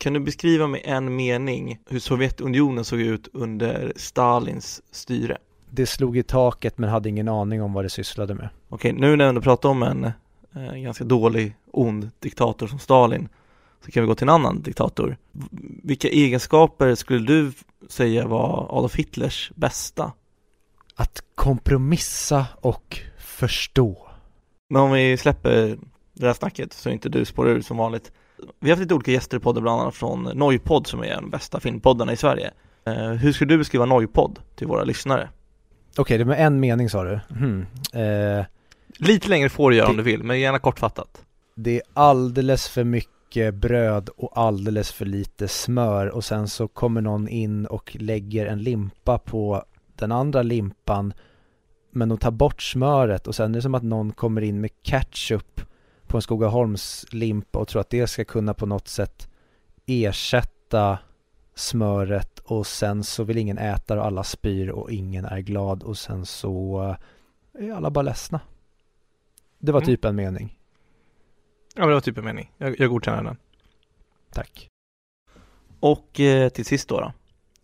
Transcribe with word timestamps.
Kan 0.00 0.12
du 0.12 0.20
beskriva 0.20 0.66
med 0.66 0.80
en 0.84 1.16
mening 1.16 1.78
hur 1.88 1.98
Sovjetunionen 1.98 2.84
såg 2.84 3.00
ut 3.00 3.28
under 3.32 3.92
Stalins 3.96 4.82
styre? 4.90 5.38
Det 5.70 5.86
slog 5.86 6.16
i 6.16 6.22
taket 6.22 6.78
men 6.78 6.90
hade 6.90 7.08
ingen 7.08 7.28
aning 7.28 7.62
om 7.62 7.72
vad 7.72 7.84
det 7.84 7.88
sysslade 7.88 8.34
med. 8.34 8.48
Okej, 8.68 8.92
nu 8.92 9.16
när 9.16 9.32
du 9.32 9.40
pratar 9.40 9.68
om 9.68 9.82
en 9.82 10.04
eh, 10.54 10.74
ganska 10.74 11.04
dålig, 11.04 11.54
ond 11.70 12.10
diktator 12.18 12.66
som 12.66 12.78
Stalin 12.78 13.28
så 13.84 13.90
kan 13.90 14.02
vi 14.02 14.06
gå 14.06 14.14
till 14.14 14.24
en 14.24 14.34
annan 14.34 14.62
diktator. 14.62 15.16
Vilka 15.82 16.08
egenskaper 16.08 16.94
skulle 16.94 17.26
du 17.26 17.52
säga 17.88 18.26
var 18.26 18.78
Adolf 18.78 18.94
Hitlers 18.94 19.52
bästa? 19.54 20.12
Att 20.94 21.22
kompromissa 21.34 22.46
och 22.60 22.98
förstå. 23.18 24.08
Men 24.68 24.82
om 24.82 24.92
vi 24.92 25.16
släpper 25.16 25.78
det 26.12 26.26
här 26.26 26.34
snacket 26.34 26.72
så 26.72 26.90
inte 26.90 27.08
du 27.08 27.24
spårar 27.24 27.50
ur 27.50 27.60
som 27.60 27.76
vanligt. 27.76 28.12
Vi 28.60 28.70
har 28.70 28.76
haft 28.76 28.82
lite 28.82 28.94
olika 28.94 29.10
gäster 29.10 29.36
i 29.36 29.40
podden, 29.40 29.62
bland 29.62 29.80
annat 29.80 29.94
från 29.94 30.22
Noipod 30.22 30.86
som 30.86 31.00
är 31.00 31.08
den 31.14 31.30
bästa 31.30 31.60
filmpoddarna 31.60 32.12
i 32.12 32.16
Sverige. 32.16 32.50
Eh, 32.86 33.10
hur 33.10 33.32
skulle 33.32 33.54
du 33.54 33.58
beskriva 33.58 33.86
Noipod 33.86 34.38
till 34.56 34.66
våra 34.66 34.84
lyssnare? 34.84 35.28
Okej, 35.90 36.02
okay, 36.02 36.18
det 36.18 36.24
med 36.24 36.46
en 36.46 36.60
mening 36.60 36.90
sa 36.90 37.04
du. 37.04 37.20
Hmm. 37.28 37.66
Eh, 37.92 38.44
Lite 38.98 39.28
längre 39.28 39.48
får 39.48 39.70
du 39.70 39.76
göra 39.76 39.86
det, 39.86 39.90
om 39.90 39.96
du 39.96 40.02
vill, 40.02 40.22
men 40.22 40.40
gärna 40.40 40.58
kortfattat. 40.58 41.24
Det 41.54 41.76
är 41.76 41.82
alldeles 41.94 42.68
för 42.68 42.84
mycket 42.84 43.54
bröd 43.54 44.08
och 44.16 44.38
alldeles 44.38 44.92
för 44.92 45.06
lite 45.06 45.48
smör 45.48 46.06
och 46.06 46.24
sen 46.24 46.48
så 46.48 46.68
kommer 46.68 47.00
någon 47.00 47.28
in 47.28 47.66
och 47.66 47.96
lägger 48.00 48.46
en 48.46 48.62
limpa 48.62 49.18
på 49.18 49.64
den 49.96 50.12
andra 50.12 50.42
limpan 50.42 51.12
men 51.90 52.08
de 52.08 52.18
tar 52.18 52.30
bort 52.30 52.62
smöret 52.62 53.26
och 53.26 53.34
sen 53.34 53.50
är 53.50 53.54
det 53.58 53.62
som 53.62 53.74
att 53.74 53.82
någon 53.82 54.12
kommer 54.12 54.40
in 54.40 54.60
med 54.60 54.70
ketchup 54.82 55.60
på 56.10 56.18
en 56.18 56.22
Skogaholms 56.22 57.06
limpa 57.10 57.58
och 57.58 57.68
tror 57.68 57.80
att 57.80 57.90
det 57.90 58.06
ska 58.06 58.24
kunna 58.24 58.54
på 58.54 58.66
något 58.66 58.88
sätt 58.88 59.28
ersätta 59.86 60.98
smöret 61.54 62.38
och 62.38 62.66
sen 62.66 63.04
så 63.04 63.24
vill 63.24 63.38
ingen 63.38 63.58
äta 63.58 63.98
och 63.98 64.06
alla 64.06 64.24
spyr 64.24 64.68
och 64.68 64.90
ingen 64.90 65.24
är 65.24 65.40
glad 65.40 65.82
och 65.82 65.98
sen 65.98 66.26
så 66.26 66.80
är 67.58 67.72
alla 67.72 67.90
bara 67.90 68.02
ledsna. 68.02 68.40
Det 69.58 69.72
var 69.72 69.80
mm. 69.80 69.86
typ 69.86 70.04
en 70.04 70.16
mening. 70.16 70.58
Ja, 71.74 71.86
det 71.86 71.94
var 71.94 72.00
typ 72.00 72.18
en 72.18 72.24
mening. 72.24 72.52
Jag, 72.58 72.80
jag 72.80 72.90
godkänner 72.90 73.22
den. 73.22 73.36
Tack. 74.32 74.68
Och 75.80 76.20
eh, 76.20 76.48
till 76.48 76.64
sist 76.64 76.88
då, 76.88 77.00
då. 77.00 77.12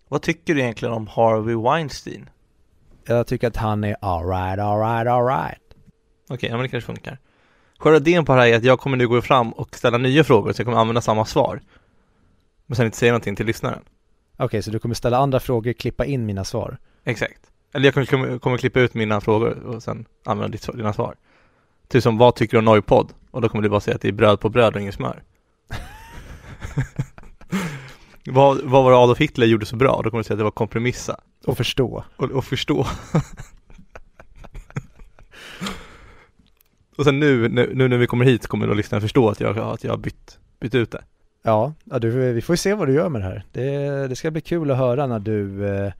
Vad 0.09 0.23
tycker 0.23 0.55
du 0.55 0.61
egentligen 0.61 0.95
om 0.95 1.07
Harvey 1.07 1.55
Weinstein? 1.55 2.31
Jag 3.05 3.27
tycker 3.27 3.49
att 3.49 3.57
han 3.57 3.85
är 3.85 3.97
alright, 4.01 4.59
alright, 4.59 5.09
alright. 5.09 5.63
Okej, 6.25 6.35
okay, 6.35 6.49
ja 6.51 6.57
men 6.57 6.63
det 6.63 6.69
kanske 6.69 6.87
funkar. 6.87 7.19
Själva 7.79 7.97
idén 7.97 8.25
på 8.25 8.35
det 8.35 8.41
här 8.41 8.49
är 8.49 8.57
att 8.57 8.65
jag 8.65 8.81
kommer 8.81 8.97
nu 8.97 9.09
gå 9.09 9.23
fram 9.23 9.53
och 9.53 9.77
ställa 9.77 9.99
nya 9.99 10.25
frågor 10.25 10.53
så 10.53 10.61
jag 10.61 10.67
kommer 10.67 10.79
använda 10.79 11.01
samma 11.01 11.25
svar. 11.25 11.61
Men 12.67 12.77
sen 12.77 12.87
inte 12.87 12.99
säga 12.99 13.13
någonting 13.13 13.37
till 13.37 13.47
lyssnaren. 13.47 13.83
Okej, 14.35 14.45
okay, 14.45 14.63
så 14.63 14.71
du 14.71 14.79
kommer 14.79 14.95
ställa 14.95 15.19
andra 15.19 15.41
frågor, 15.41 15.73
klippa 15.73 16.05
in 16.05 16.27
mina 16.27 16.45
svar? 16.45 16.79
Exakt. 17.05 17.41
Eller 17.75 17.85
jag 17.85 17.95
kommer, 17.95 18.07
kommer, 18.07 18.39
kommer 18.39 18.59
klippa 18.59 18.81
ut 18.81 18.95
mina 18.95 19.21
frågor 19.21 19.67
och 19.67 19.83
sen 19.83 20.07
använda 20.25 20.53
ditt, 20.53 20.77
dina 20.77 20.93
svar. 20.93 21.15
Typ 21.89 22.03
som, 22.03 22.19
vad 22.19 22.35
tycker 22.35 22.53
du 22.53 22.59
om 22.59 22.65
Noipod? 22.65 23.13
Och 23.31 23.41
då 23.41 23.49
kommer 23.49 23.63
du 23.63 23.69
bara 23.69 23.81
säga 23.81 23.95
att 23.95 24.01
det 24.01 24.09
är 24.09 24.13
bröd 24.13 24.41
på 24.41 24.49
bröd 24.49 24.75
och 24.75 24.81
inget 24.81 24.95
smör. 24.95 25.23
vad, 28.27 28.61
vad 28.63 28.85
var 28.85 28.91
det 28.91 28.97
Adolf 28.97 29.19
Hitler 29.19 29.47
gjorde 29.47 29.67
så 29.67 29.77
bra? 29.77 30.01
Då 30.05 30.11
kommer 30.11 30.23
du 30.23 30.25
säga 30.25 30.35
att 30.35 30.39
det 30.39 30.45
var 30.45 30.51
kompromissa. 30.51 31.21
Och 31.47 31.57
förstå. 31.57 32.05
Och, 32.17 32.31
och 32.31 32.45
förstå. 32.45 32.87
och 36.97 37.05
sen 37.05 37.21
nu, 37.21 37.49
nu, 37.49 37.71
nu, 37.75 37.89
när 37.89 37.97
vi 37.97 38.07
kommer 38.07 38.25
hit 38.25 38.47
kommer 38.47 38.67
då 38.67 38.75
lyssnaren 38.75 39.03
förstå 39.03 39.29
att 39.29 39.41
jag, 39.41 39.59
att 39.59 39.85
jag 39.85 39.93
har 39.93 39.99
bytt, 39.99 40.39
bytt 40.61 40.75
ut 40.75 40.91
det. 40.91 41.03
Ja, 41.43 41.73
ja 41.85 41.99
du, 41.99 42.33
vi 42.33 42.43
får 42.43 42.57
se 42.57 42.75
vad 42.75 42.89
du 42.89 42.95
gör 42.95 43.09
med 43.09 43.21
det 43.21 43.27
här. 43.27 43.45
Det, 43.53 44.09
det 44.09 44.17
ska 44.17 44.31
bli 44.31 44.41
kul 44.41 44.71
att 44.71 44.79
höra 44.79 45.07
när 45.07 45.19
du, 45.19 45.69
eh, 45.69 45.93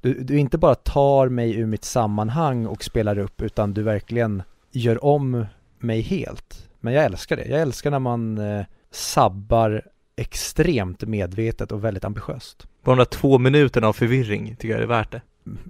du, 0.00 0.14
du 0.14 0.38
inte 0.38 0.58
bara 0.58 0.74
tar 0.74 1.28
mig 1.28 1.56
ur 1.56 1.66
mitt 1.66 1.84
sammanhang 1.84 2.66
och 2.66 2.84
spelar 2.84 3.18
upp 3.18 3.42
utan 3.42 3.74
du 3.74 3.82
verkligen 3.82 4.42
gör 4.72 5.04
om 5.04 5.46
mig 5.78 6.00
helt. 6.00 6.68
Men 6.80 6.94
jag 6.94 7.04
älskar 7.04 7.36
det. 7.36 7.44
Jag 7.44 7.60
älskar 7.60 7.90
när 7.90 7.98
man 7.98 8.38
eh, 8.38 8.64
sabbar 8.90 9.82
extremt 10.16 11.02
medvetet 11.02 11.72
och 11.72 11.84
väldigt 11.84 12.04
ambitiöst. 12.04 12.68
På 12.82 12.90
de 12.90 12.98
där 12.98 13.04
två 13.04 13.38
minuterna 13.38 13.88
av 13.88 13.92
förvirring 13.92 14.56
tycker 14.56 14.68
jag 14.68 14.80
det 14.80 14.84
är 14.84 14.98
värt 14.98 15.12
det. 15.12 15.20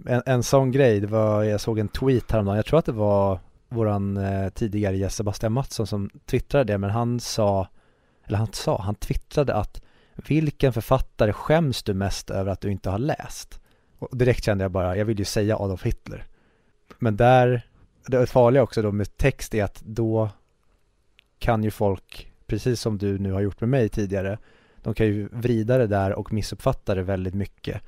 En, 0.06 0.22
en 0.26 0.42
sån 0.42 0.70
grej, 0.70 1.00
det 1.00 1.06
var, 1.06 1.42
jag 1.42 1.60
såg 1.60 1.78
en 1.78 1.88
tweet 1.88 2.32
häromdagen, 2.32 2.56
jag 2.56 2.66
tror 2.66 2.78
att 2.78 2.86
det 2.86 2.92
var 2.92 3.38
våran 3.69 4.16
eh, 4.16 4.49
tidigare 4.49 4.97
gäst 4.97 5.16
Sebastian 5.16 5.53
Mattsson 5.53 5.87
som 5.87 6.10
twittrade 6.27 6.72
det, 6.72 6.78
men 6.78 6.91
han 6.91 7.21
sa, 7.21 7.69
eller 8.25 8.38
han 8.38 8.53
sa, 8.53 8.82
han 8.82 8.94
twittrade 8.94 9.54
att 9.54 9.82
vilken 10.15 10.72
författare 10.72 11.32
skäms 11.32 11.82
du 11.82 11.94
mest 11.94 12.31
över 12.31 12.53
att 12.53 12.60
du 12.60 12.71
inte 12.71 12.91
har 12.91 12.99
läst? 12.99 13.60
Och 13.99 14.16
direkt 14.16 14.44
kände 14.44 14.65
jag 14.65 14.71
bara, 14.71 14.97
jag 14.97 15.04
vill 15.04 15.19
ju 15.19 15.25
säga 15.25 15.56
Adolf 15.56 15.82
Hitler. 15.82 16.27
Men 16.99 17.16
där, 17.16 17.66
det 18.06 18.27
farliga 18.27 18.62
också 18.62 18.82
då 18.82 18.93
med 18.93 19.16
text 19.16 19.54
är 19.54 19.65
att 19.65 19.83
då 19.84 20.31
kan 21.38 21.65
ju 21.65 21.71
folk, 21.71 22.33
precis 22.47 22.81
som 22.81 22.98
du 22.98 23.19
nu 23.19 23.33
har 23.33 23.41
gjort 23.41 23.60
med 23.60 23.69
mig 23.69 23.88
tidigare, 23.88 24.38
de 24.83 24.94
kan 24.94 25.06
ju 25.06 25.28
vrida 25.33 25.78
det 25.78 25.87
där 25.87 26.12
och 26.12 26.33
missuppfatta 26.33 26.94
det 26.94 27.03
väldigt 27.03 27.34
mycket. 27.34 27.83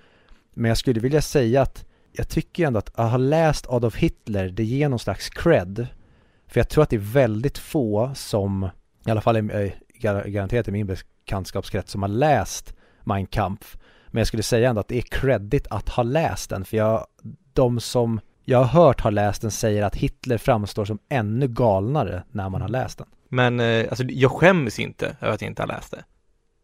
Men 0.54 0.68
jag 0.68 0.78
skulle 0.78 1.00
vilja 1.00 1.22
säga 1.22 1.62
att 1.62 1.87
jag 2.12 2.28
tycker 2.28 2.62
ju 2.62 2.66
ändå 2.66 2.78
att 2.78 2.98
att 2.98 3.10
ha 3.10 3.18
läst 3.18 3.66
Adolf 3.68 3.96
Hitler, 3.96 4.48
det 4.48 4.64
ger 4.64 4.88
någon 4.88 4.98
slags 4.98 5.28
cred. 5.28 5.86
För 6.46 6.60
jag 6.60 6.68
tror 6.68 6.82
att 6.82 6.90
det 6.90 6.96
är 6.96 7.12
väldigt 7.12 7.58
få 7.58 8.10
som, 8.14 8.68
i 9.06 9.10
alla 9.10 9.20
fall 9.20 9.36
i, 9.36 9.74
garanterat 10.26 10.68
i 10.68 10.70
min 10.70 10.86
bekantskapskrets, 10.86 11.92
som 11.92 12.02
har 12.02 12.08
läst 12.08 12.74
Mein 13.04 13.26
Kampf. 13.26 13.76
Men 14.06 14.20
jag 14.20 14.26
skulle 14.26 14.42
säga 14.42 14.68
ändå 14.68 14.80
att 14.80 14.88
det 14.88 14.98
är 14.98 15.02
credit 15.02 15.66
att 15.70 15.88
ha 15.88 16.02
läst 16.02 16.50
den, 16.50 16.64
för 16.64 16.76
jag, 16.76 17.06
de 17.52 17.80
som 17.80 18.20
jag 18.44 18.58
har 18.58 18.82
hört 18.82 19.00
har 19.00 19.10
läst 19.10 19.42
den 19.42 19.50
säger 19.50 19.82
att 19.82 19.96
Hitler 19.96 20.38
framstår 20.38 20.84
som 20.84 20.98
ännu 21.08 21.48
galnare 21.48 22.22
när 22.30 22.48
man 22.48 22.60
har 22.60 22.68
läst 22.68 22.98
den. 22.98 23.06
Men 23.28 23.60
eh, 23.60 23.86
alltså, 23.88 24.04
jag 24.04 24.30
skäms 24.30 24.78
inte 24.78 25.16
över 25.20 25.34
att 25.34 25.42
jag 25.42 25.50
inte 25.50 25.62
har 25.62 25.66
läst 25.66 25.90
det. 25.90 26.04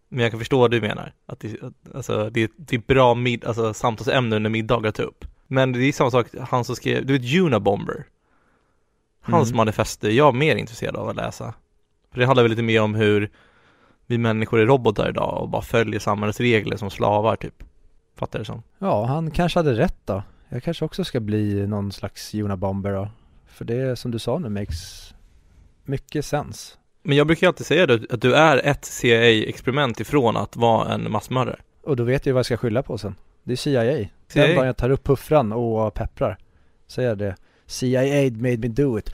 Men 0.08 0.22
jag 0.22 0.30
kan 0.30 0.40
förstå 0.40 0.58
vad 0.58 0.70
du 0.70 0.80
menar. 0.80 1.12
Att 1.26 1.40
det, 1.40 1.56
alltså, 1.94 2.30
det, 2.30 2.50
det 2.56 2.76
är 2.76 2.82
bra 2.86 3.14
mid, 3.14 3.44
alltså, 3.44 3.74
samtalsämne 3.74 4.36
under 4.36 4.50
middagar 4.50 4.88
att 4.88 4.94
ta 4.94 5.02
upp. 5.02 5.24
Men 5.46 5.72
det 5.72 5.84
är 5.84 5.92
samma 5.92 6.10
sak, 6.10 6.26
han 6.40 6.64
som 6.64 6.76
skrev, 6.76 7.06
du 7.06 7.18
vet 7.18 7.34
Unabomber? 7.34 8.04
Hans 9.22 9.48
mm. 9.48 9.56
manifest 9.56 10.04
är 10.04 10.10
jag 10.10 10.34
mer 10.34 10.56
intresserad 10.56 10.96
av 10.96 11.08
att 11.08 11.16
läsa. 11.16 11.54
För 12.12 12.20
det 12.20 12.26
handlar 12.26 12.42
väl 12.42 12.50
lite 12.50 12.62
mer 12.62 12.82
om 12.82 12.94
hur 12.94 13.30
vi 14.06 14.18
människor 14.18 14.58
är 14.58 14.66
robotar 14.66 15.08
idag 15.08 15.42
och 15.42 15.48
bara 15.48 15.62
följer 15.62 16.00
samhällets 16.00 16.40
regler 16.40 16.76
som 16.76 16.90
slavar 16.90 17.36
typ. 17.36 17.62
Fattar 18.16 18.38
du 18.38 18.44
som? 18.44 18.62
Ja, 18.78 19.04
han 19.04 19.30
kanske 19.30 19.58
hade 19.58 19.78
rätt 19.78 19.98
då. 20.04 20.22
Jag 20.48 20.62
kanske 20.62 20.84
också 20.84 21.04
ska 21.04 21.20
bli 21.20 21.66
någon 21.66 21.92
slags 21.92 22.34
Unabomber 22.34 22.92
då. 22.92 23.08
För 23.46 23.64
det 23.64 23.96
som 23.96 24.10
du 24.10 24.18
sa 24.18 24.38
nu 24.38 24.48
makes 24.48 25.14
mycket 25.84 26.24
sens. 26.24 26.78
Men 27.02 27.16
jag 27.16 27.26
brukar 27.26 27.46
alltid 27.46 27.66
säga 27.66 27.86
det, 27.86 28.12
att 28.12 28.20
du 28.20 28.34
är 28.34 28.66
ett 28.66 28.84
CIA-experiment 28.84 30.00
ifrån 30.00 30.36
att 30.36 30.56
vara 30.56 30.94
en 30.94 31.10
massmördare. 31.10 31.56
Och 31.82 31.96
då 31.96 32.04
vet 32.04 32.26
jag 32.26 32.34
vad 32.34 32.38
jag 32.38 32.46
ska 32.46 32.56
skylla 32.56 32.82
på 32.82 32.98
sen. 32.98 33.14
Det 33.44 33.52
är 33.52 33.56
CIA. 33.56 34.08
CIA? 34.28 34.46
Den 34.46 34.56
dagen 34.56 34.66
jag 34.66 34.76
tar 34.76 34.90
upp 34.90 35.04
puffran 35.04 35.52
och 35.52 35.94
pepprar. 35.94 36.38
Säger 36.86 37.16
det. 37.16 37.36
CIA 37.66 38.30
made 38.30 38.58
me 38.58 38.68
do 38.68 38.98
it. 38.98 39.10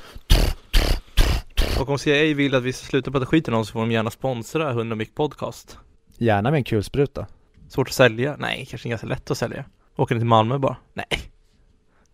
Och 1.81 1.89
om 1.89 1.99
CIA 1.99 2.35
vill 2.35 2.55
att 2.55 2.63
vi 2.63 2.73
ska 2.73 2.87
sluta 2.87 3.11
prata 3.11 3.27
skit 3.27 3.49
i 3.49 3.51
någon 3.51 3.67
så 3.67 3.73
får 3.73 3.81
de 3.81 3.93
gärna 3.93 4.11
sponsra 4.11 4.71
100 4.71 4.97
Mic 4.97 5.15
Podcast. 5.15 5.79
Gärna 6.19 6.51
med 6.51 6.59
en 6.59 6.65
kulspruta. 6.65 7.27
Svårt 7.69 7.89
att 7.89 7.95
sälja? 7.95 8.37
Nej, 8.39 8.67
kanske 8.71 8.89
ganska 8.89 9.07
lätt 9.07 9.31
att 9.31 9.39
sälja. 9.39 9.65
Åka 9.97 10.15
ner 10.15 10.21
till 10.21 10.29
Malmö 10.29 10.59
bara? 10.59 10.77
Nej. 10.95 11.07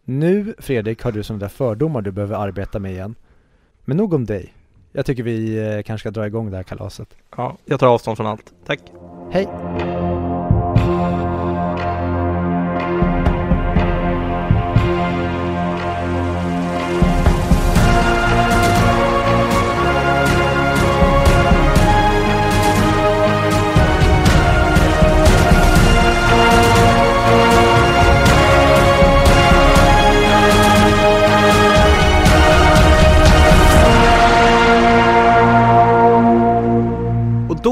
Nu, 0.04 0.54
Fredrik, 0.58 1.02
har 1.02 1.12
du 1.12 1.22
sådana 1.22 1.40
där 1.40 1.48
fördomar 1.48 2.02
du 2.02 2.10
behöver 2.10 2.36
arbeta 2.36 2.78
med 2.78 2.92
igen. 2.92 3.14
Men 3.84 3.96
nog 3.96 4.14
om 4.14 4.24
dig. 4.24 4.54
Jag 4.92 5.06
tycker 5.06 5.22
vi 5.22 5.56
eh, 5.58 5.82
kanske 5.82 6.02
ska 6.02 6.10
dra 6.10 6.26
igång 6.26 6.50
det 6.50 6.56
här 6.56 6.64
kalaset. 6.64 7.08
Ja, 7.36 7.56
jag 7.64 7.80
tar 7.80 7.86
avstånd 7.86 8.16
från 8.16 8.26
allt. 8.26 8.54
Tack. 8.66 8.80
Hej. 9.30 9.46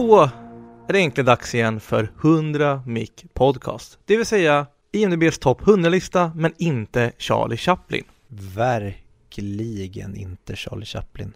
Då 0.07 0.31
är 0.89 0.93
det 0.93 0.99
egentligen 0.99 1.27
dags 1.27 1.55
igen 1.55 1.81
för 1.81 2.13
100 2.21 2.83
Mic 2.87 3.11
Podcast. 3.35 3.99
Det 4.05 4.17
vill 4.17 4.27
säga 4.27 4.67
IMDBs 4.93 5.39
topp 5.39 5.63
100-lista, 5.63 6.33
men 6.35 6.53
inte 6.59 7.13
Charlie 7.19 7.57
Chaplin. 7.57 8.05
Verkligen 8.29 10.17
inte 10.17 10.57
Charlie 10.57 10.85
Chaplin. 10.85 11.33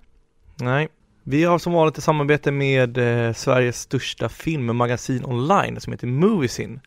Nej, 0.56 0.88
Vi 1.22 1.44
har 1.44 1.58
som 1.58 1.72
vanligt 1.72 1.98
ett 1.98 2.04
samarbete 2.04 2.50
med 2.50 2.98
eh, 2.98 3.32
Sveriges 3.32 3.80
största 3.80 4.28
filmmagasin 4.28 5.24
online 5.24 5.80
som 5.80 5.92
heter 5.92 6.06
Moviesin. 6.06 6.80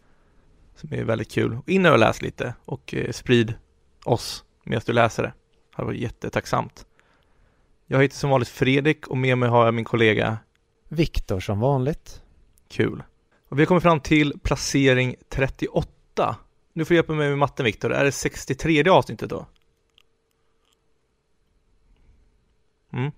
Som 0.75 0.93
är 0.93 1.03
väldigt 1.03 1.31
kul. 1.31 1.57
In 1.67 1.85
och 1.85 1.99
läs 1.99 2.21
lite 2.21 2.53
och 2.65 2.93
eh, 2.93 3.11
sprid 3.11 3.53
oss 4.05 4.43
medan 4.63 4.81
du 4.85 4.93
läser 4.93 5.23
det. 5.23 5.29
Det 5.29 5.75
hade 5.75 5.87
varit 5.87 5.99
jättetacksamt. 5.99 6.85
Jag 7.87 8.01
heter 8.01 8.15
som 8.15 8.29
vanligt 8.29 8.49
Fredrik 8.49 9.07
och 9.07 9.17
med 9.17 9.37
mig 9.37 9.49
har 9.49 9.65
jag 9.65 9.73
min 9.73 9.85
kollega 9.85 10.37
Viktor 10.93 11.39
som 11.39 11.59
vanligt. 11.59 12.21
Kul. 12.67 13.03
Och 13.49 13.57
vi 13.57 13.61
har 13.61 13.65
kommit 13.65 13.83
fram 13.83 13.99
till 13.99 14.39
placering 14.43 15.15
38. 15.29 16.35
Nu 16.73 16.85
får 16.85 16.89
du 16.89 16.95
hjälpa 16.95 17.13
mig 17.13 17.29
med 17.29 17.37
matten 17.37 17.65
Viktor. 17.65 17.93
Är 17.93 18.03
det 18.03 18.11
63 18.11 18.89
avsnittet 18.89 19.29
då? 19.29 19.45
Mm. 22.93 23.11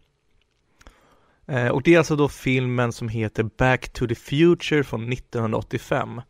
Eh, 1.46 1.68
och 1.68 1.84
det 1.84 1.94
är 1.94 1.98
alltså 1.98 2.16
då 2.16 2.30
filmen 2.30 2.94
som 2.94 3.10
heter 3.10 3.44
Back 3.44 3.90
to 3.90 4.08
the 4.08 4.16
Future 4.16 4.84
från 4.84 5.14
1985. 5.14 6.22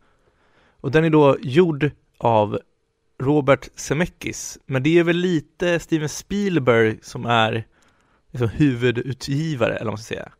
Och 0.80 0.90
den 0.90 1.04
är 1.04 1.10
då 1.10 1.36
gjord 1.40 1.90
av 2.18 2.58
Robert 3.18 3.68
Zemeckis, 3.74 4.58
men 4.66 4.82
det 4.82 4.98
är 4.98 5.04
väl 5.04 5.16
lite 5.16 5.78
Steven 5.78 6.08
Spielberg 6.08 6.98
som 7.02 7.26
är 7.26 7.66
liksom 8.30 8.48
huvudutgivare, 8.48 9.72
eller 9.72 9.84
vad 9.84 9.92
man 9.92 9.98
ska 9.98 10.14
säga. 10.14 10.32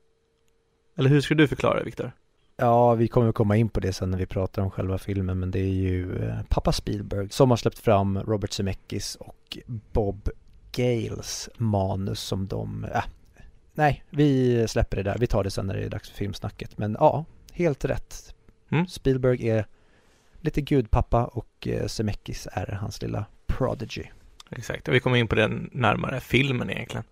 Eller 0.96 1.10
hur 1.10 1.20
skulle 1.20 1.42
du 1.42 1.48
förklara 1.48 1.78
det, 1.78 1.84
Viktor? 1.84 2.12
Ja, 2.56 2.94
vi 2.94 3.08
kommer 3.08 3.32
komma 3.32 3.56
in 3.56 3.68
på 3.68 3.80
det 3.80 3.92
sen 3.92 4.10
när 4.10 4.18
vi 4.18 4.26
pratar 4.26 4.62
om 4.62 4.70
själva 4.70 4.98
filmen, 4.98 5.38
men 5.38 5.50
det 5.50 5.58
är 5.58 5.72
ju 5.72 6.24
eh, 6.24 6.42
pappa 6.48 6.72
Spielberg 6.72 7.28
som 7.28 7.50
har 7.50 7.56
släppt 7.56 7.78
fram 7.78 8.18
Robert 8.18 8.52
Zemeckis 8.52 9.16
och 9.20 9.58
Bob 9.92 10.28
Gales 10.72 11.48
manus 11.56 12.20
som 12.20 12.46
de, 12.46 12.84
äh, 12.84 13.04
nej, 13.74 14.04
vi 14.10 14.68
släpper 14.68 14.96
det 14.96 15.02
där, 15.02 15.16
vi 15.18 15.26
tar 15.26 15.44
det 15.44 15.50
sen 15.50 15.66
när 15.66 15.74
det 15.74 15.84
är 15.84 15.90
dags 15.90 16.08
för 16.08 16.16
filmsnacket, 16.16 16.78
men 16.78 16.96
ja, 17.00 17.24
helt 17.52 17.84
rätt. 17.84 18.34
Mm. 18.68 18.86
Spielberg 18.86 19.48
är 19.48 19.66
lite 20.40 20.60
gudpappa 20.60 21.24
och 21.24 21.68
eh, 21.68 21.86
Zemeckis 21.86 22.48
är 22.52 22.66
hans 22.66 23.02
lilla 23.02 23.24
prodigy. 23.46 24.04
Exakt, 24.50 24.88
och 24.88 24.94
vi 24.94 25.00
kommer 25.00 25.16
in 25.16 25.28
på 25.28 25.34
den 25.34 25.70
närmare 25.72 26.20
filmen 26.20 26.70
egentligen. 26.70 27.04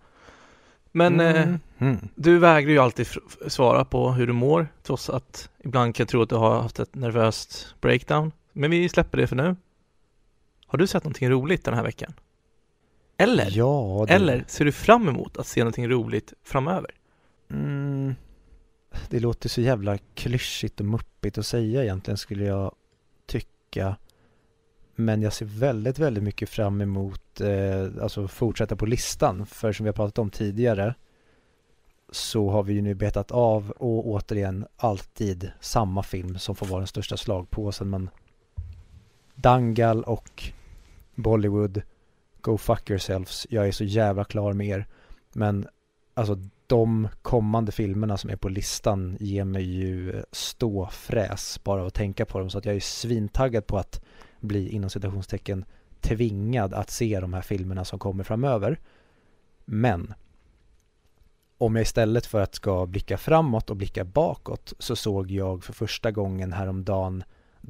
Men 0.95 1.19
mm. 1.19 1.35
Eh, 1.35 1.87
mm. 1.87 2.09
du 2.15 2.37
vägrar 2.37 2.71
ju 2.71 2.79
alltid 2.79 3.07
svara 3.47 3.85
på 3.85 4.11
hur 4.11 4.27
du 4.27 4.33
mår, 4.33 4.67
trots 4.83 5.09
att 5.09 5.49
ibland 5.59 5.95
kan 5.95 6.03
jag 6.03 6.09
tro 6.09 6.21
att 6.21 6.29
du 6.29 6.35
har 6.35 6.61
haft 6.61 6.79
ett 6.79 6.95
nervöst 6.95 7.75
breakdown. 7.81 8.31
Men 8.53 8.71
vi 8.71 8.89
släpper 8.89 9.17
det 9.17 9.27
för 9.27 9.35
nu. 9.35 9.55
Har 10.67 10.77
du 10.77 10.87
sett 10.87 11.03
någonting 11.03 11.29
roligt 11.29 11.63
den 11.65 11.73
här 11.73 11.83
veckan? 11.83 12.13
Eller? 13.17 13.49
Ja, 13.51 14.05
det... 14.07 14.13
Eller 14.13 14.43
ser 14.47 14.65
du 14.65 14.71
fram 14.71 15.07
emot 15.07 15.37
att 15.37 15.47
se 15.47 15.59
någonting 15.59 15.89
roligt 15.89 16.33
framöver? 16.43 16.91
Mm. 17.51 18.15
Det 19.09 19.19
låter 19.19 19.49
så 19.49 19.61
jävla 19.61 19.97
klyschigt 19.97 20.79
och 20.79 20.85
muppigt 20.85 21.37
att 21.37 21.45
säga 21.45 21.83
egentligen 21.83 22.17
skulle 22.17 22.45
jag 22.45 22.75
tycka. 23.25 23.95
Men 24.95 25.21
jag 25.21 25.33
ser 25.33 25.45
väldigt, 25.45 25.99
väldigt 25.99 26.23
mycket 26.23 26.49
fram 26.49 26.81
emot 26.81 27.22
eh, 27.41 27.87
alltså 28.01 28.27
fortsätta 28.27 28.75
på 28.75 28.85
listan. 28.85 29.45
För 29.45 29.71
som 29.71 29.83
vi 29.83 29.87
har 29.87 29.93
pratat 29.93 30.19
om 30.19 30.29
tidigare 30.29 30.95
så 32.11 32.49
har 32.49 32.63
vi 32.63 32.73
ju 32.73 32.81
nu 32.81 32.93
betat 32.93 33.31
av 33.31 33.71
och 33.71 34.07
återigen 34.07 34.65
alltid 34.77 35.51
samma 35.59 36.03
film 36.03 36.39
som 36.39 36.55
får 36.55 36.65
vara 36.65 36.79
den 36.79 36.87
största 36.87 37.17
slagpåsen. 37.17 37.89
Men 37.89 38.09
Dangal 39.35 40.03
och 40.03 40.43
Bollywood, 41.15 41.81
Go 42.41 42.57
fuck 42.57 42.89
yourselves. 42.89 43.47
Jag 43.49 43.67
är 43.67 43.71
så 43.71 43.83
jävla 43.83 44.23
klar 44.23 44.53
med 44.53 44.67
er. 44.67 44.85
Men 45.33 45.67
alltså 46.13 46.37
de 46.67 47.07
kommande 47.21 47.71
filmerna 47.71 48.17
som 48.17 48.29
är 48.29 48.35
på 48.35 48.49
listan 48.49 49.17
ger 49.19 49.43
mig 49.43 49.63
ju 49.63 50.23
ståfräs 50.31 51.59
bara 51.63 51.81
av 51.81 51.87
att 51.87 51.93
tänka 51.93 52.25
på 52.25 52.39
dem. 52.39 52.49
Så 52.49 52.57
att 52.57 52.65
jag 52.65 52.75
är 52.75 52.79
svintaggad 52.79 53.67
på 53.67 53.77
att 53.77 54.03
bli 54.39 54.69
inom 54.69 54.89
citationstecken 54.89 55.65
tvingad 56.03 56.73
att 56.73 56.89
se 56.89 57.19
de 57.19 57.33
här 57.33 57.41
filmerna 57.41 57.85
som 57.85 57.99
kommer 57.99 58.23
framöver. 58.23 58.79
Men 59.65 60.13
om 61.57 61.75
jag 61.75 61.83
istället 61.83 62.25
för 62.25 62.41
att 62.41 62.55
ska 62.55 62.85
blicka 62.85 63.17
framåt 63.17 63.69
och 63.69 63.75
blicka 63.75 64.03
bakåt 64.03 64.73
så 64.79 64.95
såg 64.95 65.31
jag 65.31 65.63
för 65.63 65.73
första 65.73 66.11
gången 66.11 66.53
häromdagen 66.53 67.23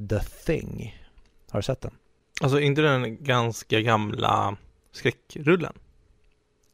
The 0.08 0.20
Thing. 0.20 1.02
Har 1.50 1.58
du 1.58 1.62
sett 1.62 1.80
den? 1.80 1.94
Alltså 2.40 2.60
inte 2.60 2.82
den 2.82 3.24
ganska 3.24 3.80
gamla 3.80 4.56
skräckrullen? 4.92 5.72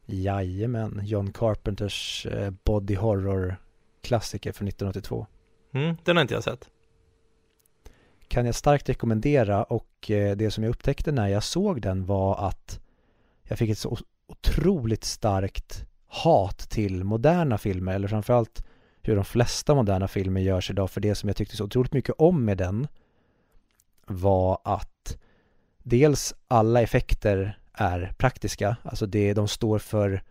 Jajamän, 0.06 1.00
John 1.04 1.32
Carpenters 1.32 2.26
eh, 2.26 2.50
body 2.64 2.94
horror 2.94 3.56
klassiker 4.00 4.52
från 4.52 4.68
1982. 4.68 5.26
Mm, 5.72 5.96
den 6.04 6.16
har 6.16 6.22
inte 6.22 6.34
jag 6.34 6.44
sett 6.44 6.70
kan 8.30 8.46
jag 8.46 8.54
starkt 8.54 8.88
rekommendera 8.88 9.64
och 9.64 10.10
eh, 10.10 10.36
det 10.36 10.50
som 10.50 10.64
jag 10.64 10.70
upptäckte 10.70 11.12
när 11.12 11.28
jag 11.28 11.42
såg 11.42 11.82
den 11.82 12.06
var 12.06 12.48
att 12.48 12.80
jag 13.42 13.58
fick 13.58 13.70
ett 13.70 13.78
så 13.78 13.98
otroligt 14.26 15.04
starkt 15.04 15.84
hat 16.06 16.58
till 16.58 17.04
moderna 17.04 17.58
filmer 17.58 17.94
eller 17.94 18.08
framförallt 18.08 18.64
hur 19.02 19.16
de 19.16 19.24
flesta 19.24 19.74
moderna 19.74 20.08
filmer 20.08 20.40
görs 20.40 20.70
idag 20.70 20.90
för 20.90 21.00
det 21.00 21.14
som 21.14 21.28
jag 21.28 21.36
tyckte 21.36 21.56
så 21.56 21.64
otroligt 21.64 21.92
mycket 21.92 22.14
om 22.18 22.44
med 22.44 22.58
den 22.58 22.88
var 24.06 24.58
att 24.64 25.18
dels 25.82 26.34
alla 26.48 26.82
effekter 26.82 27.58
är 27.72 28.12
praktiska, 28.18 28.76
alltså 28.82 29.06
det 29.06 29.34
de 29.34 29.48
står 29.48 29.78
för 29.78 30.22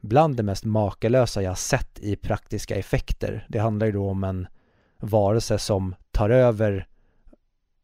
bland 0.00 0.36
det 0.36 0.42
mest 0.42 0.64
makalösa 0.64 1.42
jag 1.42 1.58
sett 1.58 1.98
i 1.98 2.16
praktiska 2.16 2.76
effekter. 2.76 3.46
Det 3.48 3.58
handlar 3.58 3.86
ju 3.86 3.92
då 3.92 4.08
om 4.08 4.24
en 4.24 4.46
varelse 4.98 5.58
som 5.58 5.94
tar 6.10 6.30
över 6.30 6.86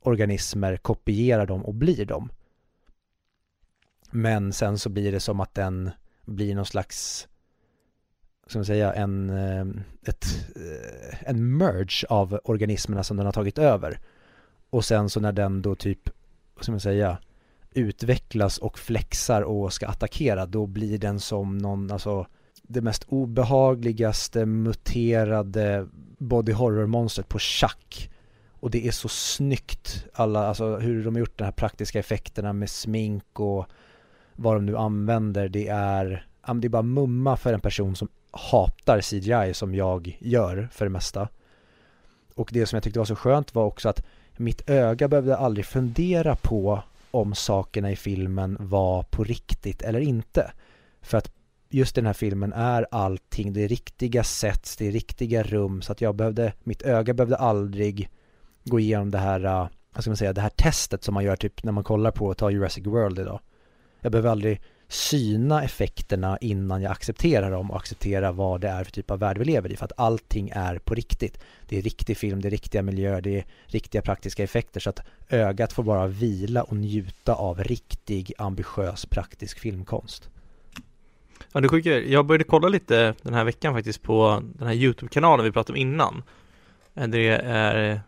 organismer 0.06 0.76
kopierar 0.76 1.46
dem 1.46 1.64
och 1.64 1.74
blir 1.74 2.06
dem. 2.06 2.30
Men 4.10 4.52
sen 4.52 4.78
så 4.78 4.88
blir 4.88 5.12
det 5.12 5.20
som 5.20 5.40
att 5.40 5.54
den 5.54 5.90
blir 6.24 6.54
någon 6.54 6.66
slags, 6.66 7.28
ska 8.46 8.58
man 8.58 8.66
säga, 8.66 8.92
en, 8.94 9.30
eh, 9.30 9.66
ett, 10.02 10.26
eh, 10.56 11.28
en 11.30 11.56
merge 11.56 12.06
av 12.08 12.40
organismerna 12.44 13.04
som 13.04 13.16
den 13.16 13.26
har 13.26 13.32
tagit 13.32 13.58
över. 13.58 14.00
Och 14.70 14.84
sen 14.84 15.10
så 15.10 15.20
när 15.20 15.32
den 15.32 15.62
då 15.62 15.74
typ, 15.74 16.10
vad 16.54 16.64
ska 16.64 16.72
man 16.72 16.80
säga, 16.80 17.18
utvecklas 17.70 18.58
och 18.58 18.78
flexar 18.78 19.42
och 19.42 19.72
ska 19.72 19.86
attackera, 19.86 20.46
då 20.46 20.66
blir 20.66 20.98
den 20.98 21.20
som 21.20 21.58
någon, 21.58 21.90
alltså 21.90 22.26
det 22.62 22.80
mest 22.80 23.04
obehagligaste 23.08 24.46
muterade 24.46 25.86
body 26.18 26.52
horror 26.52 26.86
monstret 26.86 27.28
på 27.28 27.38
schack 27.38 28.10
och 28.66 28.70
det 28.70 28.86
är 28.86 28.92
så 28.92 29.08
snyggt, 29.08 30.04
alla, 30.12 30.46
alltså 30.46 30.76
hur 30.76 31.04
de 31.04 31.14
har 31.14 31.20
gjort 31.20 31.38
de 31.38 31.44
här 31.44 31.52
praktiska 31.52 31.98
effekterna 31.98 32.52
med 32.52 32.70
smink 32.70 33.40
och 33.40 33.66
vad 34.32 34.56
de 34.56 34.66
nu 34.66 34.76
använder. 34.76 35.48
Det 35.48 35.68
är, 35.68 36.26
det 36.54 36.66
är 36.66 36.68
bara 36.68 36.82
mumma 36.82 37.36
för 37.36 37.52
en 37.52 37.60
person 37.60 37.96
som 37.96 38.08
hatar 38.30 39.00
CGI 39.00 39.54
som 39.54 39.74
jag 39.74 40.18
gör 40.20 40.68
för 40.72 40.84
det 40.86 40.90
mesta. 40.90 41.28
Och 42.34 42.50
det 42.52 42.66
som 42.66 42.76
jag 42.76 42.82
tyckte 42.82 42.98
var 42.98 43.06
så 43.06 43.16
skönt 43.16 43.54
var 43.54 43.64
också 43.64 43.88
att 43.88 44.04
mitt 44.36 44.70
öga 44.70 45.08
behövde 45.08 45.36
aldrig 45.36 45.66
fundera 45.66 46.36
på 46.36 46.82
om 47.10 47.34
sakerna 47.34 47.90
i 47.90 47.96
filmen 47.96 48.56
var 48.60 49.02
på 49.02 49.24
riktigt 49.24 49.82
eller 49.82 50.00
inte. 50.00 50.52
För 51.00 51.18
att 51.18 51.32
just 51.68 51.98
i 51.98 52.00
den 52.00 52.06
här 52.06 52.14
filmen 52.14 52.52
är 52.52 52.86
allting, 52.90 53.52
det 53.52 53.64
är 53.64 53.68
riktiga 53.68 54.24
sets, 54.24 54.76
det 54.76 54.86
är 54.86 54.92
riktiga 54.92 55.42
rum 55.42 55.82
så 55.82 55.92
att 55.92 56.00
jag 56.00 56.14
behövde, 56.14 56.52
mitt 56.64 56.82
öga 56.82 57.14
behövde 57.14 57.36
aldrig 57.36 58.10
gå 58.66 58.80
igenom 58.80 59.10
det 59.10 59.18
här, 59.18 59.44
uh, 59.44 59.68
vad 59.94 60.02
ska 60.02 60.10
man 60.10 60.16
säga, 60.16 60.32
det 60.32 60.40
här 60.40 60.48
testet 60.48 61.04
som 61.04 61.14
man 61.14 61.24
gör 61.24 61.36
typ 61.36 61.62
när 61.64 61.72
man 61.72 61.84
kollar 61.84 62.10
på, 62.10 62.30
att 62.30 62.38
ta 62.38 62.50
Jurassic 62.50 62.86
World 62.86 63.18
idag. 63.18 63.40
Jag 64.00 64.12
behöver 64.12 64.30
aldrig 64.30 64.60
syna 64.88 65.62
effekterna 65.62 66.38
innan 66.40 66.82
jag 66.82 66.92
accepterar 66.92 67.50
dem 67.50 67.70
och 67.70 67.76
acceptera 67.76 68.32
vad 68.32 68.60
det 68.60 68.68
är 68.68 68.84
för 68.84 68.92
typ 68.92 69.10
av 69.10 69.18
värld 69.18 69.38
vi 69.38 69.44
lever 69.44 69.72
i 69.72 69.76
för 69.76 69.84
att 69.84 69.92
allting 69.96 70.50
är 70.54 70.78
på 70.78 70.94
riktigt. 70.94 71.40
Det 71.68 71.78
är 71.78 71.82
riktig 71.82 72.16
film, 72.16 72.42
det 72.42 72.48
är 72.48 72.50
riktiga 72.50 72.82
miljöer, 72.82 73.20
det 73.20 73.38
är 73.38 73.44
riktiga 73.66 74.02
praktiska 74.02 74.44
effekter 74.44 74.80
så 74.80 74.90
att 74.90 75.00
ögat 75.28 75.72
får 75.72 75.82
bara 75.82 76.06
vila 76.06 76.62
och 76.62 76.76
njuta 76.76 77.34
av 77.34 77.64
riktig 77.64 78.32
ambitiös 78.38 79.06
praktisk 79.06 79.58
filmkonst. 79.58 80.30
Ja 81.52 81.60
det 81.60 81.68
sjuka 81.68 81.98
jag 81.98 82.26
började 82.26 82.44
kolla 82.44 82.68
lite 82.68 83.14
den 83.22 83.34
här 83.34 83.44
veckan 83.44 83.74
faktiskt 83.74 84.02
på 84.02 84.42
den 84.54 84.68
här 84.68 84.74
YouTube-kanalen 84.74 85.44
vi 85.44 85.52
pratade 85.52 85.72
om 85.72 85.80
innan. 85.80 86.22
Det 86.96 87.28
är 87.28 88.00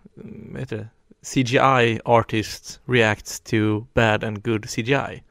vad 0.53 0.61
heter 0.61 0.77
det? 0.77 0.89
CGI 1.23 2.01
artist 2.05 2.81
reacts 2.87 3.41
to 3.41 3.87
bad 3.95 4.25
and 4.25 4.45
good 4.45 4.71
CGI. 4.71 5.23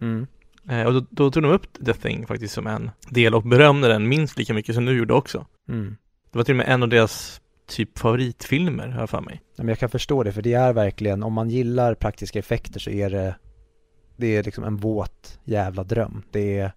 Mm. 0.00 0.26
Eh, 0.68 0.86
och 0.86 0.92
då, 0.92 1.06
då, 1.10 1.30
tog 1.30 1.42
de 1.42 1.52
upp 1.52 1.84
The 1.84 1.94
Thing 1.94 2.26
faktiskt 2.26 2.54
som 2.54 2.66
en 2.66 2.90
del 3.08 3.34
och 3.34 3.42
berömde 3.42 3.88
den 3.88 4.08
minst 4.08 4.38
lika 4.38 4.54
mycket 4.54 4.74
som 4.74 4.84
du 4.84 4.98
gjorde 4.98 5.14
också. 5.14 5.46
Mm. 5.68 5.96
Det 6.32 6.38
var 6.38 6.44
till 6.44 6.52
och 6.52 6.56
med 6.56 6.68
en 6.68 6.82
av 6.82 6.88
deras 6.88 7.40
typ 7.66 7.98
favoritfilmer, 7.98 8.88
har 8.88 9.00
jag 9.00 9.10
för 9.10 9.20
mig. 9.20 9.42
men 9.56 9.68
jag 9.68 9.78
kan 9.78 9.88
förstå 9.88 10.22
det, 10.22 10.32
för 10.32 10.42
det 10.42 10.52
är 10.52 10.72
verkligen, 10.72 11.22
om 11.22 11.32
man 11.32 11.50
gillar 11.50 11.94
praktiska 11.94 12.38
effekter 12.38 12.80
så 12.80 12.90
är 12.90 13.10
det, 13.10 13.34
det 14.16 14.36
är 14.36 14.42
liksom 14.42 14.64
en 14.64 14.76
våt 14.76 15.38
jävla 15.44 15.84
dröm. 15.84 16.22
Det 16.30 16.58
är, 16.58 16.72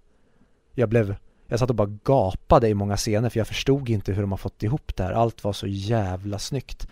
jag 0.73 0.89
blev, 0.89 1.15
jag 1.53 1.59
satt 1.59 1.69
och 1.69 1.75
bara 1.75 1.97
gapade 2.03 2.69
i 2.69 2.73
många 2.73 2.97
scener 2.97 3.29
för 3.29 3.39
jag 3.39 3.47
förstod 3.47 3.89
inte 3.89 4.13
hur 4.13 4.21
de 4.21 4.31
har 4.31 4.37
fått 4.37 4.63
ihop 4.63 4.95
det 4.95 5.03
här. 5.03 5.11
Allt 5.11 5.43
var 5.43 5.53
så 5.53 5.67
jävla 5.67 6.39
snyggt. 6.39 6.87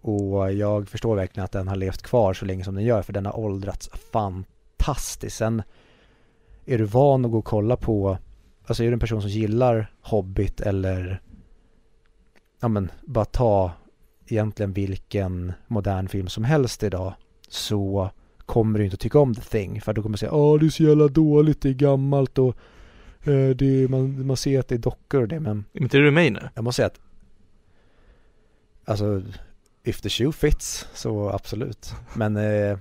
Och 0.00 0.52
jag 0.52 0.88
förstår 0.88 1.16
verkligen 1.16 1.44
att 1.44 1.52
den 1.52 1.68
har 1.68 1.76
levt 1.76 2.02
kvar 2.02 2.34
så 2.34 2.44
länge 2.44 2.64
som 2.64 2.74
den 2.74 2.84
gör 2.84 3.02
för 3.02 3.12
den 3.12 3.26
har 3.26 3.38
åldrats 3.38 3.90
fantastiskt. 4.12 5.36
Sen 5.36 5.62
är 6.64 6.78
du 6.78 6.84
van 6.84 7.24
att 7.24 7.30
gå 7.30 7.38
och 7.38 7.44
kolla 7.44 7.76
på, 7.76 8.18
alltså 8.66 8.82
är 8.84 8.86
du 8.86 8.92
en 8.92 9.00
person 9.00 9.22
som 9.22 9.30
gillar 9.30 9.92
Hobbit 10.00 10.60
eller 10.60 11.22
ja 12.60 12.68
men 12.68 12.90
bara 13.02 13.24
ta 13.24 13.72
egentligen 14.26 14.72
vilken 14.72 15.52
modern 15.66 16.08
film 16.08 16.28
som 16.28 16.44
helst 16.44 16.82
idag 16.82 17.14
så 17.48 18.10
kommer 18.46 18.78
du 18.78 18.84
inte 18.84 18.94
att 18.94 19.00
tycka 19.00 19.18
om 19.18 19.34
The 19.34 19.40
Thing 19.40 19.80
för 19.80 19.92
då 19.92 20.02
kommer 20.02 20.14
du 20.14 20.18
säga 20.18 20.34
åh 20.34 20.58
det 20.58 20.66
är 20.66 20.70
så 20.70 20.82
jävla 20.82 21.08
dåligt, 21.08 21.62
det 21.62 21.68
är 21.68 21.72
gammalt 21.72 22.38
och 22.38 22.56
det 23.30 23.84
är, 23.84 23.88
man, 23.88 24.26
man 24.26 24.36
ser 24.36 24.60
att 24.60 24.68
det 24.68 24.74
är 24.74 24.78
dockor 24.78 25.22
och 25.22 25.28
det 25.28 25.40
men 25.40 25.64
Är 25.72 25.82
inte 25.82 25.98
du 25.98 26.10
med 26.10 26.32
nu? 26.32 26.48
jag 26.54 26.64
måste 26.64 26.76
säga 26.76 26.86
att 26.86 27.00
alltså 28.84 29.22
if 29.84 30.00
the 30.00 30.08
shoe 30.08 30.32
fits 30.32 30.86
så 30.94 31.30
absolut 31.30 31.94
men 32.14 32.36
eh, 32.36 32.78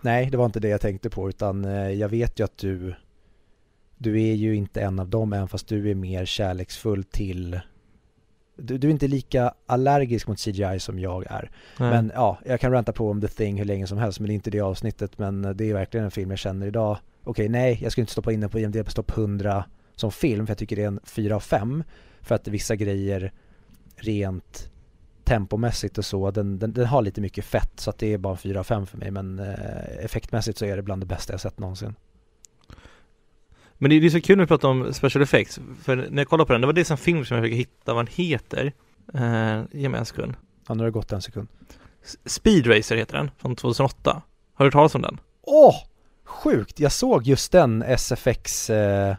nej 0.00 0.28
det 0.30 0.36
var 0.36 0.46
inte 0.46 0.60
det 0.60 0.68
jag 0.68 0.80
tänkte 0.80 1.10
på 1.10 1.28
utan 1.28 1.64
eh, 1.64 1.90
jag 1.90 2.08
vet 2.08 2.40
ju 2.40 2.44
att 2.44 2.58
du 2.58 2.94
du 3.98 4.22
är 4.22 4.34
ju 4.34 4.54
inte 4.54 4.80
en 4.80 4.98
av 4.98 5.08
dem 5.08 5.32
även 5.32 5.48
fast 5.48 5.68
du 5.68 5.90
är 5.90 5.94
mer 5.94 6.24
kärleksfull 6.24 7.04
till 7.04 7.60
du, 8.56 8.78
du 8.78 8.86
är 8.86 8.90
inte 8.92 9.08
lika 9.08 9.54
allergisk 9.66 10.26
mot 10.26 10.38
CGI 10.38 10.80
som 10.80 10.98
jag 10.98 11.26
är. 11.26 11.50
Nej. 11.78 11.90
Men 11.90 12.12
ja, 12.14 12.38
jag 12.44 12.60
kan 12.60 12.72
ranta 12.72 12.92
på 12.92 13.10
om 13.10 13.20
The 13.20 13.28
Thing 13.28 13.58
hur 13.58 13.64
länge 13.64 13.86
som 13.86 13.98
helst 13.98 14.20
men 14.20 14.26
det 14.26 14.32
är 14.32 14.34
inte 14.34 14.50
det 14.50 14.60
avsnittet 14.60 15.18
men 15.18 15.56
det 15.56 15.70
är 15.70 15.74
verkligen 15.74 16.04
en 16.04 16.10
film 16.10 16.30
jag 16.30 16.38
känner 16.38 16.66
idag. 16.66 16.98
Okej, 17.24 17.48
nej, 17.48 17.78
jag 17.82 17.92
skulle 17.92 18.02
inte 18.02 18.12
stoppa 18.12 18.32
in 18.32 18.40
den 18.40 18.50
på 18.50 18.58
IMDB 18.58 18.88
topp 18.88 19.10
100 19.10 19.64
som 19.96 20.12
film 20.12 20.46
för 20.46 20.50
jag 20.50 20.58
tycker 20.58 20.76
det 20.76 20.82
är 20.82 20.86
en 20.86 21.00
4 21.04 21.36
av 21.36 21.40
5 21.40 21.84
för 22.20 22.34
att 22.34 22.48
vissa 22.48 22.76
grejer 22.76 23.32
rent 23.96 24.70
tempomässigt 25.24 25.98
och 25.98 26.04
så, 26.04 26.30
den, 26.30 26.58
den, 26.58 26.72
den 26.72 26.86
har 26.86 27.02
lite 27.02 27.20
mycket 27.20 27.44
fett 27.44 27.80
så 27.80 27.90
att 27.90 27.98
det 27.98 28.12
är 28.12 28.18
bara 28.18 28.32
en 28.32 28.38
4 28.38 28.60
av 28.60 28.64
5 28.64 28.86
för 28.86 28.98
mig 28.98 29.10
men 29.10 29.38
eh, 29.38 30.04
effektmässigt 30.04 30.58
så 30.58 30.64
är 30.64 30.76
det 30.76 30.82
bland 30.82 31.02
det 31.02 31.06
bästa 31.06 31.32
jag 31.32 31.40
sett 31.40 31.58
någonsin. 31.58 31.94
Men 33.74 33.90
det 33.90 33.96
är 33.96 34.00
det 34.00 34.06
är 34.06 34.10
så 34.10 34.20
kul 34.20 34.36
när 34.36 34.44
vi 34.44 34.48
pratar 34.48 34.68
om 34.68 34.94
special 34.94 35.22
effects, 35.22 35.60
för 35.82 35.96
när 35.96 36.22
jag 36.22 36.28
kollade 36.28 36.46
på 36.46 36.52
den, 36.52 36.60
det 36.60 36.66
var 36.66 36.74
det 36.74 36.84
som 36.84 36.96
film 36.96 37.24
som 37.24 37.36
jag 37.36 37.44
försöker 37.44 37.56
hitta 37.56 37.94
vad 37.94 38.06
den 38.06 38.14
heter. 38.14 38.72
Eh, 39.14 39.62
ge 39.72 39.88
mig 39.88 39.98
en 39.98 40.06
sekund. 40.06 40.34
Ja, 40.68 40.74
nu 40.74 40.80
har 40.80 40.84
det 40.84 40.90
gått 40.90 41.12
en 41.12 41.22
sekund. 41.22 41.48
Speed 42.24 42.66
Racer 42.66 42.96
heter 42.96 43.16
den, 43.16 43.30
från 43.38 43.56
2008. 43.56 44.22
Har 44.54 44.64
du 44.64 44.66
hört 44.66 44.72
talas 44.72 44.94
om 44.94 45.02
den? 45.02 45.20
Åh! 45.42 45.74
Sjukt! 46.32 46.80
Jag 46.80 46.92
såg 46.92 47.26
just 47.26 47.52
den 47.52 47.82
SFX 47.82 48.70
eh, 48.70 49.16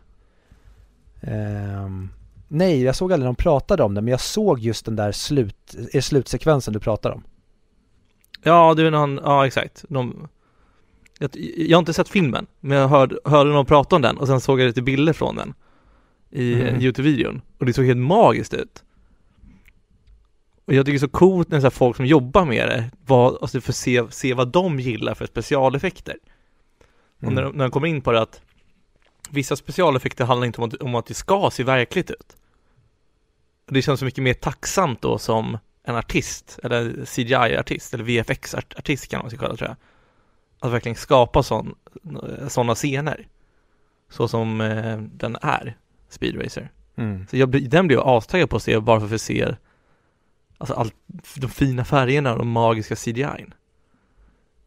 ehm, 1.22 2.10
Nej, 2.48 2.84
jag 2.84 2.96
såg 2.96 3.14
aldrig 3.14 3.28
de 3.28 3.36
pratade 3.36 3.84
om 3.84 3.94
den 3.94 4.04
men 4.06 4.12
jag 4.12 4.22
såg 4.22 4.60
just 4.60 4.86
den 4.86 4.96
där 4.96 5.12
slut, 5.12 5.76
är 5.78 5.88
det 5.94 6.02
slutsekvensen 6.02 6.74
du 6.74 6.80
pratar 6.80 7.12
om. 7.12 7.24
Ja, 8.44 8.74
det 8.74 8.88
är 8.88 8.92
någon, 8.92 9.20
ja 9.24 9.48
exakt. 9.48 9.86
De, 9.90 10.28
jag, 11.20 11.30
jag 11.58 11.78
har 11.78 11.80
inte 11.80 11.94
sett 11.94 12.10
filmen, 12.10 12.48
men 12.60 12.78
jag 12.78 12.88
hörde, 12.88 13.18
hörde 13.26 13.50
någon 13.50 13.66
prata 13.66 13.96
om 13.96 14.02
den 14.02 14.18
och 14.18 14.28
sen 14.28 14.42
såg 14.42 14.60
jag 14.60 14.68
lite 14.68 14.82
bilder 14.82 15.14
från 15.14 15.36
den 15.36 15.54
i 16.32 16.56
Mhm. 16.56 16.68
mm. 16.68 16.82
Youtube-videon 16.82 17.42
och 17.58 17.66
det 17.66 17.74
såg 17.74 17.86
helt 17.86 18.00
magiskt 18.00 18.54
ut. 18.54 18.84
Och 20.66 20.74
jag 20.74 20.86
tycker 20.86 21.00
det 21.00 21.06
är 21.06 21.08
så 21.08 21.18
coolt 21.18 21.50
när 21.50 21.60
så 21.60 21.70
folk 21.70 21.96
som 21.96 22.06
jobbar 22.06 22.46
med 22.46 22.68
det, 22.68 22.92
vad, 23.06 23.38
alltså 23.42 23.62
för 23.62 23.74
se, 23.74 24.04
se 24.10 24.34
vad 24.34 24.48
de 24.48 24.80
gillar 24.80 25.14
för 25.14 25.26
specialeffekter. 25.26 26.16
Och 27.26 27.32
Mm. 27.32 27.36
när, 27.36 27.42
de- 27.42 27.56
när 27.58 27.66
de 27.66 27.72
kommer 27.72 27.88
in 27.88 28.02
på 28.02 28.12
det 28.12 28.22
att 28.22 28.42
vissa 29.30 29.56
specialeffekter 29.56 30.26
handlar 30.26 30.48
inte 30.48 30.62
om 30.62 30.68
att, 30.68 30.74
om 30.82 30.96
att 30.96 31.06
det 31.06 31.14
ska 31.14 31.50
se 31.54 31.64
verkligt 31.64 32.12
ut. 32.12 32.38
Och 33.68 33.74
det 33.74 33.82
känns 33.82 34.00
så 34.00 34.06
mycket 34.06 34.24
mer 34.24 34.34
tacksamt 34.34 35.02
då 35.02 35.18
som 35.18 35.58
en 35.84 35.96
artist, 35.96 36.60
eller 36.64 37.06
CGI-artist, 37.06 37.94
eller 37.94 38.04
VFX-artist 38.04 39.08
kan 39.08 39.20
man 39.22 39.30
ska 39.30 39.40
kalla 39.40 39.56
tror 39.56 39.70
jag. 39.70 39.76
Att 40.68 40.72
verkligen 40.74 40.96
skapa 40.96 41.44
sådana 41.44 42.76
scener. 42.76 43.28
Så 44.10 44.28
som 44.28 44.62
eh, 44.62 44.98
den 44.98 45.38
är, 45.42 45.78
Speed 46.10 46.44
Racer. 46.44 46.72
Mm. 46.96 47.28
Så 47.28 47.38
jag, 47.38 47.50
blir- 47.50 47.70
den 47.70 47.88
blev 47.88 48.00
jag 48.00 48.08
astaggad 48.08 48.50
på 48.50 48.56
att 48.56 48.64
se 48.64 48.80
bara 48.80 49.00
för 49.00 49.06
att 49.06 49.12
få 49.12 49.18
se 49.18 49.56
Alltså 50.58 50.74
allt, 50.74 50.96
de 51.36 51.48
fina 51.50 51.86
färgerna 51.86 52.32
och 52.32 52.38
de 52.38 52.48
magiska 52.50 52.96
CGI'n. 52.96 53.52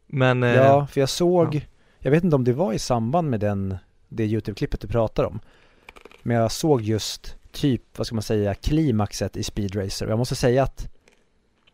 Men 0.07 0.43
eh, 0.43 0.53
Ja, 0.55 0.87
för 0.87 0.99
jag 0.99 1.09
såg, 1.09 1.67
jag 2.07 2.11
vet 2.11 2.23
inte 2.23 2.35
om 2.35 2.43
det 2.43 2.53
var 2.53 2.73
i 2.73 2.79
samband 2.79 3.29
med 3.29 3.39
den, 3.39 3.77
det 4.09 4.23
YouTube-klippet 4.23 4.81
du 4.81 4.87
pratar 4.87 5.23
om. 5.23 5.39
Men 6.23 6.37
jag 6.37 6.51
såg 6.51 6.81
just 6.81 7.35
typ, 7.51 7.81
vad 7.97 8.07
ska 8.07 8.15
man 8.15 8.21
säga, 8.21 8.53
klimaxet 8.53 9.37
i 9.37 9.43
Speed 9.43 9.75
Racer. 9.75 10.05
Och 10.05 10.11
jag 10.11 10.17
måste 10.17 10.35
säga 10.35 10.63
att 10.63 10.89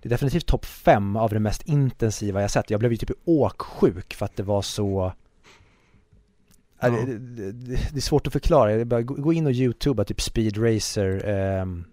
det 0.02 0.08
är 0.08 0.10
definitivt 0.10 0.46
topp 0.46 0.66
fem 0.66 1.16
av 1.16 1.30
det 1.30 1.40
mest 1.40 1.68
intensiva 1.68 2.42
jag 2.42 2.52
sett. 2.52 2.70
Jag 2.70 2.80
blev 2.80 2.92
ju 2.92 2.98
typ 2.98 3.12
åksjuk 3.26 4.14
för 4.14 4.26
att 4.26 4.36
det 4.36 4.44
var 4.44 4.62
så 4.62 5.14
Ja. 6.80 6.90
Det, 6.90 7.18
det, 7.18 7.52
det, 7.52 7.98
är 7.98 8.02
svårt 8.02 8.28
att 8.28 8.34
förklara, 8.34 8.86
bara 8.86 9.02
gå 9.02 9.34
in 9.34 9.46
och 9.46 9.52
youtuba 9.52 10.04
typ 10.04 10.22
Speed 10.22 10.58
Racer 10.58 11.26
ehm, 11.26 11.86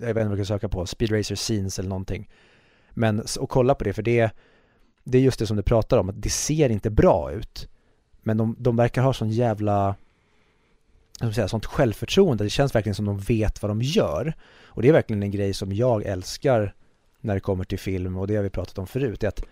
Jag 0.00 0.14
vet 0.14 0.16
inte 0.16 0.28
vad 0.28 0.38
jag 0.38 0.46
ska 0.46 0.54
söka 0.54 0.68
på, 0.68 0.86
Speed 0.86 1.12
Racer 1.12 1.34
scenes 1.34 1.78
eller 1.78 1.88
någonting 1.88 2.30
Men, 2.90 3.22
och 3.40 3.50
kolla 3.50 3.74
på 3.74 3.84
det 3.84 3.92
för 3.92 4.02
det 4.02 4.30
det 5.04 5.18
är 5.18 5.22
just 5.22 5.38
det 5.38 5.46
som 5.46 5.56
du 5.56 5.62
pratar 5.62 5.98
om, 5.98 6.08
att 6.08 6.22
det 6.22 6.30
ser 6.30 6.68
inte 6.68 6.90
bra 6.90 7.32
ut. 7.32 7.68
Men 8.22 8.36
de, 8.36 8.56
de 8.58 8.76
verkar 8.76 9.02
ha 9.02 9.12
sån 9.12 9.30
jävla 9.30 9.96
jag 11.20 11.28
ska 11.28 11.34
säga, 11.34 11.48
sånt 11.48 11.66
självförtroende, 11.66 12.44
det 12.44 12.50
känns 12.50 12.74
verkligen 12.74 12.94
som 12.94 13.04
de 13.04 13.18
vet 13.18 13.62
vad 13.62 13.70
de 13.70 13.82
gör. 13.82 14.34
Och 14.64 14.82
det 14.82 14.88
är 14.88 14.92
verkligen 14.92 15.22
en 15.22 15.30
grej 15.30 15.54
som 15.54 15.72
jag 15.72 16.04
älskar 16.04 16.74
när 17.20 17.34
det 17.34 17.40
kommer 17.40 17.64
till 17.64 17.78
film 17.78 18.16
och 18.16 18.26
det 18.26 18.36
har 18.36 18.42
vi 18.42 18.50
pratat 18.50 18.78
om 18.78 18.86
förut, 18.86 19.24
är 19.24 19.28
att 19.28 19.42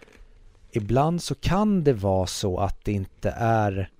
ibland 0.70 1.22
så 1.22 1.34
kan 1.34 1.84
det 1.84 1.92
vara 1.92 2.26
så 2.26 2.58
att 2.58 2.84
det 2.84 2.92
inte 2.92 3.30
är 3.36 3.90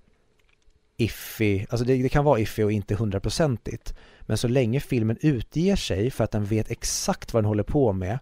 iffy, 0.97 1.65
alltså 1.69 1.85
det, 1.85 2.03
det 2.03 2.09
kan 2.09 2.25
vara 2.25 2.39
iffy 2.39 2.63
och 2.63 2.71
inte 2.71 2.95
hundraprocentigt. 2.95 3.95
Men 4.21 4.37
så 4.37 4.47
länge 4.47 4.79
filmen 4.79 5.17
utger 5.21 5.75
sig 5.75 6.11
för 6.11 6.23
att 6.23 6.31
den 6.31 6.45
vet 6.45 6.71
exakt 6.71 7.33
vad 7.33 7.43
den 7.43 7.47
håller 7.47 7.63
på 7.63 7.93
med 7.93 8.19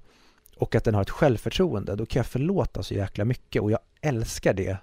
och 0.61 0.75
att 0.75 0.83
den 0.83 0.95
har 0.95 1.01
ett 1.01 1.09
självförtroende, 1.09 1.95
då 1.95 2.05
kan 2.05 2.19
jag 2.19 2.25
förlåta 2.25 2.83
så 2.83 2.93
jäkla 2.93 3.25
mycket 3.25 3.61
och 3.61 3.71
jag 3.71 3.79
älskar 4.01 4.53
det 4.53 4.77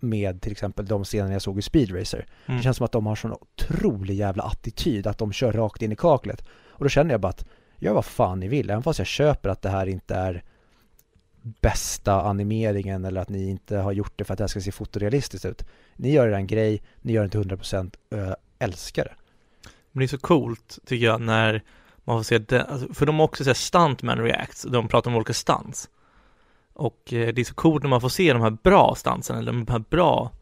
med 0.00 0.42
till 0.42 0.52
exempel 0.52 0.86
de 0.86 1.04
scener 1.04 1.32
jag 1.32 1.42
såg 1.42 1.58
i 1.58 1.62
Speed 1.62 1.98
Racer. 1.98 2.26
mm. 2.46 2.58
Det 2.58 2.62
känns 2.62 2.76
som 2.76 2.84
att 2.84 2.92
de 2.92 3.06
har 3.06 3.14
sån 3.14 3.32
otrolig 3.32 4.14
jävla 4.14 4.42
attityd, 4.42 5.06
att 5.06 5.18
de 5.18 5.32
kör 5.32 5.52
rakt 5.52 5.82
in 5.82 5.92
i 5.92 5.96
kaklet. 5.96 6.44
Och 6.68 6.84
då 6.84 6.88
känner 6.88 7.10
jag 7.10 7.20
bara 7.20 7.28
att, 7.28 7.46
gör 7.76 7.92
vad 7.92 8.04
fan 8.04 8.40
ni 8.40 8.48
vill, 8.48 8.70
även 8.70 8.82
fast 8.82 8.98
jag 8.98 9.06
köper 9.06 9.48
att 9.48 9.62
det 9.62 9.68
här 9.68 9.86
inte 9.86 10.14
är 10.14 10.44
bästa 11.42 12.22
animeringen 12.22 13.04
eller 13.04 13.20
att 13.20 13.28
ni 13.28 13.50
inte 13.50 13.76
har 13.76 13.92
gjort 13.92 14.12
det 14.16 14.24
för 14.24 14.34
att 14.34 14.38
det 14.38 14.44
här 14.44 14.48
ska 14.48 14.60
se 14.60 14.72
fotorealistiskt 14.72 15.44
ut. 15.44 15.64
Ni 15.96 16.12
gör 16.12 16.28
er 16.28 16.32
en 16.32 16.46
grej, 16.46 16.82
ni 17.02 17.12
gör 17.12 17.22
det 17.22 17.28
till 17.28 17.40
100% 17.40 17.94
och 18.10 18.18
jag 18.18 18.36
älskar 18.58 19.04
det. 19.04 19.14
Men 19.92 20.00
det 20.00 20.04
är 20.04 20.08
så 20.08 20.18
coolt 20.18 20.78
tycker 20.86 21.06
jag 21.06 21.20
när 21.20 21.62
man 22.04 22.18
får 22.18 22.22
se 22.22 22.38
den, 22.38 22.66
alltså, 22.66 22.94
för 22.94 23.06
de 23.06 23.16
har 23.18 23.24
också 23.24 23.44
såhär 23.44 23.54
stuntman 23.54 24.18
reacts, 24.18 24.62
de 24.62 24.88
pratar 24.88 25.10
om 25.10 25.16
olika 25.16 25.34
stunts. 25.34 25.88
Och 26.74 27.12
eh, 27.12 27.34
det 27.34 27.42
är 27.42 27.44
så 27.44 27.54
coolt 27.54 27.82
när 27.82 27.90
man 27.90 28.00
får 28.00 28.08
se 28.08 28.32
de 28.32 28.42
här 28.42 28.50
bra 28.50 28.94
stansen 28.94 29.38
eller 29.38 29.52
de 29.52 29.66
här 29.68 29.84
bra 29.90 30.32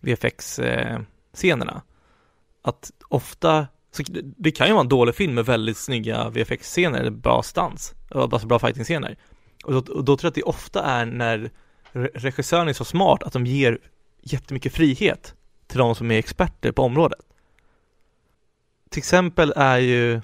VFX-scenerna. 0.00 1.72
Eh, 1.74 1.80
att 2.62 2.90
ofta, 3.08 3.66
så 3.90 4.02
det- 4.36 4.50
kan 4.50 4.66
ju 4.66 4.72
vara 4.72 4.82
en 4.82 4.88
dålig 4.88 5.14
film 5.14 5.34
med 5.34 5.44
väldigt 5.46 5.76
snygga 5.76 6.28
VFX-scener, 6.28 6.98
eller 7.00 7.10
bra 7.10 7.42
stans, 7.42 7.94
alltså 8.10 8.46
bra 8.46 8.58
fighting-scener. 8.58 9.16
Och 9.64 9.72
då, 9.72 9.92
och 9.94 10.04
då 10.04 10.16
tror 10.16 10.26
jag 10.26 10.30
att 10.30 10.34
det 10.34 10.42
ofta 10.42 10.82
är 10.82 11.06
när 11.06 11.50
regissören 12.14 12.68
är 12.68 12.72
så 12.72 12.84
smart 12.84 13.22
att 13.22 13.32
de 13.32 13.46
ger 13.46 13.78
jättemycket 14.22 14.72
frihet 14.72 15.34
till 15.66 15.78
de 15.78 15.94
som 15.94 16.10
är 16.10 16.18
experter 16.18 16.72
på 16.72 16.82
området 16.82 17.20
till 18.90 18.98
exempel 18.98 19.52
är 19.56 19.78
ju 19.78 20.20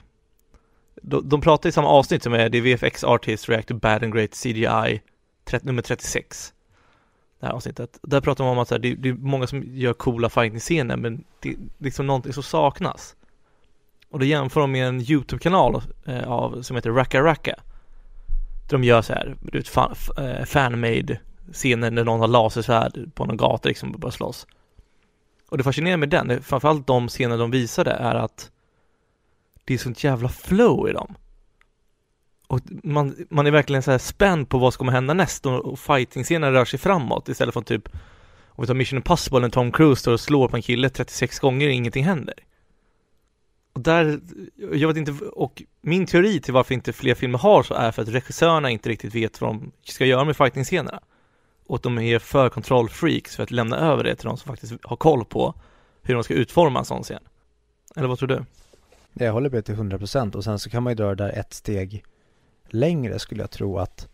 de, 1.04 1.28
de 1.28 1.40
pratar 1.40 1.68
i 1.68 1.72
samma 1.72 1.88
avsnitt 1.88 2.22
som 2.22 2.32
är 2.32 2.48
det 2.48 2.58
är 2.58 2.62
VFX 2.62 3.04
Artist 3.04 3.48
React 3.48 3.68
to 3.68 3.74
Bad 3.74 4.02
and 4.04 4.14
Great 4.14 4.30
CGI 4.42 5.00
30, 5.44 5.66
nummer 5.66 5.82
36 5.82 6.52
Det 7.40 7.46
här 7.46 7.52
avsnittet. 7.52 7.98
Där 8.02 8.20
pratar 8.20 8.44
man 8.44 8.52
om 8.52 8.58
att 8.58 8.68
så 8.68 8.74
här, 8.74 8.80
det, 8.80 8.94
det 8.94 9.08
är 9.08 9.14
många 9.14 9.46
som 9.46 9.62
gör 9.66 9.92
coola 9.92 10.28
fighting-scener 10.28 10.96
men 10.96 11.24
det 11.40 11.48
är 11.48 11.56
liksom 11.78 12.06
någonting 12.06 12.32
som 12.32 12.42
saknas. 12.42 13.16
Och 14.10 14.18
då 14.18 14.24
jämför 14.24 14.60
de 14.60 14.72
med 14.72 14.88
en 14.88 15.00
YouTube-kanal 15.00 15.82
eh, 16.06 16.28
av, 16.32 16.62
som 16.62 16.76
heter 16.76 16.90
Racka 16.90 17.22
Racka. 17.22 17.54
Där 18.68 18.78
de 18.78 18.84
gör 18.84 19.02
så 19.02 19.12
här, 19.12 19.36
du 19.40 19.58
vet, 19.58 19.68
fan, 19.68 19.92
f- 19.92 20.18
eh, 20.24 20.44
fan-made 20.44 21.18
scener 21.52 21.90
när 21.90 22.04
någon 22.04 22.20
har 22.20 22.28
lasersvärd 22.28 23.14
på 23.14 23.24
någon 23.24 23.36
gata 23.36 23.68
liksom 23.68 23.92
och 23.92 24.00
bara 24.00 24.12
slåss. 24.12 24.46
Och 25.50 25.58
det 25.58 25.64
fascinerande 25.64 26.06
med 26.06 26.10
den, 26.26 26.42
framförallt 26.42 26.86
de 26.86 27.08
scener 27.08 27.38
de 27.38 27.50
visade 27.50 27.90
är 27.90 28.14
att 28.14 28.50
det 29.64 29.74
är 29.74 29.78
sånt 29.78 30.04
jävla 30.04 30.28
flow 30.28 30.88
i 30.88 30.92
dem. 30.92 31.14
Och 32.46 32.60
man, 32.82 33.26
man 33.30 33.46
är 33.46 33.50
verkligen 33.50 33.82
så 33.82 33.90
här 33.90 33.98
spänd 33.98 34.48
på 34.48 34.58
vad 34.58 34.74
som 34.74 34.78
kommer 34.78 34.92
hända 34.92 35.14
näst 35.14 35.46
och, 35.46 35.78
fighting-scenen 35.78 36.52
rör 36.52 36.64
sig 36.64 36.78
framåt 36.78 37.28
istället 37.28 37.54
för 37.54 37.60
typ 37.60 37.88
om 38.56 38.62
vi 38.62 38.66
tar 38.66 38.74
Mission 38.74 38.96
Impossible 38.96 39.40
när 39.40 39.48
Tom 39.48 39.72
Cruise 39.72 40.00
står 40.00 40.12
och 40.12 40.20
slår 40.20 40.48
på 40.48 40.56
en 40.56 40.62
kille 40.62 40.90
36 40.90 41.38
gånger 41.38 41.66
och 41.66 41.72
ingenting 41.72 42.04
händer. 42.04 42.34
Och 43.72 43.80
där, 43.80 44.20
jag 44.72 44.88
vet 44.88 44.96
inte, 44.96 45.24
och 45.24 45.62
min 45.80 46.06
teori 46.06 46.40
till 46.40 46.54
varför 46.54 46.74
inte 46.74 46.92
fler 46.92 47.14
filmer 47.14 47.38
har 47.38 47.62
så 47.62 47.74
är 47.74 47.92
för 47.92 48.02
att 48.02 48.08
regissörerna 48.08 48.70
inte 48.70 48.88
riktigt 48.88 49.14
vet 49.14 49.40
vad 49.40 49.50
de 49.50 49.72
ska 49.82 50.04
göra 50.04 50.24
med 50.24 50.36
fighting-scenerna. 50.36 51.00
Och 51.66 51.76
att 51.76 51.82
de 51.82 51.98
är 51.98 52.18
för 52.18 52.48
kontrollfreaks 52.48 53.36
för 53.36 53.42
att 53.42 53.50
lämna 53.50 53.76
över 53.76 54.04
det 54.04 54.16
till 54.16 54.26
de 54.26 54.36
som 54.36 54.48
faktiskt 54.48 54.74
har 54.82 54.96
koll 54.96 55.24
på 55.24 55.54
hur 56.02 56.14
de 56.14 56.24
ska 56.24 56.34
utforma 56.34 56.78
en 56.78 56.84
sån 56.84 57.02
scen. 57.02 57.22
Eller 57.96 58.08
vad 58.08 58.18
tror 58.18 58.28
du? 58.28 58.44
Jag 59.14 59.32
håller 59.32 59.50
med 59.50 59.64
till 59.64 59.74
100% 59.74 60.36
och 60.36 60.44
sen 60.44 60.58
så 60.58 60.70
kan 60.70 60.82
man 60.82 60.90
ju 60.90 60.94
dra 60.94 61.08
det 61.08 61.24
där 61.24 61.38
ett 61.38 61.54
steg 61.54 62.04
längre 62.68 63.18
skulle 63.18 63.42
jag 63.42 63.50
tro 63.50 63.78
att 63.78 64.08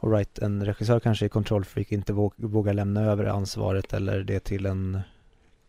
Alright, 0.00 0.38
en 0.38 0.66
regissör 0.66 1.00
kanske 1.00 1.26
är 1.26 1.28
kontrollfreak, 1.28 1.92
inte 1.92 2.12
vågar 2.36 2.74
lämna 2.74 3.04
över 3.04 3.24
ansvaret 3.24 3.92
eller 3.92 4.20
det 4.20 4.40
till 4.40 4.66
en 4.66 5.00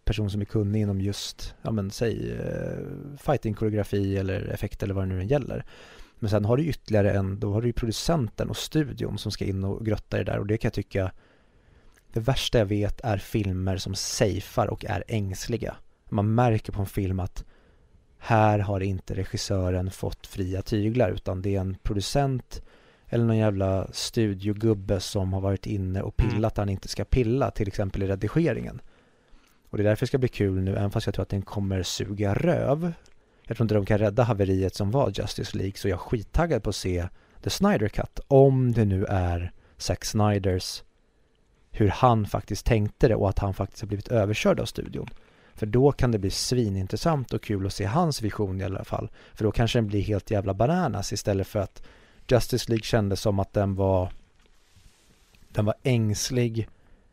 person 0.03 0.29
som 0.29 0.41
är 0.41 0.45
kunnig 0.45 0.81
inom 0.81 1.01
just, 1.01 1.55
ja 1.61 1.71
men 1.71 1.91
säg 1.91 2.31
eh, 2.31 3.17
fighting-koreografi 3.17 4.17
eller 4.17 4.41
effekt 4.41 4.83
eller 4.83 4.93
vad 4.93 5.03
det 5.03 5.15
nu 5.15 5.25
gäller. 5.25 5.65
Men 6.19 6.29
sen 6.29 6.45
har 6.45 6.57
du 6.57 6.65
ytterligare 6.65 7.11
en, 7.11 7.39
då 7.39 7.53
har 7.53 7.61
du 7.61 7.67
ju 7.67 7.73
producenten 7.73 8.49
och 8.49 8.57
studion 8.57 9.17
som 9.17 9.31
ska 9.31 9.45
in 9.45 9.63
och 9.63 9.85
grotta 9.85 10.17
i 10.19 10.23
det 10.23 10.31
där 10.31 10.39
och 10.39 10.47
det 10.47 10.57
kan 10.57 10.67
jag 10.67 10.73
tycka 10.73 11.11
det 12.13 12.19
värsta 12.19 12.57
jag 12.57 12.65
vet 12.65 13.01
är 13.01 13.17
filmer 13.17 13.77
som 13.77 13.95
safear 13.95 14.67
och 14.67 14.85
är 14.85 15.03
ängsliga. 15.07 15.75
Man 16.09 16.35
märker 16.35 16.71
på 16.71 16.81
en 16.81 16.87
film 16.87 17.19
att 17.19 17.45
här 18.19 18.59
har 18.59 18.79
inte 18.79 19.13
regissören 19.13 19.91
fått 19.91 20.27
fria 20.27 20.61
tyglar 20.61 21.11
utan 21.11 21.41
det 21.41 21.55
är 21.55 21.59
en 21.59 21.77
producent 21.83 22.61
eller 23.09 23.25
någon 23.25 23.37
jävla 23.37 23.87
studiogubbe 23.91 24.99
som 24.99 25.33
har 25.33 25.41
varit 25.41 25.65
inne 25.65 26.01
och 26.01 26.17
pillat 26.17 26.33
mm. 26.33 26.41
där 26.41 26.61
han 26.61 26.69
inte 26.69 26.87
ska 26.87 27.05
pilla, 27.05 27.51
till 27.51 27.67
exempel 27.67 28.03
i 28.03 28.07
redigeringen. 28.07 28.81
Och 29.69 29.77
det 29.77 29.83
är 29.83 29.85
därför 29.85 30.05
det 30.05 30.07
ska 30.07 30.17
bli 30.17 30.27
kul 30.27 30.61
nu, 30.61 30.71
även 30.71 30.91
fast 30.91 31.07
jag 31.07 31.13
tror 31.13 31.23
att 31.23 31.29
den 31.29 31.41
kommer 31.41 31.83
suga 31.83 32.33
röv. 32.33 32.93
Jag 33.47 33.57
tror 33.57 33.65
inte 33.65 33.75
de 33.75 33.85
kan 33.85 33.97
rädda 33.97 34.23
haveriet 34.23 34.75
som 34.75 34.91
var 34.91 35.11
Justice 35.15 35.57
League, 35.57 35.73
så 35.75 35.87
jag 35.87 35.95
är 35.95 35.99
skittaggad 35.99 36.63
på 36.63 36.69
att 36.69 36.75
se 36.75 37.07
The 37.43 37.49
Snyder 37.49 37.87
Cut, 37.87 38.19
om 38.27 38.71
det 38.71 38.85
nu 38.85 39.05
är 39.05 39.51
Zack 39.77 40.05
Snyders, 40.05 40.83
hur 41.71 41.87
han 41.87 42.25
faktiskt 42.25 42.65
tänkte 42.65 43.07
det 43.07 43.15
och 43.15 43.29
att 43.29 43.39
han 43.39 43.53
faktiskt 43.53 43.81
har 43.81 43.87
blivit 43.87 44.07
överkörd 44.07 44.59
av 44.59 44.65
studion. 44.65 45.09
För 45.59 45.65
då 45.65 45.91
kan 45.91 46.11
det 46.11 46.19
bli 46.19 46.29
svinintressant 46.29 47.33
och 47.33 47.43
kul 47.43 47.65
att 47.65 47.73
se 47.73 47.85
hans 47.85 48.21
vision 48.21 48.61
i 48.61 48.63
alla 48.63 48.83
fall. 48.83 49.09
För 49.33 49.43
då 49.43 49.51
kanske 49.51 49.77
den 49.77 49.87
blir 49.87 50.01
helt 50.01 50.31
jävla 50.31 50.53
bananas 50.53 51.13
istället 51.13 51.47
för 51.47 51.59
att 51.59 51.83
Justice 52.27 52.69
League 52.69 52.83
kändes 52.83 53.21
som 53.21 53.39
att 53.39 53.53
den 53.53 53.75
var 53.75 54.11
den 55.51 55.65
var 55.65 55.75
ängslig 55.83 56.69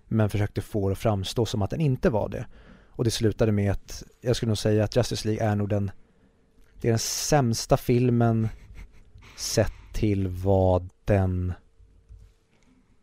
men 0.08 0.30
försökte 0.30 0.60
få 0.60 0.88
det 0.88 0.92
att 0.92 0.98
framstå 0.98 1.46
som 1.46 1.62
att 1.62 1.70
den 1.70 1.80
inte 1.80 2.10
var 2.10 2.28
det. 2.28 2.46
Och 2.88 3.04
det 3.04 3.10
slutade 3.10 3.52
med 3.52 3.72
att 3.72 4.02
jag 4.20 4.36
skulle 4.36 4.50
nog 4.50 4.58
säga 4.58 4.84
att 4.84 4.96
Justice 4.96 5.28
League 5.28 5.46
är 5.46 5.56
nog 5.56 5.68
den 5.68 5.90
det 6.80 6.88
är 6.88 6.92
den 6.92 6.98
sämsta 6.98 7.76
filmen 7.76 8.48
sett 9.36 9.72
till 9.92 10.28
vad 10.28 10.88
den 11.04 11.52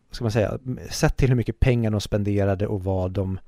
vad 0.10 0.16
ska 0.16 0.24
man 0.24 0.32
säga, 0.32 0.60
sett 0.90 1.18
till 1.18 1.30
hur 1.30 1.36
mycket 1.36 1.60
pengar 1.60 1.92
de 1.92 2.02
spenderade 2.02 2.68
och 2.68 2.84
vad 2.84 3.12
de 3.12 3.40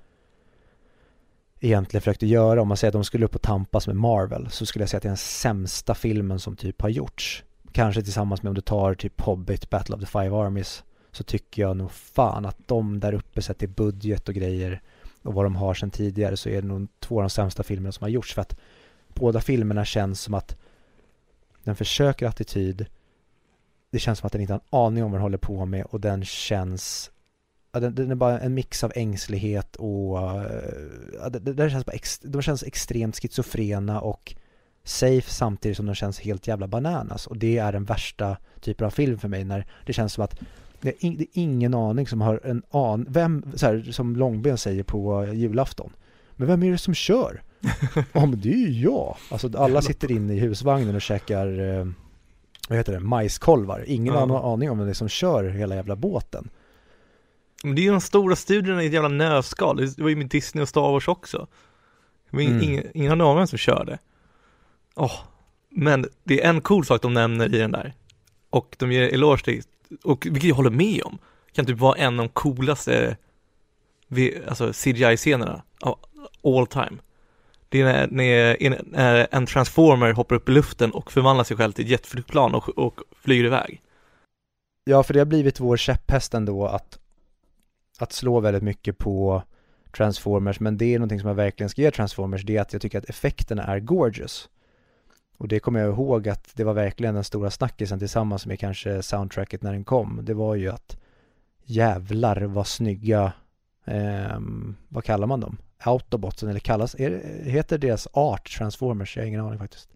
egentligen 1.59 2.01
försökte 2.01 2.25
göra. 2.25 2.61
Om 2.61 2.67
man 2.67 2.77
säger 2.77 2.89
att 2.89 2.93
de 2.93 3.03
skulle 3.03 3.25
upp 3.25 3.35
och 3.35 3.41
tampas 3.41 3.87
med 3.87 3.95
Marvel 3.95 4.49
så 4.49 4.65
skulle 4.65 4.83
jag 4.83 4.89
säga 4.89 4.97
att 4.97 5.03
det 5.03 5.07
är 5.07 5.09
den 5.09 5.17
sämsta 5.17 5.95
filmen 5.95 6.39
som 6.39 6.55
typ 6.55 6.81
har 6.81 6.89
gjorts. 6.89 7.43
Kanske 7.71 8.01
tillsammans 8.01 8.43
med 8.43 8.49
om 8.49 8.55
du 8.55 8.61
tar 8.61 8.93
typ 8.93 9.21
Hobbit, 9.21 9.69
Battle 9.69 9.95
of 9.95 10.01
the 10.01 10.07
Five 10.07 10.35
Armies 10.35 10.83
så 11.11 11.23
tycker 11.23 11.61
jag 11.61 11.77
nog 11.77 11.91
fan 11.91 12.45
att 12.45 12.57
de 12.67 12.99
där 12.99 13.13
uppe 13.13 13.41
sett 13.41 13.57
till 13.57 13.69
budget 13.69 14.29
och 14.29 14.35
grejer 14.35 14.81
och 15.21 15.33
vad 15.33 15.45
de 15.45 15.55
har 15.55 15.73
sedan 15.73 15.91
tidigare 15.91 16.37
så 16.37 16.49
är 16.49 16.61
det 16.61 16.67
nog 16.67 16.87
två 16.99 17.15
av 17.15 17.23
de 17.23 17.29
sämsta 17.29 17.63
filmerna 17.63 17.91
som 17.91 18.03
har 18.03 18.09
gjorts 18.09 18.33
för 18.33 18.41
att 18.41 18.55
båda 19.13 19.41
filmerna 19.41 19.85
känns 19.85 20.21
som 20.21 20.33
att 20.33 20.57
den 21.63 21.75
försöker 21.75 22.27
attityd 22.27 22.85
det 23.95 23.99
känns 23.99 24.19
som 24.19 24.27
att 24.27 24.31
den 24.31 24.41
inte 24.41 24.53
har 24.53 24.59
en 24.59 24.79
aning 24.85 25.03
om 25.03 25.11
vad 25.11 25.19
den 25.19 25.23
håller 25.23 25.37
på 25.37 25.65
med 25.65 25.85
och 25.85 26.01
den 26.01 26.25
känns 26.25 27.11
ja, 27.75 27.79
den, 27.79 27.95
den, 27.95 28.11
är 28.11 28.15
bara 28.15 28.39
en 28.39 28.53
mix 28.53 28.83
av 28.83 28.91
ängslighet 28.95 29.75
och 29.75 30.17
ja, 31.19 31.29
det, 31.29 31.53
det 31.53 31.69
känns 31.69 31.85
bara 31.85 31.91
ex, 31.91 32.19
de 32.19 32.41
känns 32.41 32.63
extremt 32.63 33.15
schizofrena 33.21 34.01
och 34.01 34.35
safe 34.83 35.29
samtidigt 35.31 35.77
som 35.77 35.85
de 35.85 35.95
känns 35.95 36.19
helt 36.19 36.47
jävla 36.47 36.67
bananas 36.67 37.27
och 37.27 37.37
det 37.37 37.57
är 37.57 37.71
den 37.71 37.85
värsta 37.85 38.37
typen 38.61 38.87
av 38.87 38.91
film 38.91 39.19
för 39.19 39.27
mig 39.27 39.43
när 39.43 39.67
det 39.85 39.93
känns 39.93 40.13
som 40.13 40.23
att 40.23 40.39
det 40.81 40.89
är, 40.89 41.11
det 41.11 41.23
är 41.23 41.27
ingen 41.33 41.73
aning 41.73 42.07
som 42.07 42.21
har 42.21 42.41
en 42.43 42.63
an, 42.71 43.05
vem, 43.09 43.45
så 43.55 43.65
här, 43.65 43.91
som 43.91 44.15
Långben 44.15 44.57
säger 44.57 44.83
på 44.83 45.25
julafton. 45.33 45.91
Men 46.35 46.47
vem 46.47 46.63
är 46.63 46.71
det 46.71 46.77
som 46.77 46.93
kör? 46.93 47.41
Ja 48.13 48.25
men 48.25 48.39
det 48.39 48.49
är 48.49 48.57
ju 48.57 48.81
jag. 48.81 49.17
Alltså 49.31 49.57
alla 49.57 49.81
sitter 49.81 50.11
inne 50.11 50.33
i 50.33 50.39
husvagnen 50.39 50.95
och 50.95 51.01
käkar, 51.01 51.59
eh, 51.59 51.87
vad 52.69 52.77
heter 52.77 52.93
det, 52.93 52.99
majskolvar. 52.99 53.83
Ingen 53.87 54.13
ja. 54.13 54.25
har 54.25 54.53
aning 54.53 54.71
om 54.71 54.77
vem 54.77 54.87
det 54.87 54.91
är 54.91 54.93
som 54.93 55.09
kör 55.09 55.43
hela 55.43 55.75
jävla 55.75 55.95
båten. 55.95 56.49
Men 57.63 57.75
det 57.75 57.81
är 57.81 57.83
ju 57.83 57.91
de 57.91 58.01
stora 58.01 58.35
studierna 58.35 58.83
i 58.83 58.87
ett 58.87 58.93
jävla 58.93 59.09
nötskal. 59.09 59.77
Det 59.77 60.01
var 60.01 60.09
ju 60.09 60.15
med 60.15 60.27
Disney 60.27 60.61
och 60.61 60.69
Star 60.69 60.91
Wars 60.91 61.07
också. 61.07 61.47
Men 62.29 62.47
mm. 62.47 62.63
ingen, 62.63 62.83
ingen 62.93 63.09
har 63.09 63.17
någon 63.17 63.47
som 63.47 63.57
kör 63.57 63.85
det. 63.85 63.99
Oh. 64.95 65.13
Men 65.69 66.07
det 66.23 66.43
är 66.43 66.49
en 66.49 66.61
cool 66.61 66.85
sak 66.85 67.01
de 67.01 67.13
nämner 67.13 67.55
i 67.55 67.57
den 67.57 67.71
där. 67.71 67.93
Och 68.49 68.75
de 68.79 68.91
ger 68.91 69.13
eloge 69.13 69.43
till, 69.43 69.63
och 70.03 70.25
vilket 70.25 70.49
jag 70.49 70.55
håller 70.55 70.69
med 70.69 71.03
om, 71.03 71.17
kan 71.53 71.65
typ 71.65 71.77
vara 71.77 71.97
en 71.97 72.19
av 72.19 72.25
de 72.25 72.29
coolaste 72.29 73.17
alltså 74.47 74.73
CGI-scenerna 74.73 75.61
av 75.81 75.99
all 76.43 76.67
time. 76.67 76.97
Det 77.69 77.81
är 77.81 78.07
när, 78.07 78.81
när 78.91 79.27
en 79.31 79.45
transformer 79.45 80.13
hoppar 80.13 80.35
upp 80.35 80.49
i 80.49 80.51
luften 80.51 80.91
och 80.91 81.11
förvandlar 81.11 81.43
sig 81.43 81.57
själv 81.57 81.71
till 81.71 81.85
ett 81.85 81.91
jetflygplan 81.91 82.55
och, 82.55 82.69
och 82.77 82.99
flyger 83.21 83.43
iväg. 83.43 83.81
Ja, 84.83 85.03
för 85.03 85.13
det 85.13 85.19
har 85.19 85.25
blivit 85.25 85.59
vår 85.59 85.77
käpphäst 85.77 86.33
ändå 86.33 86.67
att 86.67 86.99
att 87.99 88.11
slå 88.11 88.39
väldigt 88.39 88.63
mycket 88.63 88.97
på 88.97 89.43
Transformers, 89.97 90.59
men 90.59 90.77
det 90.77 90.85
är 90.85 90.99
någonting 90.99 91.19
som 91.19 91.27
jag 91.27 91.35
verkligen 91.35 91.69
ska 91.69 91.81
ge 91.81 91.91
Transformers, 91.91 92.43
det 92.43 92.57
är 92.57 92.61
att 92.61 92.73
jag 92.73 92.81
tycker 92.81 92.97
att 92.97 93.09
effekterna 93.09 93.63
är 93.63 93.79
gorgeous. 93.79 94.49
Och 95.37 95.47
det 95.47 95.59
kommer 95.59 95.79
jag 95.79 95.89
ihåg 95.89 96.29
att 96.29 96.51
det 96.53 96.63
var 96.63 96.73
verkligen 96.73 97.15
den 97.15 97.23
stora 97.23 97.51
snackisen 97.51 97.99
tillsammans 97.99 98.45
med 98.45 98.59
kanske 98.59 99.03
soundtracket 99.03 99.61
när 99.61 99.73
den 99.73 99.83
kom. 99.83 100.19
Det 100.23 100.33
var 100.33 100.55
ju 100.55 100.69
att 100.69 100.97
jävlar 101.63 102.41
vad 102.41 102.67
snygga, 102.67 103.33
eh, 103.85 104.39
vad 104.89 105.03
kallar 105.03 105.27
man 105.27 105.39
dem? 105.39 105.57
Autobotsen 105.77 106.49
eller 106.49 106.59
kallas, 106.59 106.95
är, 106.95 107.41
heter 107.43 107.77
deras 107.77 108.07
art 108.13 108.57
Transformers? 108.57 109.15
Jag 109.15 109.23
har 109.23 109.27
ingen 109.27 109.41
aning 109.41 109.59
faktiskt. 109.59 109.89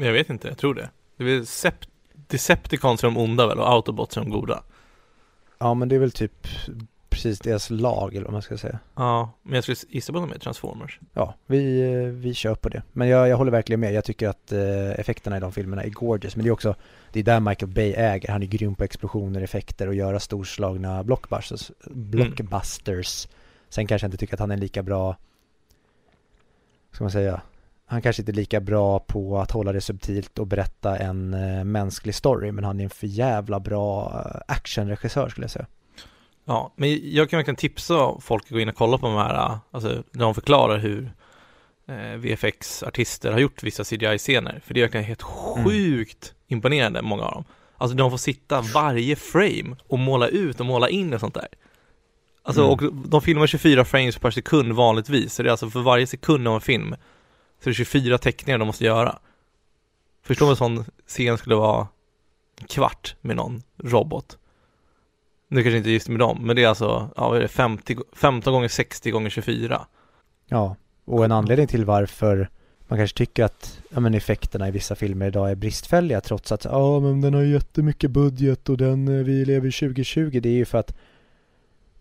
Jag 0.00 0.12
vet 0.12 0.30
inte, 0.30 0.48
jag 0.48 0.58
tror 0.58 0.74
det. 0.74 0.90
Det 1.16 1.24
är 1.24 1.44
Sept 1.44 1.88
Decepticons 2.14 3.02
är 3.02 3.08
de 3.08 3.16
onda 3.16 3.46
väl 3.46 3.58
och 3.58 3.70
Autobots 3.70 4.16
är 4.16 4.20
de 4.20 4.30
goda? 4.30 4.62
Ja 5.58 5.74
men 5.74 5.88
det 5.88 5.94
är 5.94 6.00
väl 6.00 6.12
typ 6.12 6.46
precis 7.22 7.40
deras 7.40 7.70
lag 7.70 8.14
eller 8.14 8.24
vad 8.24 8.32
man 8.32 8.42
ska 8.42 8.58
säga. 8.58 8.78
Ja, 8.94 9.30
men 9.42 9.54
jag 9.54 9.64
skulle 9.64 9.76
gissa 9.88 10.12
på 10.12 10.18
att 10.18 10.28
de 10.28 10.34
är 10.34 10.38
Transformers. 10.38 11.00
Ja, 11.12 11.34
vi, 11.46 11.82
vi 12.10 12.34
kör 12.34 12.54
på 12.54 12.68
det. 12.68 12.82
Men 12.92 13.08
jag, 13.08 13.28
jag 13.28 13.36
håller 13.36 13.52
verkligen 13.52 13.80
med. 13.80 13.92
Jag 13.92 14.04
tycker 14.04 14.28
att 14.28 14.52
eh, 14.52 14.90
effekterna 14.90 15.36
i 15.36 15.40
de 15.40 15.52
filmerna 15.52 15.82
är 15.82 15.90
gorgeous. 15.90 16.36
Men 16.36 16.44
det 16.44 16.48
är 16.48 16.52
också, 16.52 16.74
det 17.12 17.20
är 17.20 17.24
där 17.24 17.40
Michael 17.40 17.72
Bay 17.72 17.92
äger. 17.92 18.32
Han 18.32 18.42
är 18.42 18.46
grym 18.46 18.74
på 18.74 18.84
explosioner, 18.84 19.40
effekter 19.40 19.86
och 19.86 19.94
göra 19.94 20.20
storslagna 20.20 21.04
blockbusters. 21.04 21.70
blockbusters. 21.84 23.26
Mm. 23.26 23.38
Sen 23.68 23.86
kanske 23.86 24.04
jag 24.04 24.08
inte 24.08 24.18
tycker 24.18 24.34
att 24.34 24.40
han 24.40 24.50
är 24.50 24.56
lika 24.56 24.82
bra, 24.82 25.16
ska 26.92 27.04
man 27.04 27.10
säga, 27.10 27.40
han 27.86 28.02
kanske 28.02 28.22
inte 28.22 28.32
är 28.32 28.34
lika 28.34 28.60
bra 28.60 28.98
på 28.98 29.38
att 29.38 29.50
hålla 29.50 29.72
det 29.72 29.80
subtilt 29.80 30.38
och 30.38 30.46
berätta 30.46 30.98
en 30.98 31.34
eh, 31.34 31.64
mänsklig 31.64 32.14
story. 32.14 32.52
Men 32.52 32.64
han 32.64 32.80
är 32.80 32.84
en 32.84 32.90
för 32.90 33.06
jävla 33.06 33.60
bra 33.60 34.22
eh, 34.24 34.40
actionregissör 34.48 35.28
skulle 35.28 35.44
jag 35.44 35.50
säga. 35.50 35.66
Ja, 36.44 36.72
men 36.76 37.14
jag 37.14 37.30
kan 37.30 37.36
verkligen 37.36 37.56
tipsa 37.56 38.20
folk 38.20 38.44
att 38.44 38.50
gå 38.50 38.60
in 38.60 38.68
och 38.68 38.74
kolla 38.74 38.98
på 38.98 39.06
de 39.06 39.16
här, 39.16 39.58
alltså 39.70 40.02
när 40.10 40.24
de 40.24 40.34
förklarar 40.34 40.78
hur 40.78 41.12
eh, 41.88 42.16
VFX-artister 42.16 43.32
har 43.32 43.38
gjort 43.38 43.62
vissa 43.62 43.84
CGI-scener. 43.84 44.60
För 44.64 44.74
det 44.74 44.80
är 44.80 44.84
verkligen 44.84 45.06
helt 45.06 45.22
mm. 45.22 45.64
sjukt 45.64 46.24
mm. 46.24 46.56
imponerande, 46.56 47.02
många 47.02 47.22
av 47.22 47.32
dem. 47.32 47.44
Alltså 47.76 47.96
de 47.96 48.10
får 48.10 48.18
sitta 48.18 48.60
varje 48.60 49.16
frame 49.16 49.76
och 49.86 49.98
måla 49.98 50.28
ut 50.28 50.60
och 50.60 50.66
måla 50.66 50.88
in 50.88 51.14
och 51.14 51.20
sånt 51.20 51.34
där. 51.34 51.48
Alltså, 52.42 52.62
mm. 52.62 52.72
och 52.72 53.08
de 53.08 53.22
filmar 53.22 53.46
24 53.46 53.84
frames 53.84 54.18
per 54.18 54.30
sekund 54.30 54.72
vanligtvis, 54.72 55.34
så 55.34 55.42
det 55.42 55.48
är 55.48 55.50
alltså 55.50 55.70
för 55.70 55.80
varje 55.80 56.06
sekund 56.06 56.48
av 56.48 56.54
en 56.54 56.60
film 56.60 56.94
så 57.62 57.68
är 57.68 57.70
det 57.70 57.74
24 57.74 58.18
teckningar 58.18 58.58
de 58.58 58.66
måste 58.66 58.84
göra. 58.84 59.18
Förstår 60.22 60.46
vad 60.46 60.52
en 60.52 60.56
sån 60.56 60.84
scen 61.06 61.38
skulle 61.38 61.54
vara 61.54 61.88
en 62.60 62.66
kvart 62.66 63.16
med 63.20 63.36
någon 63.36 63.62
robot. 63.78 64.38
Nu 65.52 65.62
kanske 65.62 65.78
inte 65.78 65.90
just 65.90 66.08
med 66.08 66.18
dem, 66.18 66.38
men 66.42 66.56
det 66.56 66.64
är 66.64 66.68
alltså, 66.68 67.10
ja 67.16 67.28
vad 67.28 67.36
är 67.36 67.40
det, 67.40 67.48
50, 67.48 67.96
15 68.12 68.52
gånger 68.52 68.68
60 68.68 69.10
gånger 69.10 69.30
24. 69.30 69.86
Ja, 70.48 70.76
och 71.04 71.24
en 71.24 71.32
anledning 71.32 71.66
till 71.66 71.84
varför 71.84 72.48
man 72.88 72.98
kanske 72.98 73.16
tycker 73.16 73.44
att 73.44 73.80
ja, 73.90 74.00
men 74.00 74.14
effekterna 74.14 74.68
i 74.68 74.70
vissa 74.70 74.94
filmer 74.94 75.26
idag 75.26 75.50
är 75.50 75.54
bristfälliga 75.54 76.20
trots 76.20 76.52
att 76.52 76.64
ja 76.64 77.00
men 77.00 77.20
den 77.20 77.34
har 77.34 77.42
jättemycket 77.42 78.10
budget 78.10 78.68
och 78.68 78.76
den, 78.76 79.08
eh, 79.08 79.24
vi 79.24 79.44
lever 79.44 79.70
2020. 79.70 80.40
Det 80.42 80.48
är 80.48 80.52
ju 80.52 80.64
för 80.64 80.78
att 80.78 80.94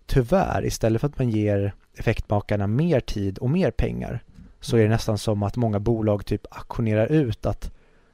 tyvärr 0.05 0.65
istället 0.65 1.01
för 1.01 1.07
att 1.07 1.19
man 1.19 1.29
ger 1.29 1.73
effektmakarna 1.97 2.67
mer 2.67 2.99
tid 2.99 3.37
och 3.37 3.49
mer 3.49 3.71
pengar 3.71 4.23
så 4.59 4.77
är 4.77 4.83
det 4.83 4.89
nästan 4.89 5.17
som 5.17 5.43
att 5.43 5.55
många 5.55 5.79
bolag 5.79 6.25
typ 6.25 6.45
aktionerar 6.51 7.07
ut 7.07 7.45
att 7.45 7.71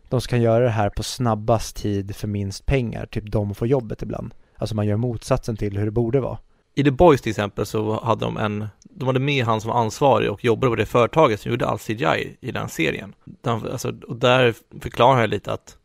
de 0.10 0.21
ska 0.21 0.38
göra 0.38 0.63
det 0.63 0.69
här 0.69 0.89
på 0.89 1.04
snabbast 1.04 1.76
tid 1.76 2.15
för 2.15 2.28
minst 2.28 2.65
pengar, 2.65 3.06
typ 3.06 3.32
de 3.32 3.56
får 3.56 3.67
jobbet 3.67 4.02
ibland. 4.02 4.34
Alltså 4.58 4.76
man 4.76 4.88
gör 4.88 4.98
motsatsen 4.98 5.58
till 5.58 5.78
hur 5.78 5.86
det 5.86 5.91
borde 5.91 6.20
vara. 6.20 6.38
I 6.76 6.84
The 6.84 6.91
Boys 6.91 7.22
till 7.22 7.30
exempel 7.30 7.65
så 7.65 8.04
hade 8.04 8.26
de 8.26 8.38
en, 8.38 8.67
de 8.84 9.08
hade 9.08 9.20
med 9.20 9.46
han 9.46 9.62
som 9.62 9.72
var 9.72 9.80
ansvarig 9.80 10.32
och 10.32 10.46
jobbade 10.46 10.72
på 10.72 10.76
det 10.76 10.86
företaget 10.86 11.41
som 11.41 11.52
gjorde 11.52 11.67
all 11.67 11.80
CGI 11.80 12.38
i 12.41 12.52
den 12.52 12.70
serien. 12.70 13.13
Den, 13.26 13.72
alltså, 13.72 13.93
och 14.08 14.15
där 14.15 14.56
förklarar 14.80 15.22
jag 15.22 15.30
lite 15.30 15.54
att 15.54 15.78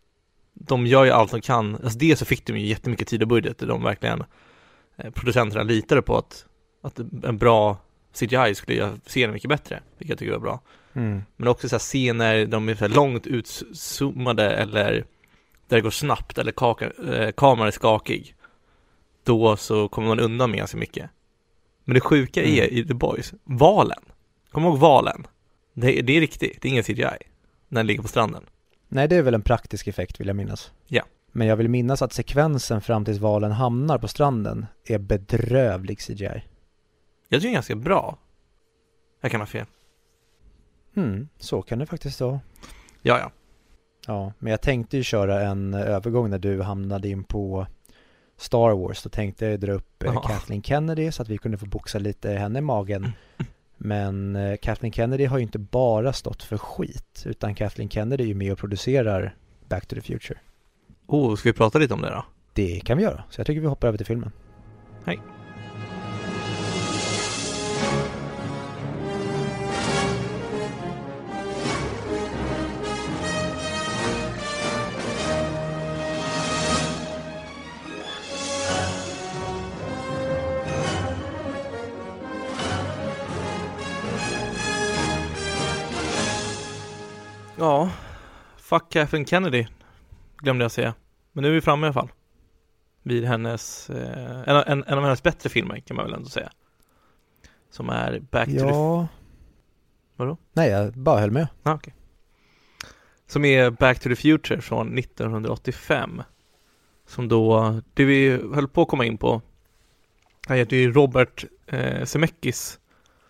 de 0.54 0.86
gör 0.86 1.04
ju 1.04 1.10
allt 1.10 1.30
de 1.30 1.40
kan, 1.40 1.74
alltså 1.74 1.98
dels 1.98 2.18
så 2.18 2.24
fick 2.24 2.46
de 2.46 2.58
ju 2.58 2.66
jättemycket 2.66 3.08
tid 3.08 3.22
och 3.22 3.28
budget, 3.28 3.58
de 3.58 3.82
verkligen 3.82 4.24
eh, 4.96 5.10
producenterna 5.10 5.62
litade 5.62 6.02
på 6.02 6.18
att, 6.18 6.46
att 6.82 6.98
en 7.24 7.38
bra 7.38 7.76
CGI 8.14 8.54
skulle 8.54 8.76
göra 8.76 8.92
serien 9.06 9.32
mycket 9.32 9.48
bättre, 9.48 9.80
vilket 9.98 10.10
jag 10.10 10.18
tycker 10.18 10.32
var 10.32 10.40
bra. 10.40 10.60
Mm. 10.92 11.22
Men 11.36 11.48
också 11.48 11.68
så 11.68 11.74
här 11.74 11.80
scener, 11.80 12.46
de 12.46 12.68
är 12.68 12.74
så 12.74 12.88
långt 12.88 13.26
utzoomade 13.26 14.50
eller 14.50 15.04
där 15.68 15.76
det 15.76 15.80
går 15.80 15.90
snabbt 15.90 16.38
eller 16.38 16.52
kaka, 16.52 16.90
eh, 17.08 17.32
kameran 17.32 17.66
är 17.66 17.70
skakig. 17.70 18.34
Då 19.24 19.56
så 19.56 19.88
kommer 19.88 20.08
man 20.08 20.20
undan 20.20 20.50
med 20.50 20.58
ganska 20.58 20.76
mycket. 20.76 21.10
Men 21.84 21.94
det 21.94 22.00
sjuka 22.00 22.42
Mm. 22.42 22.54
är 22.54 22.72
i 22.72 22.86
The 22.86 22.94
Boys, 22.94 23.34
valen. 23.44 24.02
Kom 24.50 24.64
ihåg 24.64 24.78
valen. 24.78 25.26
Det, 25.74 26.02
det 26.02 26.16
är 26.16 26.20
riktigt, 26.20 26.62
det 26.62 26.68
är 26.68 26.70
ingen 26.70 26.84
CGI. 26.84 27.02
När 27.68 27.78
den 27.80 27.86
ligger 27.86 28.02
på 28.02 28.08
stranden. 28.08 28.42
Nej, 28.88 29.08
det 29.08 29.16
är 29.16 29.22
väl 29.22 29.34
en 29.34 29.42
praktisk 29.42 29.86
effekt 29.86 30.20
vill 30.20 30.26
jag 30.26 30.36
minnas. 30.36 30.72
Ja. 30.86 31.02
Men 31.32 31.46
jag 31.46 31.56
vill 31.56 31.68
minnas 31.68 32.02
att 32.02 32.12
sekvensen 32.12 32.80
fram 32.80 33.04
tills 33.04 33.18
valen 33.18 33.52
hamnar 33.52 33.98
på 33.98 34.08
stranden 34.08 34.66
är 34.84 34.98
bedrövlig 34.98 35.98
CGI. 36.00 36.24
Jag 37.28 37.40
tycker 37.40 37.40
det 37.40 37.48
är 37.48 37.52
ganska 37.52 37.74
bra. 37.76 38.18
Jag 39.20 39.30
kan 39.30 39.40
ha 39.40 39.46
fel. 39.46 39.66
Mm, 40.96 41.28
så 41.38 41.62
kan 41.62 41.78
det 41.78 41.86
faktiskt 41.86 42.20
vara. 42.20 42.40
Ja, 43.02 43.18
ja. 43.18 43.30
Ja, 44.06 44.32
men 44.38 44.50
jag 44.50 44.60
tänkte 44.60 44.96
ju 44.96 45.02
köra 45.02 45.40
en 45.42 45.74
övergång 45.74 46.30
när 46.30 46.38
du 46.38 46.62
hamnade 46.62 47.08
in 47.08 47.24
på 47.24 47.66
Star 48.42 48.70
Wars. 48.70 49.02
Då 49.02 49.10
tänkte 49.10 49.46
jag 49.46 49.60
dra 49.60 49.72
upp 49.72 50.02
eh. 50.02 50.22
Kathleen 50.22 50.62
Kennedy 50.62 51.12
så 51.12 51.22
att 51.22 51.28
vi 51.28 51.38
kunde 51.38 51.58
få 51.58 51.66
boxa 51.66 51.98
lite 51.98 52.30
henne 52.30 52.58
i 52.58 52.62
magen. 52.62 53.12
Men 53.76 54.36
eh, 54.36 54.56
Kathleen 54.56 54.92
Kennedy 54.92 55.24
har 55.24 55.38
ju 55.38 55.42
inte 55.42 55.58
bara 55.58 56.12
stått 56.12 56.42
för 56.42 56.58
skit, 56.58 57.22
utan 57.26 57.54
Kathleen 57.54 57.88
Kennedy 57.88 58.24
är 58.24 58.28
ju 58.28 58.34
med 58.34 58.52
och 58.52 58.58
producerar 58.58 59.34
Back 59.68 59.86
to 59.86 59.94
the 59.94 60.00
Future. 60.00 60.38
Oh, 61.06 61.36
ska 61.36 61.48
vi 61.48 61.52
prata 61.52 61.78
lite 61.78 61.94
om 61.94 62.00
det 62.00 62.10
då? 62.10 62.24
Det 62.52 62.80
kan 62.80 62.98
vi 62.98 63.04
göra, 63.04 63.24
så 63.30 63.40
jag 63.40 63.46
tycker 63.46 63.60
vi 63.60 63.66
hoppar 63.66 63.88
över 63.88 63.98
till 63.98 64.06
filmen. 64.06 64.30
Hej. 65.04 65.20
Fuck 88.72 88.90
Kathleen 88.90 89.26
Kennedy 89.26 89.66
glömde 90.38 90.64
jag 90.64 90.72
säga. 90.72 90.94
Men 91.32 91.42
nu 91.42 91.48
är 91.48 91.52
vi 91.52 91.60
framme 91.60 91.86
i 91.86 91.88
alla 91.88 91.94
fall. 91.94 92.08
Vid 93.02 93.24
hennes, 93.24 93.90
eh, 93.90 94.42
en, 94.46 94.56
av- 94.56 94.64
en, 94.66 94.84
en 94.84 94.98
av 94.98 95.04
hennes 95.04 95.22
bättre 95.22 95.50
filmer 95.50 95.80
kan 95.80 95.96
man 95.96 96.04
väl 96.06 96.14
ändå 96.14 96.28
säga. 96.28 96.50
Som 97.70 97.88
är 97.90 98.20
Back 98.20 98.46
to 98.46 98.52
the... 98.52 98.58
Ja. 98.58 99.08
Vadå? 100.16 100.36
Nej, 100.52 100.70
jag 100.70 100.92
bara 100.92 101.20
höll 101.20 101.30
med. 101.30 101.48
Ah, 101.62 101.74
okej. 101.74 101.94
Som 103.26 103.44
är 103.44 103.70
Back 103.70 104.00
to 104.00 104.08
the 104.08 104.16
Future 104.16 104.60
från 104.60 104.98
1985. 104.98 106.22
Som 107.06 107.28
då, 107.28 107.80
det 107.94 108.04
vi 108.04 108.30
höll 108.54 108.68
på 108.68 108.82
att 108.82 108.88
komma 108.88 109.04
in 109.04 109.18
på, 109.18 109.42
han 110.46 110.56
heter 110.56 110.76
ju 110.76 110.92
Robert 110.92 111.44
eh, 111.66 112.04
Zemeckis 112.04 112.78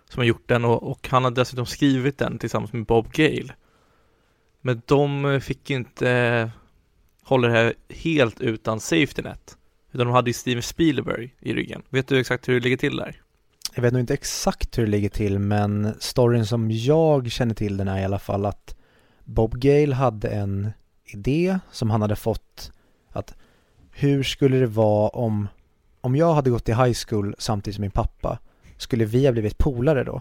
som 0.09 0.21
har 0.21 0.25
gjort 0.25 0.49
den 0.49 0.65
och, 0.65 0.83
och 0.91 1.09
han 1.09 1.25
har 1.25 1.31
dessutom 1.31 1.67
skrivit 1.67 2.19
den 2.19 2.39
tillsammans 2.39 2.73
med 2.73 2.87
Bob 2.87 3.13
Gale. 3.13 3.55
Men 4.63 4.83
de 4.87 5.25
eh, 5.25 5.41
fick 5.41 5.71
inte 5.71 6.11
eh, 6.11 6.49
hålla 7.23 7.49
det 7.49 7.55
här 7.55 7.75
helt 7.89 8.41
utan 8.41 8.81
safety 8.81 9.23
net. 9.23 9.57
Utan 9.93 10.07
de 10.07 10.13
hade 10.15 10.31
ju 10.31 10.35
Steven 10.35 10.63
Spielberg 10.63 11.35
i 11.41 11.55
ryggen. 11.55 11.83
Vet 11.89 12.09
du 12.09 12.21
exakt 12.21 12.49
hur 12.49 12.55
det 12.55 12.61
ligger 12.61 12.77
till 12.77 12.97
där? 12.97 13.21
Jag 13.75 13.83
vet 13.83 13.93
nog 13.93 14.01
inte 14.01 14.15
exakt 14.15 14.79
hur 14.79 14.85
det 14.85 14.91
ligger 14.91 15.09
till, 15.09 15.39
men 15.39 15.95
storyn 16.01 16.47
som 16.47 16.71
jag 16.71 17.31
känner 17.31 17.55
till 17.55 17.77
den 17.77 17.89
är 17.89 18.01
i 18.01 18.05
alla 18.05 18.19
fall 18.19 18.47
att 18.47 18.77
Bob 19.25 19.59
Gale 19.59 19.95
hade 19.95 20.29
en 20.29 20.71
idé 21.05 21.59
som 21.71 21.91
han 21.91 22.03
hade 22.03 22.17
fått 22.17 22.73
att 23.09 23.35
hur 23.91 24.23
skulle 24.23 24.57
det 24.57 24.67
vara 24.67 25.09
om, 25.09 25.49
om 26.01 26.17
jag 26.17 26.35
hade 26.35 26.51
gått 26.51 26.69
i 26.69 26.73
high 26.73 26.97
school 27.07 27.35
samtidigt 27.39 27.75
som 27.75 27.83
min 27.83 27.91
pappa, 27.91 28.39
skulle 28.77 29.05
vi 29.05 29.27
ha 29.27 29.33
blivit 29.33 29.59
polare 29.59 30.05
då? 30.05 30.21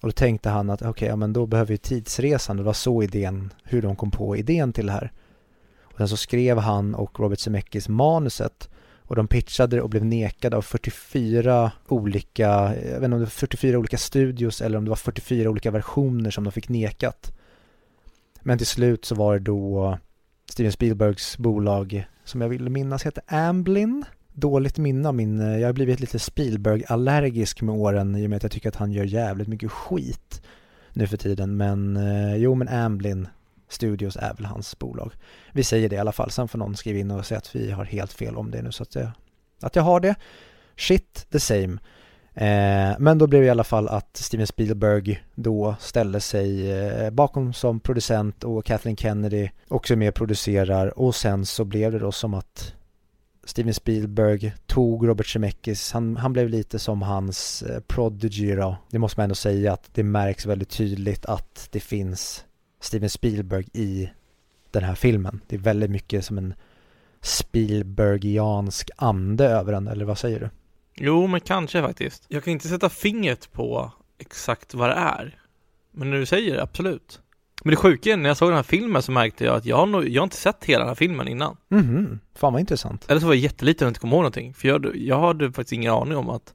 Och 0.00 0.08
då 0.08 0.12
tänkte 0.12 0.50
han 0.50 0.70
att 0.70 0.82
okej, 0.82 1.08
ja 1.08 1.16
men 1.16 1.32
då 1.32 1.46
behöver 1.46 1.68
vi 1.68 1.78
tidsresan, 1.78 2.56
det 2.56 2.62
var 2.62 2.72
så 2.72 3.02
idén, 3.02 3.52
hur 3.64 3.82
de 3.82 3.96
kom 3.96 4.10
på 4.10 4.36
idén 4.36 4.72
till 4.72 4.86
det 4.86 4.92
här. 4.92 5.12
Och 5.82 5.96
sen 5.96 6.08
så 6.08 6.16
skrev 6.16 6.58
han 6.58 6.94
och 6.94 7.20
Robert 7.20 7.38
Zemeckis 7.38 7.88
manuset 7.88 8.68
och 9.10 9.16
de 9.16 9.28
pitchade 9.28 9.76
det 9.76 9.82
och 9.82 9.90
blev 9.90 10.04
nekade 10.04 10.56
av 10.56 10.62
44 10.62 11.72
olika, 11.88 12.48
jag 12.48 12.70
vet 12.74 12.94
inte 12.94 13.04
om 13.04 13.10
det 13.10 13.18
var 13.18 13.26
44 13.26 13.78
olika 13.78 13.98
studios 13.98 14.60
eller 14.60 14.78
om 14.78 14.84
det 14.84 14.88
var 14.88 14.96
44 14.96 15.50
olika 15.50 15.70
versioner 15.70 16.30
som 16.30 16.44
de 16.44 16.52
fick 16.52 16.68
nekat. 16.68 17.32
Men 18.40 18.58
till 18.58 18.66
slut 18.66 19.04
så 19.04 19.14
var 19.14 19.34
det 19.34 19.40
då 19.40 19.98
Steven 20.50 20.72
Spielbergs 20.72 21.38
bolag 21.38 22.06
som 22.24 22.40
jag 22.40 22.48
vill 22.48 22.68
minnas 22.68 23.06
heter 23.06 23.22
Amblin. 23.26 24.04
Dåligt 24.40 24.78
minne 24.78 25.08
av 25.08 25.14
min, 25.14 25.40
eh, 25.40 25.58
jag 25.58 25.68
har 25.68 25.72
blivit 25.72 26.00
lite 26.00 26.18
Spielberg-allergisk 26.18 27.62
med 27.62 27.74
åren 27.74 28.16
i 28.16 28.26
och 28.26 28.30
med 28.30 28.36
att 28.36 28.42
jag 28.42 28.52
tycker 28.52 28.68
att 28.68 28.76
han 28.76 28.92
gör 28.92 29.04
jävligt 29.04 29.48
mycket 29.48 29.70
skit 29.70 30.42
nu 30.92 31.06
för 31.06 31.16
tiden. 31.16 31.56
Men 31.56 31.96
eh, 31.96 32.36
jo, 32.36 32.54
men 32.54 32.68
Amblin 32.68 33.28
Studios 33.68 34.16
är 34.16 34.34
väl 34.34 34.46
hans 34.46 34.78
bolag. 34.78 35.12
Vi 35.52 35.64
säger 35.64 35.88
det 35.88 35.96
i 35.96 35.98
alla 35.98 36.12
fall, 36.12 36.30
sen 36.30 36.48
får 36.48 36.58
någon 36.58 36.76
skriva 36.76 36.98
in 36.98 37.10
och 37.10 37.26
säga 37.26 37.38
att 37.38 37.56
vi 37.56 37.70
har 37.70 37.84
helt 37.84 38.12
fel 38.12 38.36
om 38.36 38.50
det 38.50 38.62
nu 38.62 38.72
så 38.72 38.82
att 38.82 38.94
jag, 38.94 39.10
att 39.60 39.76
jag 39.76 39.82
har 39.82 40.00
det. 40.00 40.14
Shit 40.76 41.26
the 41.30 41.40
same. 41.40 41.78
Eh, 42.34 42.96
men 42.98 43.18
då 43.18 43.26
blev 43.26 43.42
det 43.42 43.46
i 43.46 43.50
alla 43.50 43.64
fall 43.64 43.88
att 43.88 44.16
Steven 44.16 44.46
Spielberg 44.46 45.22
då 45.34 45.74
ställde 45.80 46.20
sig 46.20 46.72
eh, 46.72 47.10
bakom 47.10 47.52
som 47.52 47.80
producent 47.80 48.44
och 48.44 48.64
Kathleen 48.64 48.96
Kennedy 48.96 49.48
också 49.68 49.96
med 49.96 50.08
och 50.08 50.14
producerar 50.14 50.98
och 50.98 51.14
sen 51.14 51.46
så 51.46 51.64
blev 51.64 51.92
det 51.92 51.98
då 51.98 52.12
som 52.12 52.34
att 52.34 52.74
Steven 53.44 53.74
Spielberg 53.74 54.52
tog 54.66 55.08
Robert 55.08 55.26
Zemeckis, 55.26 55.92
han, 55.92 56.16
han 56.16 56.32
blev 56.32 56.48
lite 56.48 56.78
som 56.78 57.02
hans 57.02 57.62
eh, 57.62 57.80
prodigy 57.80 58.54
då. 58.54 58.76
Det 58.90 58.98
måste 58.98 59.20
man 59.20 59.24
ändå 59.24 59.34
säga 59.34 59.72
att 59.72 59.90
det 59.94 60.02
märks 60.02 60.46
väldigt 60.46 60.70
tydligt 60.70 61.26
att 61.26 61.68
det 61.70 61.80
finns 61.80 62.44
Steven 62.80 63.10
Spielberg 63.10 63.66
i 63.72 64.10
den 64.70 64.84
här 64.84 64.94
filmen. 64.94 65.40
Det 65.46 65.56
är 65.56 65.60
väldigt 65.60 65.90
mycket 65.90 66.24
som 66.24 66.38
en 66.38 66.54
Spielbergiansk 67.20 68.90
ande 68.96 69.44
över 69.44 69.72
den, 69.72 69.88
eller 69.88 70.04
vad 70.04 70.18
säger 70.18 70.40
du? 70.40 70.50
Jo, 70.94 71.26
men 71.26 71.40
kanske 71.40 71.82
faktiskt. 71.82 72.24
Jag 72.28 72.44
kan 72.44 72.52
inte 72.52 72.68
sätta 72.68 72.88
fingret 72.88 73.52
på 73.52 73.92
exakt 74.18 74.74
vad 74.74 74.88
det 74.88 74.94
är. 74.94 75.40
Men 75.90 76.10
när 76.10 76.16
du 76.16 76.26
säger 76.26 76.54
det, 76.54 76.62
absolut. 76.62 77.20
Men 77.64 77.70
det 77.70 77.76
sjuka 77.76 78.12
är, 78.12 78.16
när 78.16 78.30
jag 78.30 78.36
såg 78.36 78.48
den 78.48 78.56
här 78.56 78.62
filmen 78.62 79.02
så 79.02 79.12
märkte 79.12 79.44
jag 79.44 79.56
att 79.56 79.64
jag 79.64 79.76
har, 79.76 79.86
nog, 79.86 80.08
jag 80.08 80.22
har 80.22 80.24
inte 80.24 80.36
sett 80.36 80.64
hela 80.64 80.78
den 80.78 80.88
här 80.88 80.94
filmen 80.94 81.28
innan. 81.28 81.56
Mhm, 81.68 82.20
fan 82.34 82.52
vad 82.52 82.60
intressant. 82.60 83.10
Eller 83.10 83.20
så 83.20 83.26
var 83.26 83.34
jag 83.34 83.42
jätteliten 83.42 83.86
och 83.86 83.90
inte 83.90 84.00
kom 84.00 84.10
ihåg 84.10 84.18
någonting. 84.18 84.54
För 84.54 84.68
jag, 84.68 84.96
jag 84.96 85.20
hade 85.20 85.52
faktiskt 85.52 85.72
ingen 85.72 85.92
aning 85.92 86.16
om 86.16 86.30
att 86.30 86.54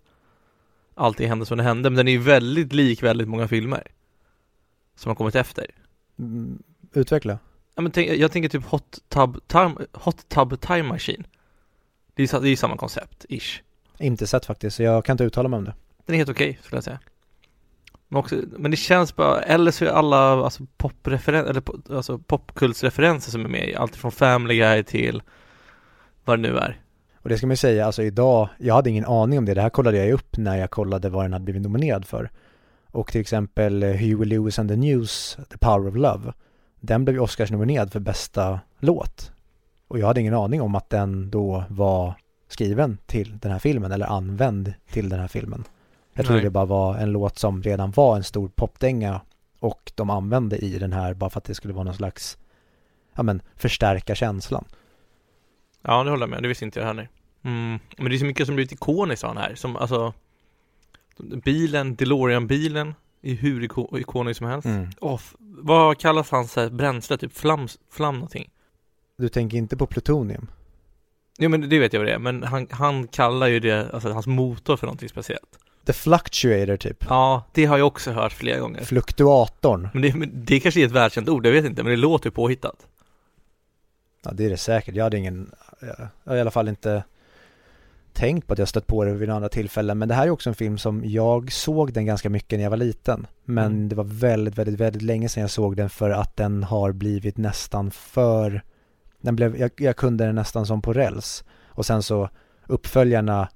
allting 0.94 1.30
hände 1.30 1.46
som 1.46 1.58
det 1.58 1.64
hände. 1.64 1.90
Men 1.90 1.98
den 1.98 2.08
är 2.08 2.12
ju 2.12 2.18
väldigt 2.18 2.74
lik 2.74 3.04
väldigt 3.04 3.28
många 3.28 3.48
filmer. 3.48 3.88
Som 4.96 5.10
har 5.10 5.16
kommit 5.16 5.36
efter. 5.36 5.66
Mm, 6.20 6.64
utveckla. 6.94 7.40
Ja, 7.76 7.82
men 7.82 7.92
tänk, 7.92 8.10
jag 8.10 8.32
tänker 8.32 8.50
typ 8.50 8.66
Hot 8.66 9.00
Tub, 9.10 9.48
time, 9.48 9.76
Hot 9.94 10.30
Tub 10.30 10.62
Time 10.62 10.84
Machine. 10.84 11.24
Det 12.16 12.34
är 12.34 12.46
ju 12.46 12.56
samma 12.56 12.78
koncept, 12.78 13.26
ish. 13.30 13.62
Inte 14.00 14.28
sett 14.28 14.46
faktiskt, 14.46 14.76
så 14.76 14.84
jag 14.84 15.06
kan 15.06 15.14
inte 15.14 15.24
uttala 15.24 15.50
mig 15.50 15.58
om 15.58 15.64
det. 15.64 15.74
Den 16.06 16.14
är 16.14 16.18
helt 16.18 16.30
okej, 16.30 16.60
skulle 16.62 16.78
jag 16.78 16.84
säga. 16.84 17.00
Men, 18.08 18.20
också, 18.20 18.36
men 18.58 18.72
det 18.72 18.78
känns 18.78 19.16
bara, 19.16 19.42
eller 19.42 19.72
så 19.72 19.86
är 19.86 19.90
alla 19.90 20.18
alltså, 20.18 20.66
popreferenser, 20.78 21.50
eller 21.50 21.64
alltså 21.96 22.18
popkultsreferenser 22.18 23.32
som 23.32 23.46
är 23.46 23.50
med 23.50 23.70
i, 23.70 23.76
allt 23.76 23.96
från 23.96 24.12
Family 24.12 24.58
Guy 24.58 24.84
till 24.84 25.22
vad 26.26 26.40
det 26.40 26.42
nu 26.42 26.58
är. 26.58 26.80
Och 27.26 27.30
det 27.30 27.38
ska 27.38 27.48
man 27.48 27.52
ju 27.52 27.58
säga, 27.58 27.86
alltså 27.86 28.04
idag, 28.04 28.50
jag 28.58 28.76
hade 28.76 28.90
ingen 28.90 29.06
aning 29.06 29.40
om 29.40 29.46
det. 29.46 29.54
Det 29.54 29.62
här 29.62 29.70
kollade 29.70 29.98
jag 29.98 30.06
ju 30.06 30.14
upp 30.14 30.38
när 30.38 30.58
jag 30.58 30.72
kollade 30.72 31.10
vad 31.10 31.26
den 31.26 31.34
hade 31.34 31.46
blivit 31.46 31.62
nominerad 31.62 32.06
för. 32.06 32.30
Och 32.92 33.12
till 33.12 33.22
exempel 33.22 33.84
eh, 33.84 33.90
Huey 33.90 34.26
Lewis 34.26 34.60
and 34.60 34.70
the 34.70 34.76
News, 34.76 35.38
The 35.50 35.58
Power 35.58 35.88
of 35.88 35.96
Love. 35.96 36.34
Den 36.80 37.06
blev 37.06 37.16
ju 37.16 37.22
Oscars-nominerad 37.22 37.92
för 37.92 38.00
bästa 38.00 38.60
låt. 38.80 39.32
Och 39.88 40.00
jag 40.00 40.08
hade 40.08 40.22
ingen 40.22 40.34
aning 40.34 40.62
om 40.62 40.76
att 40.76 40.90
den 40.90 41.30
då 41.30 41.64
var 41.70 42.14
skriven 42.48 42.98
till 43.06 43.38
den 43.38 43.52
här 43.52 43.60
filmen, 43.60 43.92
eller 43.92 44.06
använd 44.06 44.74
till 44.92 45.10
den 45.10 45.20
här 45.20 45.28
filmen. 45.28 45.64
Jag 46.18 46.26
trodde 46.26 46.42
det 46.42 46.50
bara 46.50 46.66
var 46.66 46.98
en 46.98 47.12
låt 47.12 47.38
som 47.40 47.64
redan 47.64 47.92
var 47.92 48.16
en 48.16 48.24
stor 48.24 48.48
popdänga 48.48 49.22
och 49.60 49.92
de 49.96 50.10
använde 50.10 50.58
i 50.58 50.80
den 50.80 50.94
här 50.94 51.14
bara 51.14 51.30
för 51.30 51.38
att 51.38 51.44
det 51.44 51.56
skulle 51.56 51.74
vara 51.74 51.84
någon 51.84 51.94
slags, 51.94 52.38
ja 53.16 53.24
men 53.24 53.42
förstärka 53.56 54.16
känslan. 54.16 54.66
Ja, 55.82 56.04
det 56.04 56.10
håller 56.10 56.24
jag 56.24 56.30
med. 56.30 56.42
Det 56.44 56.48
visste 56.48 56.66
inte 56.66 56.80
jag 56.80 56.88
heller. 56.88 57.10
Mm. 57.44 57.80
Men 57.98 58.10
det 58.10 58.16
är 58.16 58.18
så 58.20 58.26
mycket 58.26 58.46
som 58.46 58.56
blivit 58.56 58.72
ikoniskt 58.72 59.24
av 59.24 59.36
den 59.36 59.44
här. 59.44 59.56
Som 59.56 59.76
alltså 59.76 60.14
bilen, 61.44 61.96
DeLorean-bilen 61.96 62.94
är 63.22 63.34
hur 63.34 63.62
iko- 63.68 64.00
ikonisk 64.00 64.38
som 64.38 64.48
helst. 64.48 64.66
Mm. 64.66 64.90
F- 65.16 65.36
vad 65.40 65.98
kallas 66.00 66.32
hans 66.32 66.56
här 66.56 66.70
bränsle? 66.70 67.18
Typ 67.18 67.34
flam, 67.38 67.68
flam 67.92 68.14
någonting? 68.16 68.50
Du 69.18 69.30
tänker 69.30 69.58
inte 69.58 69.78
på 69.78 69.86
plutonium? 69.88 70.48
Jo 71.38 71.50
men 71.50 71.70
det 71.70 71.80
vet 71.80 71.94
jag 71.94 72.00
vad 72.00 72.08
det 72.08 72.14
är, 72.14 72.20
men 72.20 72.44
han, 72.44 72.68
han 72.72 73.08
kallar 73.08 73.48
ju 73.48 73.60
det, 73.60 73.90
alltså 73.94 74.12
hans 74.12 74.28
motor 74.28 74.78
för 74.78 74.88
någonting 74.88 75.10
speciellt. 75.10 75.60
The 75.86 75.94
fluctuator 75.94 76.78
typ. 76.78 77.06
Ja, 77.10 77.44
det 77.54 77.66
har 77.66 77.78
jag 77.78 77.88
också 77.88 78.12
hört 78.12 78.34
flera 78.34 78.60
gånger. 78.60 78.84
Fluktuatorn. 78.84 79.90
Men 79.94 80.02
det, 80.02 80.16
men 80.16 80.32
det 80.34 80.60
kanske 80.60 80.82
är 80.82 80.86
ett 80.86 80.92
välkänt 80.92 81.30
ord, 81.30 81.46
jag 81.46 81.52
vet 81.52 81.66
inte, 81.66 81.84
men 81.84 81.90
det 81.90 81.98
låter 81.98 82.28
ju 82.28 82.32
påhittat. 82.32 82.88
Ja 84.24 84.32
det 84.34 84.46
är 84.46 84.50
det 84.50 84.58
säkert. 84.58 84.96
Jag 84.96 85.04
hade 85.04 85.18
ingen, 85.18 85.52
jag 85.82 86.08
har 86.32 86.36
i 86.38 86.42
alla 86.42 86.52
fall 86.52 86.68
inte 86.68 87.04
tänkt 88.14 88.48
på 88.48 88.54
att 88.54 88.60
jag 88.60 88.68
stött 88.68 88.88
på 88.88 89.04
det 89.04 89.12
vid 89.14 89.28
några 89.28 89.36
andra 89.36 89.50
tillfällen. 89.50 89.98
Men 89.98 90.08
det 90.10 90.16
här 90.16 90.26
är 90.26 90.30
också 90.30 90.50
en 90.50 90.56
film 90.56 90.78
som 90.78 91.02
jag 91.06 91.52
såg 91.52 91.94
den 91.94 92.06
ganska 92.06 92.30
mycket 92.30 92.60
när 92.60 92.64
jag 92.64 92.70
var 92.70 92.78
liten. 92.78 93.28
Men 93.46 93.66
Mm. 93.66 93.90
det 93.90 93.96
var 93.96 94.04
väldigt, 94.04 94.58
väldigt, 94.58 94.80
väldigt 94.80 95.02
länge 95.02 95.30
sedan 95.30 95.42
jag 95.42 95.50
såg 95.52 95.76
den 95.78 95.90
för 95.90 96.10
att 96.10 96.36
den 96.38 96.64
har 96.64 96.92
blivit 96.92 97.38
nästan 97.38 97.92
för, 97.92 98.62
den 99.22 99.36
blev, 99.36 99.58
jag, 99.58 99.72
jag 99.78 99.96
kunde 99.96 100.26
den 100.26 100.36
nästan 100.36 100.66
som 100.66 100.82
på 100.82 100.94
räls. 100.94 101.44
Och 101.68 101.86
sen 101.86 102.04
så 102.04 102.30
uppföljarna 102.68 103.48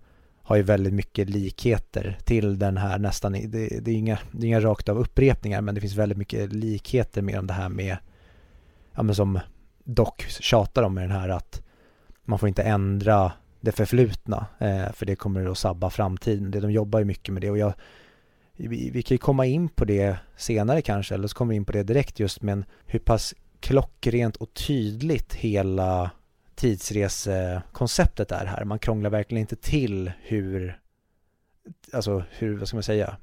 har 0.49 0.55
ju 0.55 0.63
väldigt 0.63 0.93
mycket 0.93 1.29
likheter 1.29 2.17
till 2.23 2.59
den 2.59 2.77
här 2.77 2.99
nästan, 2.99 3.31
det, 3.31 3.47
det 3.81 3.91
är 3.91 3.95
inga, 3.95 4.19
det 4.31 4.45
är 4.45 4.47
inga 4.47 4.59
rakt 4.59 4.89
av 4.89 4.97
upprepningar 4.97 5.61
men 5.61 5.75
det 5.75 5.81
finns 5.81 5.95
väldigt 5.95 6.17
mycket 6.17 6.53
likheter 6.53 7.21
med 7.21 7.45
det 7.45 7.53
här 7.53 7.69
med, 7.69 7.97
ja 8.95 9.03
men 9.03 9.15
som 9.15 9.39
dock 9.83 10.25
tjatar 10.29 10.83
om 10.83 10.93
med 10.93 11.03
den 11.03 11.11
här 11.11 11.29
att 11.29 11.61
man 12.25 12.39
får 12.39 12.49
inte 12.49 12.63
ändra 12.63 13.31
det 13.61 13.71
förflutna 13.71 14.45
eh, 14.59 14.91
för 14.91 15.05
det 15.05 15.15
kommer 15.15 15.45
att 15.45 15.57
sabba 15.57 15.89
framtiden. 15.89 16.51
Det, 16.51 16.59
de 16.59 16.71
jobbar 16.71 16.99
ju 16.99 17.05
mycket 17.05 17.33
med 17.33 17.41
det 17.41 17.49
och 17.49 17.57
jag, 17.57 17.73
vi, 18.55 18.89
vi 18.89 19.01
kan 19.01 19.15
ju 19.15 19.19
komma 19.19 19.45
in 19.45 19.69
på 19.69 19.85
det 19.85 20.17
senare 20.37 20.81
kanske 20.81 21.15
eller 21.15 21.27
så 21.27 21.35
kommer 21.35 21.49
vi 21.49 21.55
in 21.55 21.65
på 21.65 21.71
det 21.71 21.83
direkt 21.83 22.19
just 22.19 22.41
men 22.41 22.65
hur 22.85 22.99
pass 22.99 23.33
klockrent 23.59 24.35
och 24.35 24.53
tydligt 24.53 25.33
hela 25.33 26.11
tidsresekonceptet 26.59 28.31
är 28.31 28.45
här. 28.45 28.65
Man 28.65 28.79
krånglar 28.79 29.09
verkligen 29.09 29.41
inte 29.41 29.55
till 29.55 30.11
hur, 30.21 30.79
alltså 31.93 32.23
hur, 32.29 32.57
vad 32.57 32.67
ska 32.67 32.77
man 32.77 32.83
säga, 32.83 33.17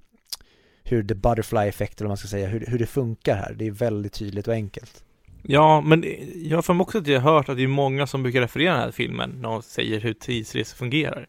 hur 0.85 1.05
the 1.05 1.14
butterfly 1.14 1.68
effect 1.68 2.01
eller 2.01 2.07
vad 2.07 2.11
man 2.11 2.16
ska 2.16 2.29
säga, 2.29 2.49
hur, 2.49 2.66
hur 2.66 2.79
det 2.79 2.87
funkar 2.87 3.37
här. 3.37 3.55
Det 3.55 3.66
är 3.66 3.70
väldigt 3.70 4.12
tydligt 4.12 4.49
och 4.49 4.55
enkelt. 4.55 5.05
Ja, 5.42 5.81
men 5.81 6.05
jag 6.35 6.57
har 6.57 6.62
för 6.62 6.75
mig 6.75 6.83
också 6.83 6.99
att 6.99 7.07
jag 7.07 7.20
har 7.20 7.33
hört 7.33 7.49
att 7.49 7.57
det 7.57 7.62
är 7.62 7.68
många 7.68 8.07
som 8.07 8.22
brukar 8.22 8.40
referera 8.40 8.72
den 8.72 8.83
här 8.83 8.90
filmen 8.90 9.31
när 9.31 9.49
de 9.49 9.62
säger 9.62 10.01
hur 10.01 10.14
tidsresor 10.14 10.77
fungerar. 10.77 11.29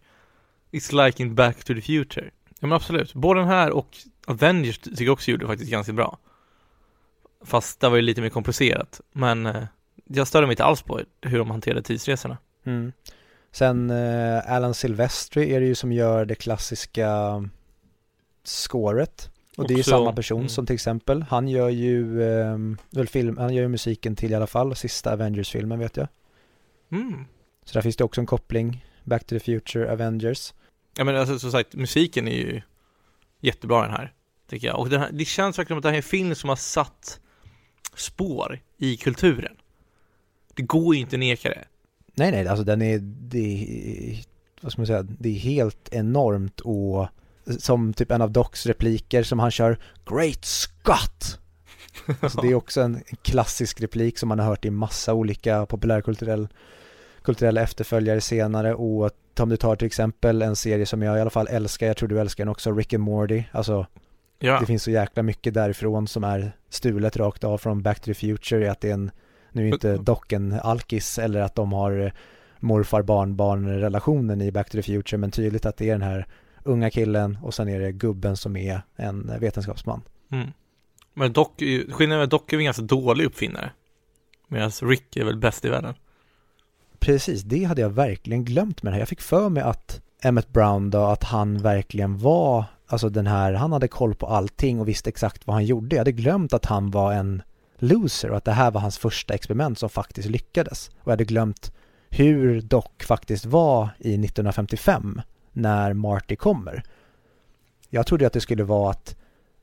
It's 0.72 1.06
like 1.06 1.24
in 1.24 1.36
Back 1.36 1.64
to 1.64 1.74
the 1.74 1.82
Future. 1.82 2.32
Ja 2.50 2.68
men 2.68 2.74
absolut, 2.74 3.14
både 3.14 3.40
den 3.40 3.50
här 3.50 3.72
och 3.72 3.98
Avengers 4.28 4.80
tycker 4.80 5.04
jag 5.04 5.14
också 5.14 5.32
gjorde 5.32 5.48
faktiskt 5.48 5.72
ganska 5.72 5.94
bra. 5.94 6.18
Fast 7.46 7.80
det 7.80 7.90
var 7.90 7.96
ju 7.96 8.02
lite 8.02 8.22
mer 8.22 8.30
komplicerat. 8.30 9.02
Men 9.12 9.46
eh, 9.46 9.64
jag 10.08 10.28
störde 10.28 10.48
mig 10.48 10.54
inte 10.54 10.64
alls 10.64 10.82
på 10.82 11.02
hur 11.22 11.38
de 11.38 11.52
hanterade 11.52 11.82
tidsresorna. 11.82 12.38
Mm. 12.64 12.92
Sen 13.52 13.90
eh, 13.90 14.52
Alan 14.52 14.74
Silvestri 14.74 15.54
är 15.54 15.60
det 15.60 15.66
ju 15.66 15.76
som 15.76 15.92
gör 15.92 16.26
det 16.26 16.36
klassiska 16.36 17.10
scoret. 18.44 19.30
Och 19.58 19.68
det 19.68 19.74
är 19.74 19.78
ju 19.78 19.84
samma 19.84 20.14
person 20.14 20.40
mm. 20.40 20.50
som 20.50 20.66
till 20.66 20.74
exempel, 20.74 21.26
han 21.30 21.48
gör 21.48 21.70
ju, 21.70 22.24
eh, 22.24 22.58
väl 22.90 23.08
film, 23.08 23.38
han 23.38 23.54
gör 23.54 23.62
ju 23.62 23.68
musiken 23.68 24.16
till 24.16 24.32
i 24.32 24.36
alla 24.36 24.48
fall 24.48 24.76
sista 24.76 25.14
Avengers-filmen 25.14 25.80
vet 25.80 25.98
jag. 25.98 26.08
Mm. 26.92 27.26
Så 27.66 27.74
där 27.74 27.82
finns 27.82 27.96
det 27.96 28.04
också 28.04 28.22
en 28.22 28.28
koppling, 28.28 28.86
Back 29.04 29.24
to 29.24 29.30
the 29.30 29.40
Future, 29.40 29.92
Avengers. 29.92 30.54
Ja 30.98 31.04
men 31.04 31.16
alltså 31.16 31.40
som 31.40 31.52
sagt, 31.52 31.76
musiken 31.76 32.28
är 32.28 32.38
ju 32.38 32.62
jättebra 33.40 33.82
den 33.82 33.92
här, 33.92 34.14
tycker 34.50 34.68
jag. 34.68 34.80
Och 34.80 34.90
här, 34.90 35.10
det 35.12 35.26
känns 35.26 35.60
verkligen 35.60 35.76
som 35.76 35.78
att 35.78 35.84
det 35.84 35.90
här 35.90 35.94
är 35.94 35.98
en 35.98 36.04
film 36.04 36.36
som 36.36 36.50
har 36.50 36.56
satt 36.56 37.20
spår 37.96 38.60
i 38.78 38.98
kulturen. 38.98 39.58
Det 40.58 40.64
går 40.64 40.96
ju 40.96 41.02
inte 41.02 41.16
att 41.16 41.20
neka 41.20 41.50
det. 41.50 41.64
Nej 42.16 42.32
nej, 42.32 42.48
alltså 42.48 42.64
den 42.64 42.82
är, 42.82 43.00
det 43.02 43.40
är, 43.40 44.26
vad 44.62 44.72
ska 44.72 44.82
man 44.82 44.88
säga, 44.88 45.04
det 45.04 45.30
är 45.30 45.40
helt 45.40 45.90
enormt 45.94 46.60
och 46.60 47.08
som 47.60 47.94
typ 47.94 48.12
en 48.12 48.22
av 48.22 48.32
Docs 48.32 48.66
repliker 48.66 49.24
som 49.24 49.40
han 49.40 49.52
kör 49.52 49.80
Great 50.10 50.46
Scott! 50.46 51.40
Alltså 52.20 52.42
det 52.42 52.48
är 52.48 52.56
också 52.56 52.82
en 52.82 53.04
klassisk 53.22 53.82
replik 53.82 54.18
som 54.18 54.30
man 54.30 54.40
har 54.40 54.46
hört 54.46 54.66
i 54.66 54.70
massa 54.70 55.14
olika 55.14 55.66
populärkulturell 55.66 56.48
kulturella 57.22 57.62
efterföljare 57.62 58.22
senare 58.22 58.74
och 58.74 59.12
om 59.40 59.50
du 59.50 59.58
tar 59.58 59.76
till 59.76 59.86
exempel 59.86 60.42
en 60.42 60.56
serie 60.56 60.86
som 60.86 61.02
jag 61.02 61.18
i 61.18 61.22
alla 61.22 61.30
fall 61.30 61.48
älskar, 61.48 61.88
jag 61.88 61.98
tror 61.98 62.10
du 62.10 62.20
älskar 62.20 62.46
den 62.46 62.52
också, 62.52 62.72
Rick 62.72 62.94
and 62.94 63.04
Morty, 63.04 63.44
alltså 63.52 63.88
Ja, 64.40 64.60
det 64.60 64.66
finns 64.66 64.84
så 64.84 64.92
jäkla 64.92 65.24
mycket 65.24 65.54
därifrån 65.54 66.08
som 66.08 66.24
är 66.24 66.52
stulet 66.70 67.18
rakt 67.18 67.44
av 67.44 67.58
från 67.58 67.82
Back 67.82 68.00
to 68.00 68.06
the 68.06 68.14
Future, 68.14 68.72
att 68.72 68.82
det 68.82 68.90
är 68.90 68.94
en, 68.94 69.12
nu 69.58 69.70
är 69.70 69.74
inte 69.74 69.98
Doc 69.98 70.20
en 70.30 70.54
alkis 70.64 71.20
eller 71.20 71.40
att 71.42 71.56
de 71.56 71.74
har 71.74 72.12
morfar 72.60 73.02
barnbarn 73.02 73.68
relationen 73.70 74.42
i 74.42 74.52
Back 74.52 74.70
to 74.70 74.76
the 74.78 74.84
Future, 74.84 75.18
men 75.18 75.32
tydligt 75.32 75.66
att 75.66 75.78
det 75.78 75.90
är 75.90 75.94
den 75.94 76.02
här 76.02 76.28
unga 76.64 76.90
killen 76.90 77.38
och 77.44 77.54
sen 77.54 77.70
är 77.70 77.80
det 77.80 77.92
gubben 77.92 78.38
som 78.38 78.56
är 78.58 78.82
en 78.96 79.32
vetenskapsman. 79.40 80.02
mm. 80.32 80.48
Men 81.14 81.34
Doc, 81.34 81.48
är 81.58 81.66
ju- 81.66 81.92
skillnaden 81.92 82.20
är 82.20 82.24
att 82.24 82.30
Doc 82.30 82.42
är 82.48 82.58
en 82.58 82.64
ganska 82.64 82.82
dålig 82.84 83.26
uppfinnare. 83.26 83.72
Medan 84.48 84.72
Rick 84.82 85.18
är 85.18 85.26
väl 85.26 85.38
bäst 85.38 85.66
i 85.66 85.70
världen. 85.70 85.94
Precis, 87.00 87.42
det 87.44 87.64
hade 87.64 87.82
jag 87.82 87.90
verkligen 87.90 88.46
glömt 88.46 88.84
med 88.84 88.92
det 88.92 88.96
här. 88.96 89.02
Jag 89.02 89.10
fick 89.10 89.22
för 89.22 89.50
mig 89.50 89.64
att 89.64 90.02
Emmett 90.22 90.50
Brown 90.54 90.90
då, 90.90 91.04
att 91.04 91.24
han 91.24 91.58
verkligen 91.58 92.18
var, 92.18 92.66
alltså 92.88 93.10
den 93.10 93.28
här, 93.28 93.54
han 93.54 93.72
hade 93.72 93.88
koll 93.88 94.16
på 94.16 94.28
allting 94.28 94.80
och 94.80 94.88
visste 94.88 95.10
exakt 95.10 95.48
vad 95.48 95.54
han 95.54 95.66
gjorde. 95.66 95.96
Jag 95.96 96.02
hade 96.02 96.12
glömt 96.12 96.54
att 96.54 96.66
han 96.66 96.92
var 96.92 97.14
en 97.14 97.42
loser 97.78 98.32
och 98.32 98.38
att 98.38 98.46
det 98.46 98.52
här 98.52 98.72
var 98.72 98.82
hans 98.82 98.98
första 98.98 99.34
experiment 99.34 99.80
som 99.80 99.90
faktiskt 99.90 100.30
lyckades. 100.30 100.90
Och 100.90 101.08
jag 101.08 101.12
hade 101.12 101.26
glömt 101.26 101.72
hur 102.10 102.62
Doc 102.62 102.86
faktiskt 103.00 103.46
var 103.46 103.90
i 104.00 104.14
1955 104.14 105.22
när 105.52 105.94
Marty 105.94 106.36
kommer. 106.36 106.84
Jag 107.90 108.08
trodde 108.08 108.28
att 108.28 108.34
det 108.34 108.42
skulle 108.42 108.64
vara 108.64 108.92
att 108.92 109.16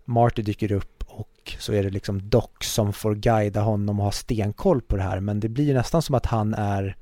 Marty 0.05 0.43
dyker 0.43 0.73
upp 0.73 1.05
och 1.07 1.57
så 1.59 1.73
är 1.73 1.83
det 1.83 1.91
liksom 1.91 2.31
Doc 2.31 2.51
som 2.61 2.93
får 2.93 3.15
guida 3.15 3.61
honom 3.61 3.99
och 3.99 4.05
ha 4.05 4.13
stenkoll 4.13 4.83
på 4.83 4.97
det 4.97 5.03
här 5.03 5.21
men 5.21 5.41
det 5.41 5.49
blir 5.49 5.75
nästan 5.75 6.03
som 6.03 6.15
att 6.15 6.27
han 6.27 6.55
är 6.55 6.97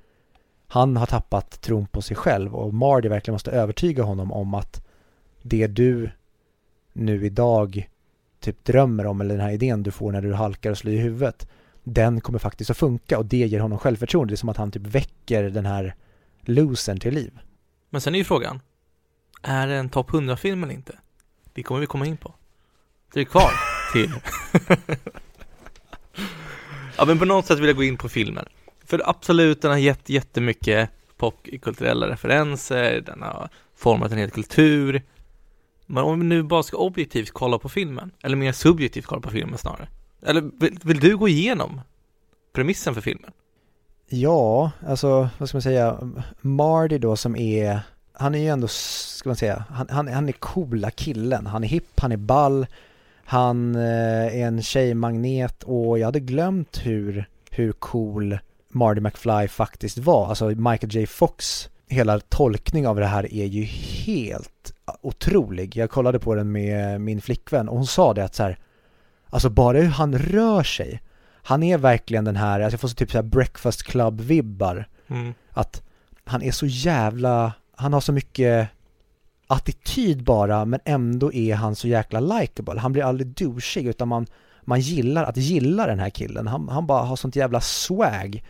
han 0.67 0.97
har 0.97 1.07
tappat 1.07 1.61
tron 1.61 1.87
på 1.87 2.03
sig 2.03 2.17
själv 2.17 2.55
och 2.55 2.75
Marty 2.75 3.09
verkligen 3.09 3.35
måste 3.35 3.51
övertyga 3.51 4.03
honom 4.03 4.33
om 4.33 4.55
att 4.55 4.87
det 5.43 5.67
du 5.67 6.11
nu 6.93 7.27
idag 7.27 7.89
typ 8.43 8.65
drömmer 8.65 9.07
om 9.07 9.21
eller 9.21 9.35
den 9.35 9.45
här 9.45 9.53
idén 9.53 9.83
du 9.83 9.91
får 9.91 10.13
när 10.13 10.23
du 10.23 10.35
halkar 10.35 10.71
och 10.71 10.79
slår 10.79 10.95
i 10.95 10.99
huvudet 10.99 11.47
den 11.85 12.21
kommer 12.21 12.39
faktiskt 12.39 12.71
att 12.71 12.79
funka 12.79 13.19
och 13.19 13.27
det 13.27 13.37
ger 13.37 13.61
honom 13.61 13.79
självförtroende. 13.79 14.33
Det 14.33 14.35
är 14.35 14.37
som 14.37 14.49
att 14.49 14.57
han 14.57 14.71
typ 14.71 14.83
väcker 14.83 15.43
den 15.43 15.67
här 15.67 15.95
losern 16.41 17.01
till 17.01 17.15
liv. 17.15 17.39
Men 17.91 18.01
sen 18.01 18.15
är 18.15 18.19
ju 18.19 18.25
frågan, 18.25 18.61
är 19.43 19.67
det 19.67 19.75
en 19.75 19.89
topp 19.89 20.11
100-film 20.11 20.65
eller 20.65 20.75
inte? 20.75 20.99
Det 21.53 21.63
kommer 21.63 21.81
vi 21.81 21.87
komma 21.87 22.07
in 22.07 22.17
på. 22.17 22.35
Det 23.13 23.21
är 23.21 23.25
kvar 23.25 23.53
till. 23.93 24.15
ja 26.97 27.05
men 27.05 27.19
på 27.19 27.25
något 27.25 27.47
sätt 27.47 27.59
vill 27.59 27.67
jag 27.67 27.77
gå 27.77 27.85
in 27.85 27.97
på 27.97 28.09
filmen. 28.09 28.47
För 28.85 29.03
absolut, 29.05 29.63
den 29.63 29.71
har 29.71 29.79
gett 29.79 30.09
jättemycket 30.09 30.91
popkulturella 31.17 32.09
referenser, 32.09 33.01
den 33.01 33.23
har 33.23 33.49
format 33.77 34.13
en 34.13 34.19
hel 34.19 34.31
kultur. 34.31 35.03
Men 35.93 36.05
om 36.05 36.21
vi 36.21 36.27
nu 36.27 36.43
bara 36.43 36.63
ska 36.63 36.77
objektivt 36.77 37.31
kolla 37.31 37.59
på 37.59 37.69
filmen, 37.69 38.11
eller 38.23 38.37
mer 38.37 38.53
subjektivt 38.53 39.07
kolla 39.07 39.21
på 39.21 39.31
filmen 39.31 39.59
snarare. 39.59 39.89
Eller 40.23 40.51
vill, 40.61 40.79
vill 40.83 41.01
du 41.01 41.17
gå 41.17 41.29
igenom 41.29 41.81
premissen 42.53 42.95
för 42.95 43.01
filmen? 43.01 43.31
Ja, 44.09 44.71
alltså 44.87 45.29
vad 45.39 45.49
ska 45.49 45.57
man 45.57 45.63
säga, 45.63 45.99
Marty 46.41 46.99
då 46.99 47.17
som 47.17 47.37
är, 47.37 47.81
han 48.13 48.35
är 48.35 48.39
ju 48.39 48.49
ändå, 48.49 48.69
ska 48.69 49.29
man 49.29 49.37
säga, 49.37 49.65
han, 49.69 49.87
han, 49.91 50.09
han 50.09 50.29
är 50.29 50.33
coola 50.33 50.91
killen, 50.91 51.47
han 51.47 51.65
är 51.65 51.69
hipp, 51.69 52.01
han 52.01 52.13
är 52.13 52.17
ball, 52.17 52.67
han 53.25 53.75
eh, 53.75 54.41
är 54.41 54.47
en 54.47 54.63
tjejmagnet 54.63 55.63
och 55.63 55.99
jag 55.99 56.07
hade 56.07 56.21
glömt 56.21 56.81
hur, 56.87 57.29
hur 57.51 57.73
cool 57.73 58.39
Marty 58.69 59.01
McFly 59.01 59.49
faktiskt 59.49 59.99
var, 59.99 60.29
alltså 60.29 60.47
Michael 60.47 60.95
J 60.95 61.07
Fox 61.07 61.69
hela 61.93 62.21
tolkning 62.21 62.87
av 62.89 62.97
det 62.97 63.07
här 63.07 63.35
är 63.35 63.47
ju 63.47 63.65
helt 64.05 64.73
otrolig. 65.01 65.77
Jag 65.77 65.91
kollade 65.91 66.19
på 66.19 66.35
den 66.35 66.53
med 66.53 67.01
min 67.01 67.21
flickvän 67.21 67.69
och 67.69 67.77
hon 67.77 67.87
sa 67.87 68.15
det 68.15 68.25
att 68.25 68.35
så 68.35 68.43
här, 68.43 68.59
alltså 69.27 69.51
bara 69.51 69.79
hur 69.79 69.89
han 69.89 70.19
rör 70.19 70.63
sig 70.63 71.01
han 71.43 71.63
är 71.63 71.79
verkligen 71.79 72.25
den 72.25 72.37
här, 72.37 72.61
alltså 72.61 72.75
jag 72.75 72.81
får 72.81 72.89
så 72.89 72.95
typ 72.95 73.11
så 73.11 73.19
här 73.19 73.23
breakfast 73.23 73.83
club-vibbar. 73.83 74.85
Mm. 75.09 75.35
Att 75.51 75.83
han 76.25 76.43
är 76.43 76.53
så 76.53 76.67
jävla, 76.67 77.53
han 77.77 77.93
har 77.93 78.01
så 78.01 78.13
mycket 78.13 78.69
attityd 79.47 80.25
bara 80.25 80.65
men 80.65 80.81
ändå 80.85 81.33
är 81.33 81.55
han 81.55 81.75
så 81.75 81.89
jäkla 81.89 82.21
likable. 82.21 82.81
Han 82.81 82.93
blir 82.93 83.03
aldrig 83.03 83.27
douchig 83.27 83.87
utan 83.87 84.09
man, 84.09 84.27
man 84.65 84.81
gillar 84.81 85.25
att 85.25 85.37
gilla 85.37 85.87
den 85.87 85.99
här 85.99 86.11
killen. 86.11 86.47
Han, 86.47 86.69
han 86.69 86.87
bara 86.87 87.03
har 87.03 87.17
sånt 87.17 87.37
jävla 87.37 87.61
swag. 87.61 88.43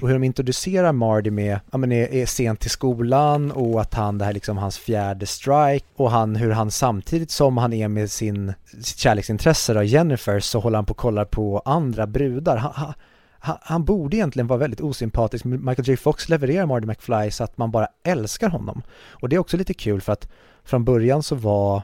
Och 0.00 0.08
hur 0.08 0.14
de 0.14 0.24
introducerar 0.24 0.92
Mardy 0.92 1.30
med, 1.30 1.60
ja 1.72 1.78
men 1.78 1.92
är, 1.92 2.14
är 2.14 2.26
sent 2.26 2.60
till 2.60 2.70
skolan 2.70 3.52
och 3.52 3.80
att 3.80 3.94
han, 3.94 4.18
det 4.18 4.24
här 4.24 4.32
liksom 4.32 4.58
hans 4.58 4.78
fjärde 4.78 5.26
strike 5.26 5.86
och 5.96 6.10
han, 6.10 6.36
hur 6.36 6.50
han 6.50 6.70
samtidigt 6.70 7.30
som 7.30 7.56
han 7.56 7.72
är 7.72 7.88
med 7.88 8.10
sin, 8.10 8.52
sitt 8.82 8.98
kärleksintresse 8.98 9.74
då, 9.74 9.82
Jennifer, 9.82 10.40
så 10.40 10.60
håller 10.60 10.76
han 10.76 10.84
på 10.84 10.90
och 10.90 10.96
kollar 10.96 11.24
på 11.24 11.62
andra 11.64 12.06
brudar. 12.06 12.56
Han, 12.56 12.92
han, 13.38 13.58
han 13.60 13.84
borde 13.84 14.16
egentligen 14.16 14.46
vara 14.46 14.58
väldigt 14.58 14.80
osympatisk, 14.80 15.44
Michael 15.44 15.88
J 15.88 15.96
Fox 15.96 16.28
levererar 16.28 16.66
Marty 16.66 16.86
McFly 16.86 17.30
så 17.30 17.44
att 17.44 17.58
man 17.58 17.70
bara 17.70 17.88
älskar 18.04 18.48
honom. 18.48 18.82
Och 19.10 19.28
det 19.28 19.36
är 19.36 19.40
också 19.40 19.56
lite 19.56 19.74
kul 19.74 20.00
för 20.00 20.12
att 20.12 20.28
från 20.64 20.84
början 20.84 21.22
så 21.22 21.34
var 21.34 21.82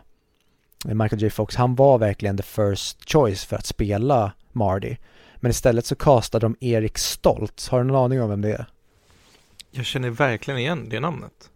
Michael 0.84 1.22
J 1.22 1.30
Fox, 1.30 1.56
han 1.56 1.74
var 1.74 1.98
verkligen 1.98 2.36
the 2.36 2.42
first 2.42 3.12
choice 3.12 3.44
för 3.44 3.56
att 3.56 3.66
spela 3.66 4.32
Marty. 4.52 4.96
Men 5.42 5.50
istället 5.50 5.86
så 5.86 5.94
castade 5.94 6.46
de 6.46 6.56
Erik 6.60 6.98
Stoltz. 6.98 7.68
Har 7.68 7.78
du 7.78 7.84
någon 7.84 8.04
aning 8.04 8.22
om 8.22 8.30
vem 8.30 8.40
det 8.40 8.52
är? 8.52 8.66
Jag 9.70 9.84
känner 9.84 10.10
verkligen 10.10 10.60
igen 10.60 10.88
det 10.88 11.00
namnet. 11.00 11.50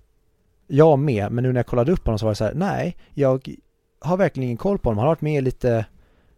Jag 0.67 0.99
med, 0.99 1.33
men 1.33 1.45
nu 1.45 1.53
när 1.53 1.59
jag 1.59 1.67
kollade 1.67 1.93
upp 1.93 2.07
honom 2.07 2.19
så 2.19 2.27
var 2.27 2.31
det 2.31 2.37
så 2.37 2.45
här, 2.45 2.55
nej, 2.55 2.97
jag 3.15 3.57
har 4.01 4.17
verkligen 4.17 4.45
ingen 4.45 4.57
koll 4.57 4.79
på 4.79 4.89
honom. 4.89 4.99
Han 4.99 5.07
har 5.07 5.15
varit 5.15 5.21
med 5.21 5.39
i 5.39 5.41
lite 5.41 5.87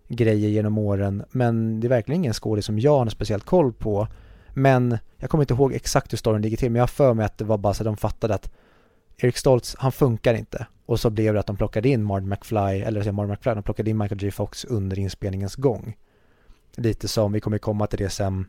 grejer 0.09 0.49
genom 0.49 0.79
åren, 0.79 1.25
men 1.31 1.81
det 1.81 1.87
är 1.87 1.89
verkligen 1.89 2.21
ingen 2.21 2.35
skådis 2.35 2.65
som 2.65 2.79
jag 2.79 2.99
har 2.99 3.09
speciellt 3.09 3.45
koll 3.45 3.73
på. 3.73 4.09
Men 4.55 4.99
jag 5.17 5.31
kommer 5.31 5.43
inte 5.43 5.55
ihåg 5.55 5.73
exakt 5.73 6.13
hur 6.13 6.19
storyn 6.19 6.43
ligger 6.43 6.57
till, 6.57 6.71
men 6.71 6.77
jag 6.79 6.83
har 6.83 6.89
för 6.89 7.15
mig 7.15 7.25
att 7.25 7.39
det 7.39 7.45
var 7.45 7.59
bara 7.59 7.75
så 7.75 7.83
att 7.83 7.87
de 7.87 7.97
fattade 7.97 8.35
att 8.35 8.51
Erik 9.17 9.37
Stoltz, 9.37 9.77
han 9.79 9.93
funkar 9.93 10.35
inte. 10.35 10.67
Och 10.87 11.01
så 11.01 11.11
blev 11.11 11.35
det 11.35 11.41
att 11.41 11.47
de 11.47 11.57
plockade 11.57 11.89
in 11.89 12.05
Martin 12.05 12.29
McFly, 12.29 12.59
eller 12.59 13.13
Martin 13.13 13.31
McFly, 13.31 13.55
de 13.55 13.63
plockade 13.63 13.91
in 13.91 13.99
Michael 13.99 14.23
J 14.23 14.31
Fox 14.31 14.65
under 14.65 14.99
inspelningens 14.99 15.57
gång. 15.57 15.97
Lite 16.79 17.09
som, 17.09 17.33
vi 17.33 17.41
kommer 17.41 17.59
komma 17.59 17.87
till 17.87 17.99
det 17.99 18.11
sen 18.11 18.47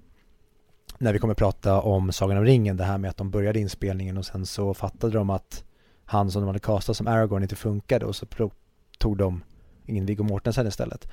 när 0.97 1.13
vi 1.13 1.19
kommer 1.19 1.33
prata 1.33 1.81
om 1.81 2.11
Sagan 2.11 2.37
om 2.37 2.45
ringen, 2.45 2.77
det 2.77 2.83
här 2.83 2.97
med 2.97 3.09
att 3.09 3.17
de 3.17 3.31
började 3.31 3.59
inspelningen 3.59 4.17
och 4.17 4.25
sen 4.25 4.45
så 4.45 4.73
fattade 4.73 5.13
de 5.13 5.29
att 5.29 5.63
han 6.05 6.31
som 6.31 6.41
de 6.41 6.47
hade 6.47 6.59
kastat 6.59 6.97
som 6.97 7.07
Aragorn 7.07 7.43
inte 7.43 7.55
funkade 7.55 8.05
och 8.05 8.15
så 8.15 8.25
tog 8.97 9.17
de 9.17 9.43
Ingen 9.85 10.05
Viggo 10.05 10.23
Mortensen 10.23 10.67
istället. 10.67 11.07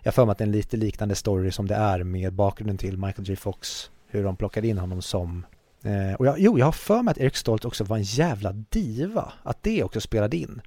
Jag 0.00 0.14
för 0.14 0.24
mig 0.24 0.32
att 0.32 0.38
det 0.38 0.44
är 0.44 0.46
en 0.46 0.52
lite 0.52 0.76
liknande 0.76 1.14
story 1.14 1.50
som 1.50 1.66
det 1.66 1.74
är 1.74 2.04
med 2.04 2.32
bakgrunden 2.32 2.78
till 2.78 2.98
Michael 2.98 3.28
J 3.28 3.36
Fox, 3.36 3.90
hur 4.06 4.24
de 4.24 4.36
plockade 4.36 4.68
in 4.68 4.78
honom 4.78 5.02
som 5.02 5.46
eh, 5.84 6.14
och 6.14 6.26
jag, 6.26 6.38
jo, 6.38 6.58
jag 6.58 6.66
har 6.66 6.72
för 6.72 7.02
mig 7.02 7.12
att 7.12 7.18
Erik 7.18 7.36
Stolt 7.36 7.64
också 7.64 7.84
var 7.84 7.96
en 7.96 8.02
jävla 8.02 8.52
diva, 8.52 9.32
att 9.42 9.62
det 9.62 9.82
också 9.82 10.00
spelade 10.00 10.36
in. 10.36 10.60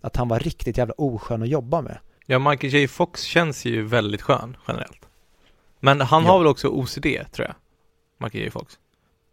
Att 0.00 0.16
han 0.16 0.28
var 0.28 0.38
riktigt 0.38 0.78
jävla 0.78 0.94
oskön 0.98 1.42
att 1.42 1.48
jobba 1.48 1.80
med. 1.80 1.98
Ja, 2.26 2.38
Michael 2.38 2.72
J 2.72 2.88
Fox 2.88 3.22
känns 3.22 3.64
ju 3.64 3.82
väldigt 3.82 4.22
skön 4.22 4.56
generellt. 4.68 5.08
Men 5.84 6.00
han 6.00 6.24
ja. 6.24 6.30
har 6.30 6.38
väl 6.38 6.46
också 6.46 6.68
OCD, 6.68 7.06
tror 7.32 7.46
jag? 7.46 7.54
Michael 8.18 8.44
J 8.44 8.50
Fox. 8.50 8.78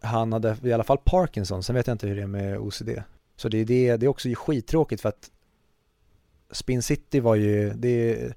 Han 0.02 0.34
hade 0.34 0.58
i 0.64 0.74
alla 0.74 0.84
fall 0.84 0.98
Parkinson, 0.98 1.64
sen 1.64 1.76
vet 1.76 1.88
jag 1.88 1.94
inte 1.94 2.08
hur 2.08 2.16
det 2.16 2.22
är 2.22 2.28
med 2.28 2.58
OCD. 2.58 2.90
Så 3.36 3.50
det 3.50 3.58
är, 3.58 3.66
det, 3.66 3.98
det 3.98 4.06
är 4.06 4.08
också 4.08 4.30
skittråkigt 4.36 5.02
för 5.02 5.10
att 5.10 5.32
Spin 6.52 6.82
City 6.82 7.20
var 7.20 7.36
ju, 7.36 7.74
det 7.74 7.90
är 7.90 8.36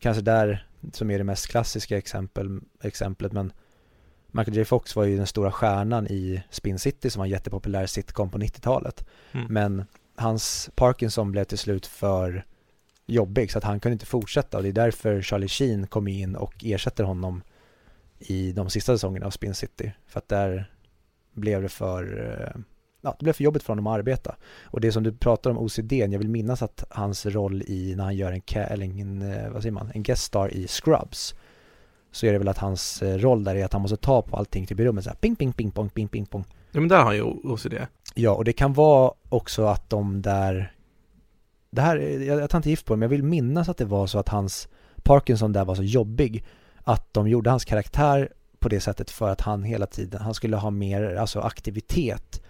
kanske 0.00 0.22
där 0.22 0.66
som 0.92 1.10
är 1.10 1.18
det 1.18 1.24
mest 1.24 1.48
klassiska 1.48 1.98
exempel, 1.98 2.60
exemplet, 2.82 3.32
men 3.32 3.52
Michael 4.26 4.56
J 4.56 4.64
Fox 4.64 4.96
var 4.96 5.04
ju 5.04 5.16
den 5.16 5.26
stora 5.26 5.52
stjärnan 5.52 6.06
i 6.06 6.42
Spin 6.50 6.78
City 6.78 7.10
som 7.10 7.20
var 7.20 7.26
en 7.26 7.30
jättepopulär 7.30 7.86
sitcom 7.86 8.30
på 8.30 8.38
90-talet. 8.38 9.06
Mm. 9.32 9.46
Men 9.52 9.84
hans 10.16 10.70
Parkinson 10.74 11.32
blev 11.32 11.44
till 11.44 11.58
slut 11.58 11.86
för 11.86 12.44
jobbig 13.06 13.52
så 13.52 13.58
att 13.58 13.64
han 13.64 13.80
kunde 13.80 13.92
inte 13.92 14.06
fortsätta 14.06 14.56
och 14.56 14.62
det 14.62 14.68
är 14.68 14.72
därför 14.72 15.22
Charlie 15.22 15.48
Sheen 15.48 15.86
kom 15.86 16.08
in 16.08 16.36
och 16.36 16.54
ersätter 16.64 17.04
honom 17.04 17.42
i 18.20 18.52
de 18.52 18.70
sista 18.70 18.94
säsongerna 18.94 19.26
av 19.26 19.30
Spin 19.30 19.54
City. 19.54 19.92
För 20.06 20.18
att 20.18 20.28
där 20.28 20.72
blev 21.32 21.62
det 21.62 21.68
för, 21.68 22.30
eh, 22.30 22.60
ja, 23.00 23.16
det 23.18 23.24
blev 23.24 23.32
för 23.32 23.44
jobbigt 23.44 23.62
för 23.62 23.72
honom 23.72 23.86
att 23.86 23.98
arbeta. 23.98 24.36
Och 24.62 24.80
det 24.80 24.92
som 24.92 25.02
du 25.02 25.12
pratar 25.12 25.50
om 25.50 25.58
OCD, 25.58 25.92
jag 25.92 26.18
vill 26.18 26.28
minnas 26.28 26.62
att 26.62 26.84
hans 26.90 27.26
roll 27.26 27.62
i 27.62 27.94
när 27.96 28.04
han 28.04 28.16
gör 28.16 28.32
en, 28.32 28.62
eller 28.62 28.86
en, 29.00 29.22
eh, 29.22 29.50
vad 29.50 29.62
säger 29.62 29.72
man, 29.72 29.90
en 29.94 30.02
guest 30.02 30.22
star 30.22 30.54
i 30.54 30.66
Scrubs 30.68 31.34
så 32.12 32.26
är 32.26 32.32
det 32.32 32.38
väl 32.38 32.48
att 32.48 32.58
hans 32.58 33.02
eh, 33.02 33.18
roll 33.18 33.44
där 33.44 33.54
är 33.54 33.64
att 33.64 33.72
han 33.72 33.82
måste 33.82 33.96
ta 33.96 34.22
på 34.22 34.36
allting 34.36 34.66
till 34.66 34.76
rummet 34.76 35.04
så 35.04 35.10
här 35.10 35.16
ping, 35.16 35.36
ping, 35.36 35.52
ping, 35.52 35.70
pong, 35.70 35.88
ping, 35.88 36.08
ping, 36.08 36.26
pong. 36.26 36.44
Ja 36.72 36.80
men 36.80 36.88
där 36.88 36.96
har 36.96 37.04
han 37.04 37.16
ju 37.16 37.22
OCD. 37.22 37.74
Ja, 38.14 38.30
och 38.30 38.44
det 38.44 38.52
kan 38.52 38.72
vara 38.72 39.12
också 39.28 39.64
att 39.64 39.90
de 39.90 40.22
där 40.22 40.72
det 41.70 41.82
här, 41.82 41.96
jag, 41.96 42.40
jag 42.40 42.50
tar 42.50 42.58
inte 42.58 42.70
gift 42.70 42.86
på 42.86 42.92
det, 42.92 42.96
men 42.96 43.02
jag 43.02 43.10
vill 43.10 43.22
minnas 43.22 43.68
att 43.68 43.76
det 43.76 43.84
var 43.84 44.06
så 44.06 44.18
att 44.18 44.28
hans 44.28 44.68
Parkinson 45.02 45.52
där 45.52 45.64
var 45.64 45.74
så 45.74 45.82
jobbig 45.82 46.44
att 46.84 47.14
de 47.14 47.28
gjorde 47.28 47.50
hans 47.50 47.64
karaktär 47.64 48.28
på 48.58 48.68
det 48.68 48.80
sättet 48.80 49.10
för 49.10 49.28
att 49.28 49.40
han 49.40 49.62
hela 49.62 49.86
tiden, 49.86 50.20
han 50.20 50.34
skulle 50.34 50.56
ha 50.56 50.70
mer 50.70 51.16
alltså 51.16 51.40
aktivitet 51.40 52.42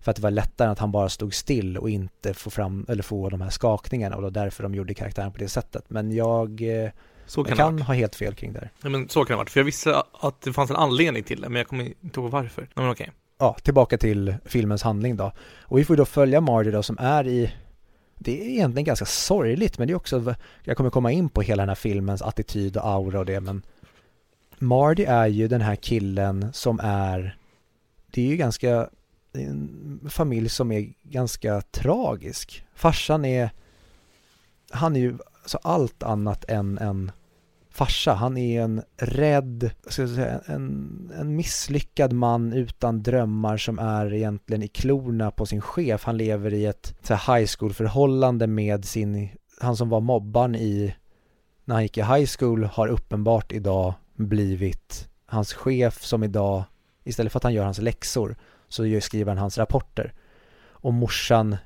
för 0.00 0.10
att 0.10 0.16
det 0.16 0.22
var 0.22 0.30
lättare 0.30 0.68
att 0.68 0.78
han 0.78 0.92
bara 0.92 1.08
stod 1.08 1.34
still 1.34 1.78
och 1.78 1.90
inte 1.90 2.34
få 2.34 2.50
fram, 2.50 2.86
eller 2.88 3.02
få 3.02 3.28
de 3.28 3.40
här 3.40 3.50
skakningarna 3.50 4.16
och 4.16 4.22
det 4.22 4.26
var 4.26 4.44
därför 4.44 4.62
de 4.62 4.74
gjorde 4.74 4.94
karaktären 4.94 5.32
på 5.32 5.38
det 5.38 5.48
sättet. 5.48 5.84
Men 5.88 6.12
jag, 6.12 6.62
eh, 6.62 6.90
så 7.26 7.44
kan 7.44 7.50
jag 7.50 7.58
kan 7.58 7.82
ha 7.82 7.94
helt 7.94 8.14
fel 8.14 8.34
kring 8.34 8.52
det 8.52 8.70
Ja 8.82 8.88
men 8.88 9.08
så 9.08 9.24
kan 9.24 9.34
det 9.34 9.34
ha 9.34 9.38
varit, 9.38 9.50
för 9.50 9.60
jag 9.60 9.64
visste 9.64 10.02
att 10.20 10.40
det 10.40 10.52
fanns 10.52 10.70
en 10.70 10.76
anledning 10.76 11.22
till 11.22 11.40
det, 11.40 11.48
men 11.48 11.58
jag 11.58 11.68
kommer 11.68 11.84
inte 11.84 12.20
ihåg 12.20 12.30
varför. 12.30 12.68
Men 12.74 12.90
okej. 12.90 13.04
Okay. 13.04 13.14
Ja, 13.38 13.56
tillbaka 13.62 13.98
till 13.98 14.34
filmens 14.44 14.82
handling 14.82 15.16
då. 15.16 15.32
Och 15.60 15.78
vi 15.78 15.84
får 15.84 15.96
då 15.96 16.04
följa 16.04 16.40
Marty 16.40 16.70
då 16.70 16.82
som 16.82 16.98
är 16.98 17.26
i 17.26 17.52
det 18.20 18.40
är 18.40 18.48
egentligen 18.48 18.84
ganska 18.84 19.06
sorgligt 19.06 19.78
men 19.78 19.88
det 19.88 19.92
är 19.92 19.96
också, 19.96 20.34
jag 20.62 20.76
kommer 20.76 20.90
komma 20.90 21.12
in 21.12 21.28
på 21.28 21.42
hela 21.42 21.62
den 21.62 21.68
här 21.68 21.74
filmens 21.76 22.22
attityd 22.22 22.76
och 22.76 22.88
aura 22.88 23.18
och 23.18 23.26
det 23.26 23.40
men 23.40 23.62
Marty 24.60 25.04
är 25.04 25.26
ju 25.26 25.48
den 25.48 25.60
här 25.60 25.76
killen 25.76 26.52
som 26.52 26.80
är, 26.82 27.36
det 28.10 28.22
är 28.22 28.26
ju 28.26 28.36
ganska, 28.36 28.88
en 29.32 30.00
familj 30.10 30.48
som 30.48 30.72
är 30.72 30.92
ganska 31.02 31.60
tragisk. 31.60 32.64
Farsan 32.74 33.24
är, 33.24 33.50
han 34.70 34.96
är 34.96 35.00
ju 35.00 35.18
alltså 35.42 35.58
allt 35.62 36.02
annat 36.02 36.44
än 36.44 36.78
en 36.78 37.12
farsa. 37.70 38.12
Han 38.14 38.36
är 38.36 38.62
en 38.62 38.82
rädd, 38.96 39.70
ska 39.86 40.02
jag 40.02 40.10
säga, 40.10 40.40
en, 40.46 41.12
en 41.18 41.36
misslyckad 41.36 42.12
man 42.12 42.52
utan 42.52 43.02
drömmar 43.02 43.56
som 43.56 43.78
är 43.78 44.14
egentligen 44.14 44.62
i 44.62 44.68
klorna 44.68 45.30
på 45.30 45.46
sin 45.46 45.60
chef. 45.60 46.04
Han 46.04 46.16
lever 46.16 46.54
i 46.54 46.66
ett 46.66 46.94
så 47.02 47.14
här, 47.14 47.38
high 47.38 47.50
school 47.58 47.72
förhållande 47.72 48.46
med 48.46 48.84
sin, 48.84 49.28
han 49.60 49.76
som 49.76 49.88
var 49.88 50.00
mobbaren 50.00 50.54
i, 50.54 50.94
när 51.64 51.74
han 51.74 51.82
gick 51.82 51.98
i 51.98 52.02
high 52.02 52.28
school 52.38 52.64
har 52.64 52.88
uppenbart 52.88 53.52
idag 53.52 53.94
blivit 54.18 55.08
hans 55.26 55.52
chef 55.52 56.04
som 56.04 56.24
idag, 56.24 56.64
istället 57.04 57.32
för 57.32 57.38
att 57.38 57.42
han 57.42 57.54
gör 57.54 57.64
hans 57.64 57.78
läxor, 57.78 58.36
så 58.68 59.00
skriver 59.00 59.30
han 59.30 59.38
hans 59.38 59.58
rapporter. 59.58 60.12
Och 60.70 60.94
morsan 60.94 61.56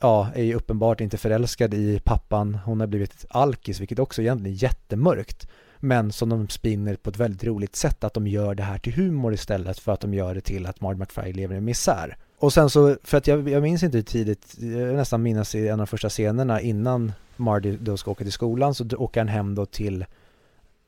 ja, 0.00 0.28
är 0.34 0.42
ju 0.42 0.54
uppenbart 0.54 1.00
inte 1.00 1.18
förälskad 1.18 1.74
i 1.74 2.00
pappan. 2.04 2.54
Hon 2.64 2.80
har 2.80 2.86
blivit 2.86 3.26
alkis, 3.28 3.80
vilket 3.80 3.98
också 3.98 4.22
egentligen 4.22 4.56
är 4.56 4.62
jättemörkt. 4.62 5.48
Men 5.78 6.12
som 6.12 6.28
de 6.28 6.48
spinner 6.48 6.96
på 6.96 7.10
ett 7.10 7.16
väldigt 7.16 7.44
roligt 7.44 7.76
sätt, 7.76 8.04
att 8.04 8.14
de 8.14 8.26
gör 8.26 8.54
det 8.54 8.62
här 8.62 8.78
till 8.78 8.92
humor 8.92 9.34
istället 9.34 9.78
för 9.78 9.92
att 9.92 10.00
de 10.00 10.14
gör 10.14 10.34
det 10.34 10.40
till 10.40 10.66
att 10.66 10.80
Marty 10.80 10.98
McFly 10.98 11.32
lever 11.32 11.56
i 11.56 11.60
misär. 11.60 12.16
Och 12.38 12.52
sen 12.52 12.70
så, 12.70 12.96
för 13.04 13.18
att 13.18 13.26
jag, 13.26 13.48
jag 13.48 13.62
minns 13.62 13.82
inte 13.82 13.96
hur 13.96 14.02
tidigt, 14.02 14.56
jag 14.58 14.94
nästan 14.94 15.22
minnas 15.22 15.54
i 15.54 15.68
en 15.68 15.72
av 15.72 15.78
de 15.78 15.86
första 15.86 16.08
scenerna 16.08 16.60
innan 16.60 17.12
Marty 17.36 17.76
då 17.76 17.96
ska 17.96 18.10
åka 18.10 18.24
till 18.24 18.32
skolan 18.32 18.74
så 18.74 18.96
åker 18.96 19.20
han 19.20 19.28
hem 19.28 19.54
då 19.54 19.66
till 19.66 20.04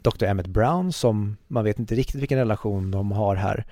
Dr. 0.02 0.24
Emmett 0.24 0.46
Brown 0.46 0.92
som 0.92 1.36
man 1.48 1.64
vet 1.64 1.78
inte 1.78 1.94
riktigt 1.94 2.20
vilken 2.20 2.38
relation 2.38 2.90
de 2.90 3.12
har 3.12 3.36
här. 3.36 3.64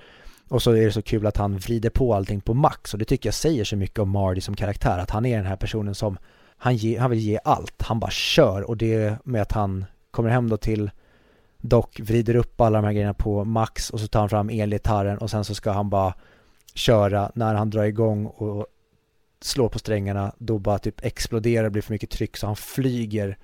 Och 0.49 0.61
så 0.61 0.71
är 0.71 0.85
det 0.85 0.91
så 0.91 1.01
kul 1.01 1.27
att 1.27 1.37
han 1.37 1.57
vrider 1.57 1.89
på 1.89 2.13
allting 2.13 2.41
på 2.41 2.53
max 2.53 2.93
och 2.93 2.99
det 2.99 3.05
tycker 3.05 3.27
jag 3.27 3.33
säger 3.33 3.63
så 3.63 3.75
mycket 3.75 3.99
om 3.99 4.09
Marty 4.09 4.41
som 4.41 4.55
karaktär 4.55 4.97
att 4.97 5.09
han 5.09 5.25
är 5.25 5.37
den 5.37 5.45
här 5.45 5.55
personen 5.55 5.95
som 5.95 6.17
han, 6.57 6.75
ge, 6.75 6.97
han 6.97 7.09
vill 7.09 7.19
ge 7.19 7.39
allt, 7.43 7.81
han 7.81 7.99
bara 7.99 8.11
kör 8.11 8.61
och 8.61 8.77
det 8.77 9.17
med 9.23 9.41
att 9.41 9.51
han 9.51 9.85
kommer 10.11 10.29
hem 10.29 10.49
då 10.49 10.57
till 10.57 10.91
Doc, 11.57 11.85
vrider 11.99 12.35
upp 12.35 12.61
alla 12.61 12.81
de 12.81 12.85
här 12.85 12.93
grejerna 12.93 13.13
på 13.13 13.45
max 13.45 13.89
och 13.89 13.99
så 13.99 14.07
tar 14.07 14.19
han 14.19 14.29
fram 14.29 14.49
elgitarren 14.49 15.17
och 15.17 15.29
sen 15.29 15.45
så 15.45 15.55
ska 15.55 15.71
han 15.71 15.89
bara 15.89 16.13
köra 16.73 17.31
när 17.35 17.55
han 17.55 17.69
drar 17.69 17.83
igång 17.83 18.25
och 18.25 18.65
slår 19.41 19.69
på 19.69 19.79
strängarna 19.79 20.31
då 20.37 20.59
bara 20.59 20.79
typ 20.79 21.05
exploderar 21.05 21.65
och 21.65 21.71
blir 21.71 21.81
för 21.81 21.93
mycket 21.93 22.09
tryck 22.09 22.37
så 22.37 22.45
han 22.47 22.55
flyger 22.55 23.37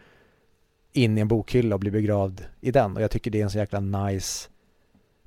in 0.98 1.18
i 1.18 1.22
en 1.22 1.28
bokhylla 1.28 1.76
och 1.76 1.80
blir 1.80 1.92
begravd 1.92 2.42
i 2.62 2.72
den. 2.72 2.96
Och 2.96 3.02
jag 3.04 3.12
tycker 3.12 3.32
det 3.32 3.40
är 3.40 3.44
en 3.44 3.50
så 3.50 3.58
jäkla 3.58 3.80
nice 3.80 4.50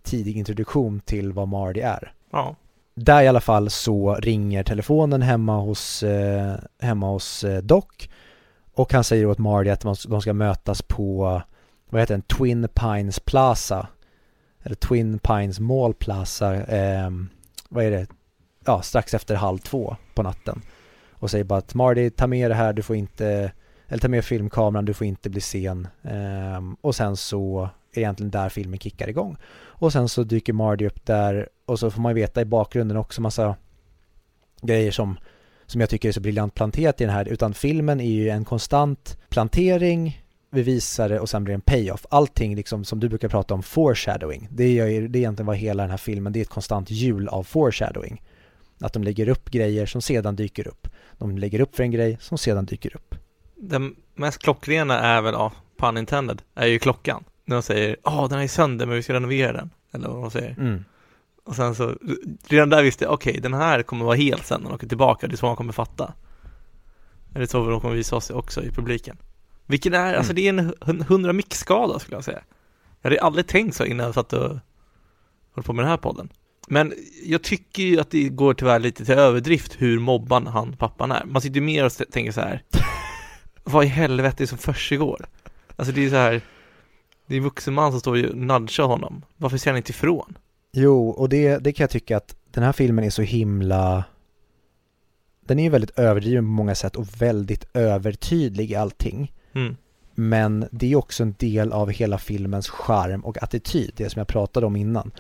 tidig 0.03 0.37
introduktion 0.37 1.01
till 1.01 1.33
vad 1.33 1.49
Marty 1.49 1.81
är. 1.81 2.13
Ja. 2.31 2.57
Där 2.95 3.23
i 3.23 3.29
alla 3.29 3.41
fall 3.41 3.71
så 3.71 4.15
ringer 4.15 4.63
telefonen 4.63 5.23
hemma 5.23 5.61
hos, 5.61 6.03
eh, 6.03 6.55
hemma 6.79 7.11
hos 7.11 7.45
eh, 7.45 7.63
Doc 7.63 7.85
och 8.73 8.93
han 8.93 9.05
säger 9.05 9.27
åt 9.27 9.39
Marty 9.39 9.71
att 9.71 9.81
de 10.09 10.21
ska 10.21 10.33
mötas 10.33 10.83
på, 10.83 11.43
vad 11.91 12.03
heter 12.03 12.15
den, 12.15 12.23
Twin 12.23 12.69
Pines 12.69 13.21
Plaza. 13.21 13.89
Eller 14.63 14.77
Twin 14.77 15.19
Pines 15.19 15.61
Mall 15.61 15.95
Plaza, 15.95 16.55
eh, 16.55 17.11
vad 17.69 17.85
är 17.85 17.91
det, 17.91 18.07
ja 18.65 18.83
strax 18.83 19.15
efter 19.15 19.35
halv 19.35 19.59
två 19.59 19.97
på 20.15 20.23
natten. 20.23 20.63
Och 21.11 21.31
säger 21.31 21.45
bara 21.45 21.59
att 21.59 21.75
Marty 21.75 22.11
ta 22.11 22.27
med 22.27 22.51
det 22.51 22.55
här, 22.55 22.73
du 22.73 22.83
får 22.83 22.97
inte 22.97 23.53
eller 23.91 24.01
ta 24.01 24.09
med 24.09 24.25
filmkameran, 24.25 24.85
du 24.85 24.95
får 24.95 25.07
inte 25.07 25.31
bli 25.31 25.41
sen. 25.41 25.89
Um, 26.03 26.77
och 26.81 26.95
sen 26.95 27.17
så 27.17 27.63
är 27.63 27.95
det 27.95 28.01
egentligen 28.01 28.31
där 28.31 28.49
filmen 28.49 28.79
kickar 28.79 29.09
igång. 29.09 29.37
Och 29.53 29.93
sen 29.93 30.09
så 30.09 30.25
dyker 30.25 30.53
Mardy 30.53 30.87
upp 30.87 31.07
där 31.07 31.49
och 31.67 31.79
så 31.79 31.91
får 31.91 32.01
man 32.01 32.15
veta 32.15 32.41
i 32.41 32.45
bakgrunden 32.45 32.97
också 32.97 33.21
massa 33.21 33.57
grejer 34.63 34.91
som, 34.91 35.19
som 35.67 35.81
jag 35.81 35.91
tycker 35.91 36.09
är 36.09 36.13
så 36.13 36.21
briljant 36.21 36.55
planterat 36.55 37.01
i 37.01 37.05
den 37.05 37.15
här. 37.15 37.29
Utan 37.29 37.55
filmen 37.55 38.01
är 38.01 38.11
ju 38.11 38.29
en 38.29 38.45
konstant 38.45 39.19
plantering, 39.29 40.23
vi 40.51 40.63
visar 40.63 41.09
det 41.09 41.21
och 41.21 41.29
sen 41.29 41.45
blir 41.45 41.53
det 41.53 41.57
en 41.57 41.61
payoff. 41.61 42.07
Allting 42.11 42.57
liksom 42.57 42.85
som 42.85 43.01
du 43.01 43.09
brukar 43.09 43.29
prata 43.29 43.55
om, 43.55 43.63
foreshadowing. 43.63 44.49
Det 44.51 44.65
är, 44.65 45.09
det 45.09 45.19
är 45.19 45.21
egentligen 45.21 45.47
vad 45.47 45.57
hela 45.57 45.83
den 45.83 45.91
här 45.91 45.99
filmen, 45.99 46.33
det 46.33 46.39
är 46.39 46.43
ett 46.43 46.49
konstant 46.49 46.91
hjul 46.91 47.29
av 47.29 47.43
foreshadowing. 47.43 48.23
Att 48.81 48.93
de 48.93 49.05
lägger 49.05 49.29
upp 49.29 49.51
grejer 49.51 49.87
som 49.87 50.03
sedan 50.03 50.37
dyker 50.37 50.69
upp. 50.69 50.89
De 51.19 51.39
lägger 51.39 51.61
upp 51.61 51.77
för 51.77 51.83
en 51.83 51.91
grej 51.91 52.19
som 52.21 52.39
sedan 52.39 52.65
dyker 52.65 52.97
upp. 52.97 53.15
Den 53.61 53.97
mest 54.15 54.39
klockrena 54.39 55.01
är 55.01 55.23
väl, 55.23 55.35
ja, 55.35 55.53
pun 55.77 55.97
intended, 55.97 56.43
är 56.55 56.67
ju 56.67 56.79
klockan. 56.79 57.25
När 57.45 57.57
de 57.57 57.63
säger, 57.63 57.97
ja 58.05 58.27
den 58.31 58.41
är 58.41 58.49
sönder 58.49 58.87
men 58.87 58.97
vi 58.97 59.03
ska 59.03 59.13
renovera 59.13 59.53
den. 59.53 59.71
Eller 59.93 60.09
vad 60.09 60.23
de 60.23 60.31
säger. 60.31 60.51
Mm. 60.59 60.85
Och 61.45 61.57
sen 61.57 61.75
så, 61.75 61.95
redan 62.49 62.71
där 62.71 62.83
visste 62.83 63.05
jag, 63.05 63.13
okej 63.13 63.31
okay, 63.31 63.41
den 63.41 63.55
här 63.55 63.83
kommer 63.83 64.05
vara 64.05 64.17
hel 64.17 64.41
sen 64.41 64.61
när 64.61 64.69
de 64.69 64.75
åker 64.75 64.87
tillbaka, 64.87 65.27
det 65.27 65.35
är 65.35 65.37
så 65.37 65.47
man 65.47 65.57
kommer 65.57 65.73
fatta. 65.73 66.15
Eller 67.35 67.47
så 67.47 67.71
de 67.71 67.81
kommer 67.81 67.95
visa 67.95 68.17
oss 68.17 68.31
också 68.31 68.63
i 68.63 68.71
publiken. 68.71 69.17
Vilken 69.67 69.95
är, 69.95 69.99
alltså, 69.99 70.11
mm. 70.11 70.19
alltså 70.19 70.33
det 70.33 70.89
är 70.89 70.91
en 70.91 71.03
hundra 71.03 71.33
mixskada 71.33 71.99
skulle 71.99 72.17
jag 72.17 72.25
säga. 72.25 72.43
Jag 73.03 73.11
hade 73.11 73.23
aldrig 73.23 73.47
tänkt 73.47 73.77
så 73.77 73.85
innan 73.85 74.07
jag 74.07 74.15
satt 74.15 74.33
och 74.33 74.59
höll 75.55 75.65
på 75.65 75.73
med 75.73 75.85
den 75.85 75.91
här 75.91 75.97
podden. 75.97 76.29
Men 76.69 76.95
jag 77.25 77.43
tycker 77.43 77.83
ju 77.83 78.01
att 78.01 78.11
det 78.11 78.29
går 78.29 78.55
tyvärr 78.55 78.79
lite 78.79 79.05
till 79.05 79.15
överdrift 79.15 79.77
hur 79.79 79.99
mobban 79.99 80.47
han 80.47 80.77
pappan 80.77 81.13
är. 81.13 81.25
Man 81.25 81.43
sitter 81.43 81.55
ju 81.55 81.61
mer 81.61 81.85
och 81.85 81.93
tänker 81.93 82.33
så 82.33 82.41
här. 82.41 82.63
Vad 83.71 83.85
i 83.85 83.89
helvete 83.89 84.37
är 84.37 84.45
det 84.45 84.47
som 84.47 84.59
försiggår? 84.59 85.27
Alltså 85.77 85.95
det 85.95 86.05
är 86.05 86.11
så 86.11 86.17
här, 86.17 86.41
det 87.27 87.35
är 87.35 87.39
en 87.39 87.45
vuxen 87.45 87.75
man 87.75 87.91
som 87.91 88.01
står 88.01 88.29
och 88.29 88.37
nudgar 88.37 88.85
honom. 88.85 89.23
Varför 89.37 89.59
ser 89.59 89.71
han 89.71 89.77
inte 89.77 89.91
ifrån? 89.91 90.39
Jo, 90.73 91.09
och 91.11 91.29
det, 91.29 91.59
det 91.59 91.73
kan 91.73 91.85
jag 91.85 91.91
tycka 91.91 92.17
att 92.17 92.37
den 92.51 92.65
här 92.65 92.73
filmen 92.73 93.05
är 93.05 93.11
så 93.11 93.23
himla 93.23 94.05
den 95.51 95.59
är 95.59 95.63
ju 95.63 95.69
väldigt 95.69 95.99
överdriven 95.99 96.45
på 96.45 96.51
många 96.51 96.75
sätt 96.75 96.97
och 96.97 97.23
väldigt 97.23 97.65
övertydlig 97.75 98.71
i 98.71 98.75
allting. 98.75 99.33
Mm. 99.53 99.77
Men 100.15 100.69
det 100.71 100.93
är 100.93 100.97
också 100.97 101.23
en 101.23 101.35
del 101.39 101.73
av 101.73 101.91
hela 101.91 102.19
filmens 102.19 102.69
charm 102.69 103.21
och 103.21 103.43
attityd, 103.43 103.93
det 103.97 104.11
som 104.11 104.21
jag 104.21 104.29
pratade 104.29 104.67
om 104.67 104.77
innan. 104.77 105.11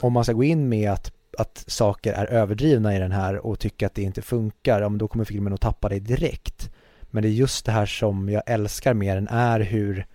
Om 0.00 0.12
man 0.12 0.24
ska 0.24 0.32
gå 0.32 0.44
in 0.44 0.68
med 0.68 0.90
att, 0.90 1.12
att 1.38 1.64
saker 1.66 2.12
är 2.12 2.26
överdrivna 2.26 2.96
i 2.96 2.98
den 2.98 3.12
här 3.12 3.46
och 3.46 3.58
tycka 3.58 3.86
att 3.86 3.94
det 3.94 4.02
inte 4.02 4.22
funkar, 4.22 4.80
ja, 4.80 4.88
då 4.88 5.08
kommer 5.08 5.24
filmen 5.24 5.52
att 5.52 5.60
tappa 5.60 5.88
det 5.88 6.00
direkt. 6.00 6.70
Men 7.18 7.22
det 7.22 7.28
är 7.28 7.32
just 7.32 7.64
det 7.64 7.72
här 7.72 7.86
som 7.86 8.28
jag 8.28 8.42
älskar 8.46 8.94
med 8.94 9.16
den 9.16 9.28
är 9.28 9.60
hur 9.60 10.06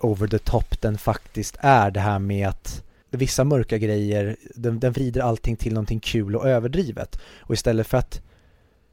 over 0.00 0.28
the 0.28 0.38
top 0.38 0.80
den 0.80 0.98
faktiskt 0.98 1.56
är. 1.60 1.90
Det 1.90 2.00
här 2.00 2.18
med 2.18 2.48
att 2.48 2.84
vissa 3.10 3.44
mörka 3.44 3.78
grejer, 3.78 4.36
den, 4.54 4.80
den 4.80 4.92
vrider 4.92 5.20
allting 5.20 5.56
till 5.56 5.72
någonting 5.72 6.00
kul 6.00 6.36
och 6.36 6.48
överdrivet. 6.48 7.20
Och 7.38 7.54
istället 7.54 7.86
för 7.86 7.98
att 7.98 8.22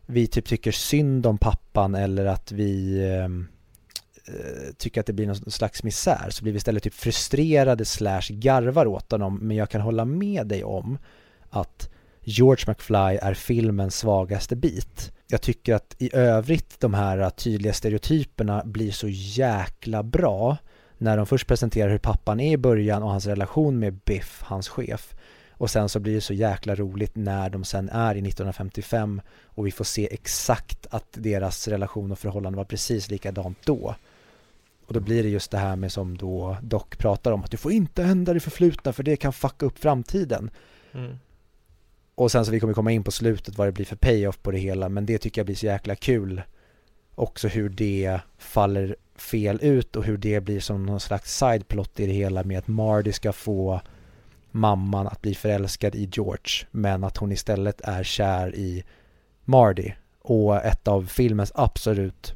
vi 0.06 0.28
typ 0.28 0.46
tycker 0.46 0.72
synd 0.72 1.26
om 1.26 1.38
pappan 1.38 1.96
eller 1.96 2.26
att 2.26 2.52
vi 2.52 3.04
ehm, 3.10 3.48
eh, 4.26 4.74
tycker 4.78 5.02
att 5.02 5.08
det 5.08 5.14
blir 5.14 5.28
någon 5.28 5.52
slags 5.52 5.84
misär 5.84 6.30
så 6.30 6.44
blir 6.44 6.54
vi 6.54 6.58
istället 6.58 6.84
typ 6.84 6.94
frustrerade 6.94 7.86
slash 7.86 8.30
garvar 8.30 8.86
åt 8.86 9.12
honom 9.12 9.40
men 9.42 9.58
jag 9.58 9.70
kan 9.70 9.82
hålla 9.82 10.06
med 10.06 10.48
dig 10.48 10.64
om 10.64 10.98
att 11.50 11.90
George 12.24 12.66
McFly 12.68 13.18
är 13.22 13.34
filmens 13.34 13.98
svagaste 13.98 14.56
bit. 14.56 15.12
Jag 15.28 15.42
tycker 15.42 15.74
att 15.76 15.96
i 16.00 16.16
övrigt 16.16 16.80
de 16.80 16.94
här 16.94 17.30
tydliga 17.30 17.74
stereotyperna 17.74 18.62
blir 18.66 18.92
så 18.92 19.08
jäkla 19.10 20.04
bra 20.04 20.58
när 20.98 21.18
de 21.18 21.26
först 21.26 21.48
presenterar 21.48 21.90
hur 21.90 21.98
pappan 21.98 22.40
är 22.40 22.52
i 22.52 22.58
början 22.58 23.04
och 23.04 23.10
hans 23.10 23.26
relation 23.26 23.80
med 23.80 23.94
Biff, 23.94 24.42
hans 24.42 24.70
chef. 24.70 25.14
Och 25.52 25.70
sen 25.70 25.90
så 25.90 26.00
blir 26.00 26.16
det 26.16 26.22
så 26.22 26.34
jäkla 26.34 26.76
roligt 26.76 27.16
när 27.16 27.50
de 27.50 27.64
sen 27.64 27.90
är 27.90 28.16
i 28.16 28.20
1955 28.20 29.22
och 29.46 29.68
vi 29.68 29.72
får 29.72 29.86
se 29.86 30.14
exakt 30.14 30.88
att 30.90 31.08
deras 31.12 31.68
relation 31.68 32.12
och 32.12 32.20
förhållande 32.20 32.58
var 32.58 32.66
precis 32.66 33.10
likadant 33.10 33.58
då. 33.66 33.96
Och 34.86 34.94
då 34.94 35.00
blir 35.00 35.24
det 35.24 35.30
just 35.30 35.52
det 35.52 35.58
här 35.58 35.76
med 35.76 35.92
som 35.92 36.18
då 36.18 36.58
Doc 36.62 36.84
pratar 36.98 37.32
om 37.32 37.44
att 37.44 37.52
du 37.52 37.58
får 37.58 37.72
inte 37.72 38.04
ändra 38.04 38.34
det 38.34 38.40
förflutna 38.40 38.94
för 38.94 39.04
det 39.04 39.16
kan 39.16 39.34
fucka 39.34 39.66
upp 39.66 39.80
framtiden. 39.80 40.50
Mm. 40.94 41.20
Och 42.16 42.32
sen 42.32 42.46
så 42.46 42.52
vi 42.52 42.60
kommer 42.60 42.74
komma 42.74 42.92
in 42.92 43.04
på 43.04 43.12
slutet 43.12 43.58
vad 43.58 43.68
det 43.68 43.72
blir 43.72 43.86
för 43.86 43.96
payoff 43.96 44.40
på 44.42 44.52
det 44.52 44.58
hela 44.58 44.90
men 44.90 45.06
det 45.06 45.18
tycker 45.18 45.40
jag 45.42 45.46
blir 45.46 45.56
så 45.56 45.66
jäkla 45.66 45.96
kul. 45.96 46.42
Också 47.16 47.48
hur 47.48 47.70
det 47.70 48.20
faller 48.38 48.96
fel 49.16 49.60
ut 49.62 49.96
och 49.96 50.04
hur 50.04 50.18
det 50.18 50.42
blir 50.42 50.60
som 50.60 50.86
någon 50.86 51.00
slags 51.00 51.38
sideplot 51.38 52.00
i 52.00 52.06
det 52.06 52.14
hela 52.14 52.44
med 52.44 52.58
att 52.58 52.68
Mardy 52.68 53.12
ska 53.12 53.34
få 53.34 53.82
mamman 54.52 55.08
att 55.08 55.22
bli 55.22 55.36
förälskad 55.36 55.96
i 55.96 56.10
George 56.12 56.68
men 56.72 57.04
att 57.04 57.18
hon 57.18 57.32
istället 57.32 57.82
är 57.82 58.04
kär 58.04 58.56
i 58.56 58.84
Mardy 59.46 59.92
och 60.22 60.66
ett 60.66 60.88
av 60.88 61.06
filmens 61.06 61.52
absolut 61.56 62.36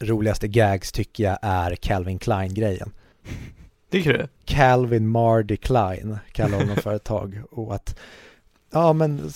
roligaste 0.00 0.48
gags 0.48 0.92
tycker 0.92 1.24
jag 1.24 1.38
är 1.42 1.76
Calvin 1.76 2.18
Klein-grejen. 2.18 2.92
Tycker 3.90 4.12
du? 4.12 4.28
Calvin 4.44 5.08
Mardy 5.08 5.56
Klein 5.56 6.18
kallar 6.32 6.58
honom 6.58 6.76
för 6.76 6.94
ett 6.94 7.04
tag 7.04 7.42
och 7.50 7.74
att 7.74 7.98
ja 8.70 8.92
men 8.92 9.30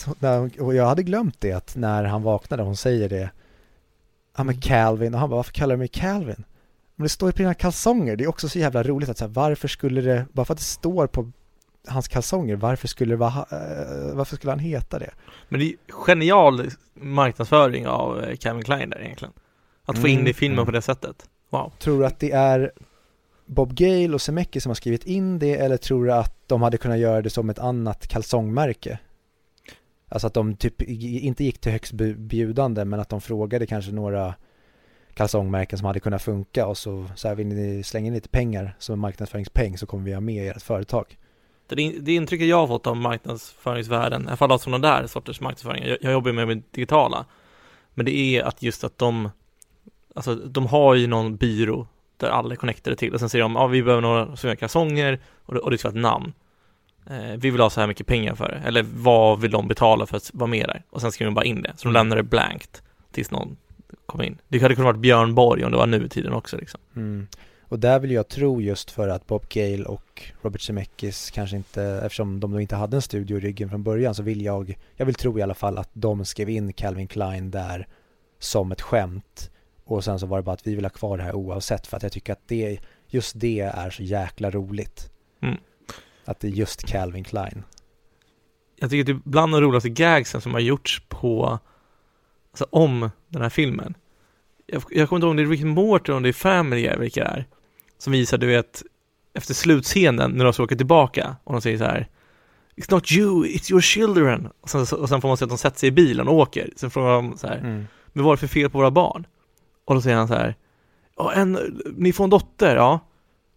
och 0.60 0.74
jag 0.74 0.86
hade 0.86 1.02
glömt 1.02 1.40
det 1.40 1.52
att 1.52 1.76
när 1.76 2.04
han 2.04 2.22
vaknade 2.22 2.62
hon 2.62 2.76
säger 2.76 3.08
det 3.08 3.30
ja 4.36 4.44
men 4.44 4.60
Calvin 4.60 5.14
och 5.14 5.20
han 5.20 5.30
bara 5.30 5.36
varför 5.36 5.52
kallar 5.52 5.74
du 5.74 5.78
mig 5.78 5.88
Calvin? 5.88 6.44
Men 6.96 7.02
det 7.02 7.08
står 7.08 7.28
ju 7.28 7.32
på 7.32 7.38
dina 7.38 7.54
kalsonger, 7.54 8.16
det 8.16 8.24
är 8.24 8.28
också 8.28 8.48
så 8.48 8.58
jävla 8.58 8.82
roligt 8.82 9.08
att 9.08 9.18
så 9.18 9.24
här, 9.24 9.32
varför 9.32 9.68
skulle 9.68 10.00
det, 10.00 10.26
bara 10.32 10.44
för 10.44 10.54
att 10.54 10.58
det 10.58 10.64
står 10.64 11.06
på 11.06 11.30
hans 11.88 12.08
kalsonger, 12.08 12.56
varför 12.56 12.88
skulle, 12.88 13.12
det 13.12 13.16
vara, 13.16 13.46
uh, 13.52 14.14
varför 14.14 14.36
skulle 14.36 14.52
han 14.52 14.58
heta 14.58 14.98
det? 14.98 15.10
Men 15.48 15.60
det 15.60 15.66
är 15.66 15.76
genial 15.88 16.70
marknadsföring 16.94 17.86
av 17.86 18.36
Calvin 18.36 18.62
eh, 18.62 18.64
Klein 18.64 18.90
där 18.90 19.02
egentligen. 19.02 19.34
Att 19.84 19.98
få 19.98 20.06
mm, 20.06 20.18
in 20.18 20.24
det 20.24 20.30
i 20.30 20.34
filmen 20.34 20.58
mm. 20.58 20.66
på 20.66 20.72
det 20.72 20.82
sättet. 20.82 21.28
Wow. 21.50 21.72
Tror 21.78 22.00
du 22.00 22.06
att 22.06 22.18
det 22.18 22.30
är 22.32 22.72
Bob 23.46 23.74
Gale 23.74 24.14
och 24.14 24.22
Zemeckis 24.22 24.62
som 24.62 24.70
har 24.70 24.74
skrivit 24.74 25.04
in 25.04 25.38
det 25.38 25.56
eller 25.56 25.76
tror 25.76 26.04
du 26.04 26.12
att 26.12 26.36
de 26.46 26.62
hade 26.62 26.76
kunnat 26.76 26.98
göra 26.98 27.22
det 27.22 27.30
som 27.30 27.50
ett 27.50 27.58
annat 27.58 28.06
kalsongmärke? 28.06 28.98
Alltså 30.12 30.26
att 30.26 30.34
de 30.34 30.56
typ 30.56 30.82
inte 30.82 31.44
gick 31.44 31.60
till 31.60 31.72
högst 31.72 31.92
bjudande 32.16 32.84
men 32.84 33.00
att 33.00 33.08
de 33.08 33.20
frågade 33.20 33.66
kanske 33.66 33.92
några 33.92 34.34
kalsongmärken 35.14 35.78
som 35.78 35.86
hade 35.86 36.00
kunnat 36.00 36.22
funka 36.22 36.66
och 36.66 36.78
så, 36.78 37.06
så 37.16 37.28
här 37.28 37.34
vill 37.34 37.46
ni 37.46 37.82
slänga 37.82 38.06
in 38.06 38.14
lite 38.14 38.28
pengar 38.28 38.76
som 38.78 38.92
en 38.92 38.98
marknadsföringspeng 38.98 39.78
så 39.78 39.86
kommer 39.86 40.04
vi 40.04 40.12
ha 40.12 40.20
med 40.20 40.50
ert 40.50 40.62
företag. 40.62 41.18
Det, 41.66 41.74
det 42.00 42.14
intrycket 42.14 42.48
jag 42.48 42.56
har 42.56 42.66
fått 42.66 42.86
av 42.86 42.96
marknadsföringsvärlden, 42.96 44.22
i 44.22 44.26
alla 44.26 44.36
fall 44.36 44.52
av 44.52 44.58
sådana 44.58 44.88
där 44.88 45.06
sorters 45.06 45.40
marknadsföring, 45.40 45.84
jag, 45.84 45.98
jag 46.00 46.12
jobbar 46.12 46.32
med, 46.32 46.48
med 46.48 46.62
digitala, 46.70 47.24
men 47.94 48.06
det 48.06 48.16
är 48.16 48.42
att 48.42 48.62
just 48.62 48.84
att 48.84 48.98
de, 48.98 49.30
alltså 50.14 50.34
de 50.34 50.66
har 50.66 50.94
ju 50.94 51.06
någon 51.06 51.36
byrå 51.36 51.86
där 52.16 52.28
alla 52.28 52.52
är 52.52 52.56
connectade 52.56 52.96
till 52.96 53.14
och 53.14 53.20
sen 53.20 53.28
säger 53.28 53.42
de, 53.42 53.54
ja 53.54 53.66
vi 53.66 53.82
behöver 53.82 54.02
några 54.02 54.36
som 54.36 54.48
gör 54.48 54.56
kalsonger 54.56 55.20
och, 55.42 55.56
och 55.56 55.70
det 55.70 55.78
ska 55.78 55.88
vara 55.88 55.98
ett 55.98 56.02
namn. 56.02 56.32
Eh, 57.10 57.36
vi 57.38 57.50
vill 57.50 57.60
ha 57.60 57.70
så 57.70 57.80
här 57.80 57.86
mycket 57.86 58.06
pengar 58.06 58.34
för 58.34 58.48
det, 58.48 58.68
eller 58.68 58.86
vad 58.94 59.40
vill 59.40 59.50
de 59.50 59.68
betala 59.68 60.06
för 60.06 60.16
att 60.16 60.30
vara 60.34 60.50
med 60.50 60.68
där? 60.68 60.82
Och 60.90 61.00
sen 61.00 61.12
skriver 61.12 61.30
de 61.30 61.34
bara 61.34 61.44
in 61.44 61.62
det, 61.62 61.72
så 61.76 61.82
de 61.82 61.88
mm. 61.88 61.92
lämnar 61.92 62.16
det 62.16 62.22
blankt 62.22 62.82
tills 63.12 63.30
någon 63.30 63.56
kommer 64.06 64.24
in. 64.24 64.38
Det 64.48 64.58
hade 64.58 64.74
kunnat 64.74 64.86
vara 64.86 64.96
Björn 64.96 65.34
Borg 65.34 65.64
om 65.64 65.70
det 65.70 65.76
var 65.76 65.86
nu 65.86 66.04
i 66.04 66.08
tiden 66.08 66.32
också 66.32 66.56
liksom. 66.56 66.80
Mm. 66.96 67.26
Och 67.62 67.78
där 67.78 67.98
vill 67.98 68.10
jag 68.10 68.28
tro 68.28 68.60
just 68.60 68.90
för 68.90 69.08
att 69.08 69.26
Bob 69.26 69.48
Gale 69.48 69.84
och 69.84 70.22
Robert 70.42 70.60
Zemeckis 70.60 71.30
kanske 71.30 71.56
inte, 71.56 71.82
eftersom 71.82 72.40
de 72.40 72.52
då 72.52 72.60
inte 72.60 72.76
hade 72.76 72.96
en 72.96 73.02
studio 73.02 73.36
i 73.36 73.40
ryggen 73.40 73.70
från 73.70 73.82
början 73.82 74.14
så 74.14 74.22
vill 74.22 74.42
jag, 74.42 74.78
jag 74.96 75.06
vill 75.06 75.14
tro 75.14 75.38
i 75.38 75.42
alla 75.42 75.54
fall 75.54 75.78
att 75.78 75.90
de 75.92 76.24
skrev 76.24 76.50
in 76.50 76.72
Calvin 76.72 77.08
Klein 77.08 77.50
där 77.50 77.88
som 78.38 78.72
ett 78.72 78.80
skämt 78.80 79.50
och 79.84 80.04
sen 80.04 80.18
så 80.18 80.26
var 80.26 80.36
det 80.36 80.42
bara 80.42 80.52
att 80.52 80.66
vi 80.66 80.74
vill 80.74 80.84
ha 80.84 80.90
kvar 80.90 81.16
det 81.16 81.22
här 81.22 81.34
oavsett 81.34 81.86
för 81.86 81.96
att 81.96 82.02
jag 82.02 82.12
tycker 82.12 82.32
att 82.32 82.48
det, 82.48 82.78
just 83.08 83.40
det 83.40 83.60
är 83.60 83.90
så 83.90 84.02
jäkla 84.02 84.50
roligt. 84.50 85.10
Mm. 85.42 85.56
Att 86.24 86.40
det 86.40 86.48
är 86.48 86.52
just 86.52 86.86
Calvin 86.86 87.24
Klein. 87.24 87.64
Jag 88.76 88.90
tycker 88.90 89.00
att 89.00 89.06
det 89.06 89.28
är 89.28 89.30
bland 89.30 89.52
de 89.52 89.60
roligaste 89.60 89.88
gagsen 89.88 90.40
som 90.40 90.52
har 90.52 90.60
gjorts 90.60 91.02
på, 91.08 91.58
alltså 92.50 92.66
om 92.70 93.10
den 93.28 93.42
här 93.42 93.48
filmen. 93.48 93.94
Jag, 94.66 94.82
jag 94.90 95.08
kommer 95.08 95.18
inte 95.18 95.26
ihåg 95.26 95.30
om 95.30 95.36
det 95.36 95.42
är 95.42 95.46
Rick 95.46 95.60
eller 95.60 96.16
om 96.16 96.22
det 96.22 96.28
är 96.28 96.32
Family 96.32 96.90
vilka 96.98 97.24
det 97.24 97.30
är. 97.30 97.46
Som 97.98 98.12
visar, 98.12 98.38
du 98.38 98.46
vet, 98.46 98.82
efter 99.34 99.54
slutscenen 99.54 100.30
när 100.30 100.44
de 100.44 100.52
ska 100.52 100.62
åka 100.62 100.76
tillbaka 100.76 101.36
och 101.44 101.52
de 101.52 101.60
säger 101.62 101.78
så 101.78 101.84
här 101.84 102.08
It's 102.76 102.90
not 102.90 103.12
you, 103.12 103.44
it's 103.44 103.70
your 103.70 103.80
children. 103.80 104.48
Och 104.60 104.70
sen, 104.70 104.80
och 104.80 105.08
sen 105.08 105.20
får 105.20 105.28
man 105.28 105.36
se 105.36 105.44
att 105.44 105.48
de 105.48 105.58
sätter 105.58 105.78
sig 105.78 105.88
i 105.88 105.92
bilen 105.92 106.28
och 106.28 106.34
åker. 106.34 106.70
Sen 106.76 106.90
frågar 106.90 107.12
de 107.12 107.36
så 107.38 107.46
här, 107.46 107.58
mm. 107.58 107.86
men 108.12 108.24
vad 108.24 108.32
är 108.32 108.36
det 108.36 108.40
för 108.40 108.54
fel 108.54 108.70
på 108.70 108.78
våra 108.78 108.90
barn? 108.90 109.26
Och 109.84 109.94
då 109.94 110.00
säger 110.00 110.16
han 110.16 110.28
så 110.28 110.34
här, 110.34 110.54
ja, 111.16 111.32
en, 111.32 111.80
ni 111.96 112.12
får 112.12 112.24
en 112.24 112.30
dotter, 112.30 112.76
ja. 112.76 113.00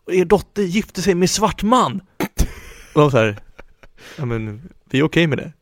Och 0.05 0.13
er 0.13 0.25
dotter 0.25 0.63
gifte 0.63 1.01
sig 1.01 1.15
med 1.15 1.29
svart 1.29 1.63
man. 1.63 2.01
Och 2.95 3.01
de 3.01 3.11
så 3.11 3.17
här, 3.17 3.37
ja 4.17 4.25
men, 4.25 4.69
vi 4.85 4.99
är 4.99 5.03
okej 5.03 5.03
okay 5.03 5.27
med 5.27 5.37
det. 5.37 5.53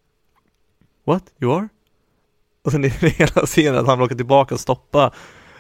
What? 1.05 1.23
You 1.39 1.57
are? 1.57 1.69
Och 2.63 2.71
sen 2.71 2.83
är 2.83 2.97
det 2.99 3.09
hela 3.09 3.45
scenen 3.45 3.79
att 3.79 3.87
han 3.87 3.97
vill 3.97 4.05
åka 4.05 4.15
tillbaka 4.15 4.55
och 4.55 4.61
stoppa 4.61 5.13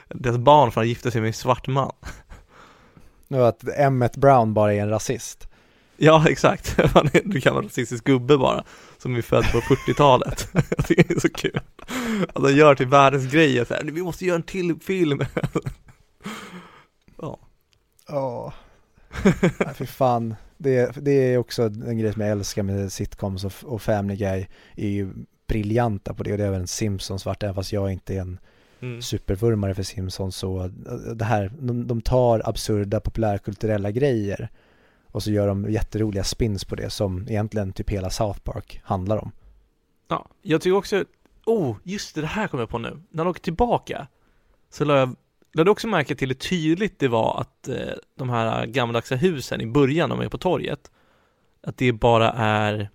deras 0.07 0.37
barn 0.37 0.71
för 0.71 0.81
att 0.81 0.87
gifta 0.87 1.11
sig 1.11 1.21
med 1.21 1.27
en 1.27 1.33
svart 1.33 1.67
man. 1.67 1.91
Nu 3.27 3.43
att 3.43 3.67
Emmet 3.77 4.17
Brown 4.17 4.53
bara 4.53 4.73
är 4.73 4.81
en 4.81 4.89
rasist. 4.89 5.47
Ja, 5.97 6.25
exakt. 6.29 6.79
Han 6.93 7.09
du 7.25 7.41
kan 7.41 7.55
vara 7.55 7.65
rasistisk 7.65 8.03
gubbe 8.03 8.37
bara, 8.37 8.63
som 8.97 9.15
är 9.15 9.21
född 9.21 9.51
på 9.51 9.59
40-talet. 9.59 10.47
Jag 10.53 10.85
tycker 10.87 11.03
det 11.07 11.13
är 11.13 11.19
så 11.19 11.29
kul. 11.29 11.59
Att 12.33 12.43
de 12.43 12.53
gör 12.53 12.75
till 12.75 12.87
världens 12.87 13.31
grej, 13.31 13.65
så 13.65 13.73
här, 13.73 13.83
vi 13.83 14.03
måste 14.03 14.25
göra 14.25 14.35
en 14.35 14.43
till 14.43 14.79
film. 14.79 15.21
Ja. 17.17 17.39
Ja. 18.07 18.53
Nej, 19.23 19.73
för 19.75 19.85
fan. 19.85 20.35
Det, 20.63 20.95
det 21.01 21.11
är 21.11 21.37
också 21.37 21.63
en 21.63 21.97
grej 21.97 22.13
som 22.13 22.21
jag 22.21 22.31
älskar 22.31 22.63
med 22.63 22.91
sitcoms 22.91 23.45
och, 23.45 23.53
och 23.63 23.81
Family 23.81 24.15
Guy 24.15 24.45
är 24.75 24.89
ju 24.89 25.13
briljanta 25.47 26.13
på 26.13 26.23
det 26.23 26.31
och 26.31 26.37
det 26.37 26.43
är 26.43 26.47
även 26.47 26.67
Simpsons 26.67 27.25
varit, 27.25 27.43
även 27.43 27.55
fast 27.55 27.73
jag 27.73 27.91
inte 27.91 28.15
är 28.15 28.21
en 28.21 28.39
mm. 28.79 29.01
supervurmare 29.01 29.73
för 29.73 29.83
Simpsons 29.83 30.35
så 30.35 30.69
det 31.15 31.25
här, 31.25 31.51
de, 31.59 31.87
de 31.87 32.01
tar 32.01 32.49
absurda 32.49 32.99
populärkulturella 32.99 33.91
grejer 33.91 34.49
och 35.11 35.23
så 35.23 35.31
gör 35.31 35.47
de 35.47 35.71
jätteroliga 35.71 36.23
spins 36.23 36.65
på 36.65 36.75
det 36.75 36.89
som 36.89 37.27
egentligen 37.29 37.73
typ 37.73 37.89
hela 37.89 38.09
South 38.09 38.39
Park 38.39 38.81
handlar 38.83 39.17
om. 39.17 39.31
Ja, 40.07 40.27
jag 40.41 40.61
tycker 40.61 40.77
också, 40.77 41.05
oh, 41.45 41.75
just 41.83 42.15
det, 42.15 42.21
det 42.21 42.27
här 42.27 42.47
kommer 42.47 42.61
jag 42.61 42.69
på 42.69 42.77
nu. 42.77 43.01
När 43.09 43.23
de 43.23 43.29
åker 43.29 43.41
tillbaka 43.41 44.07
så 44.69 44.85
lade 44.85 44.99
jag 44.99 45.15
lade 45.53 45.71
också 45.71 45.87
märke 45.87 46.15
till 46.15 46.29
hur 46.29 46.35
tydligt 46.35 46.99
det 46.99 47.07
var 47.07 47.41
att 47.41 47.67
eh, 47.67 47.75
de 48.17 48.29
här 48.29 48.65
gammaldags 48.65 49.11
husen 49.11 49.61
i 49.61 49.65
början, 49.65 50.09
de 50.09 50.21
är 50.21 50.29
på 50.29 50.37
torget, 50.37 50.91
att 51.63 51.77
det 51.77 51.91
bara 51.91 52.31
är, 52.31 52.89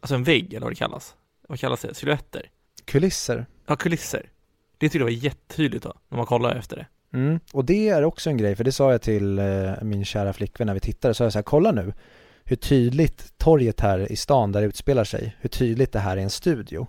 alltså 0.00 0.14
en 0.14 0.24
vägg 0.24 0.54
eller 0.54 0.64
vad 0.64 0.72
det 0.72 0.76
kallas. 0.76 1.14
Vad 1.48 1.60
kallas 1.60 1.80
det? 1.80 1.94
Silhuetter? 1.94 2.50
Kulisser. 2.84 3.46
Ja, 3.66 3.76
kulisser. 3.76 4.30
Det 4.78 4.86
tyckte 4.86 4.98
jag 4.98 5.04
var 5.04 5.10
jättetydligt 5.10 5.84
då, 5.84 5.92
när 6.08 6.16
man 6.16 6.26
kollar 6.26 6.54
efter 6.56 6.76
det. 6.76 6.86
Mm. 7.18 7.40
Och 7.52 7.64
det 7.64 7.88
är 7.88 8.04
också 8.04 8.30
en 8.30 8.36
grej, 8.36 8.56
för 8.56 8.64
det 8.64 8.72
sa 8.72 8.92
jag 8.92 9.02
till 9.02 9.38
eh, 9.38 9.72
min 9.82 10.04
kära 10.04 10.32
flickvän 10.32 10.66
när 10.66 10.74
vi 10.74 10.80
tittade, 10.80 11.14
så 11.14 11.22
jag 11.22 11.32
så 11.32 11.38
här, 11.38 11.42
kolla 11.42 11.72
nu 11.72 11.92
hur 12.44 12.56
tydligt 12.56 13.38
torget 13.38 13.80
här 13.80 14.12
i 14.12 14.16
stan 14.16 14.52
där 14.52 14.60
det 14.60 14.66
utspelar 14.66 15.04
sig, 15.04 15.36
hur 15.40 15.48
tydligt 15.48 15.92
det 15.92 15.98
här 15.98 16.16
är 16.16 16.20
en 16.20 16.30
studio. 16.30 16.86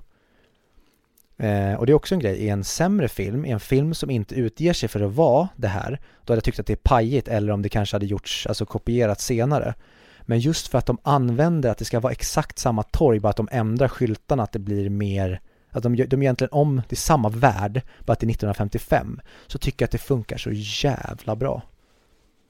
Eh, 1.37 1.73
och 1.73 1.85
det 1.85 1.91
är 1.91 1.93
också 1.93 2.15
en 2.15 2.19
grej, 2.19 2.35
i 2.35 2.49
en 2.49 2.63
sämre 2.63 3.07
film, 3.07 3.45
i 3.45 3.51
en 3.51 3.59
film 3.59 3.93
som 3.93 4.09
inte 4.09 4.35
utger 4.35 4.73
sig 4.73 4.89
för 4.89 4.99
att 4.99 5.13
vara 5.13 5.47
det 5.55 5.67
här, 5.67 5.99
då 6.23 6.33
hade 6.33 6.37
jag 6.37 6.43
tyckt 6.43 6.59
att 6.59 6.67
det 6.67 6.73
är 6.73 6.77
pajigt 6.83 7.27
eller 7.27 7.53
om 7.53 7.61
det 7.61 7.69
kanske 7.69 7.95
hade 7.95 8.05
gjorts, 8.05 8.47
alltså 8.47 8.65
kopierat 8.65 9.21
senare. 9.21 9.73
Men 10.21 10.39
just 10.39 10.67
för 10.67 10.77
att 10.77 10.85
de 10.85 10.97
använder 11.03 11.69
att 11.69 11.77
det 11.77 11.85
ska 11.85 11.99
vara 11.99 12.11
exakt 12.11 12.59
samma 12.59 12.83
torg, 12.83 13.19
bara 13.19 13.29
att 13.29 13.37
de 13.37 13.49
ändrar 13.51 13.87
skyltarna, 13.87 14.43
att 14.43 14.51
det 14.51 14.59
blir 14.59 14.89
mer 14.89 15.41
att 15.73 15.83
de, 15.83 15.95
de 15.95 16.21
egentligen 16.21 16.51
om, 16.51 16.81
det 16.89 16.93
är 16.93 16.95
samma 16.95 17.29
värld, 17.29 17.81
bara 17.99 18.13
att 18.13 18.19
det 18.19 18.25
är 18.25 18.29
1955, 18.29 19.21
så 19.47 19.57
tycker 19.57 19.83
jag 19.83 19.87
att 19.87 19.91
det 19.91 19.97
funkar 19.97 20.37
så 20.37 20.49
jävla 20.53 21.35
bra. 21.35 21.61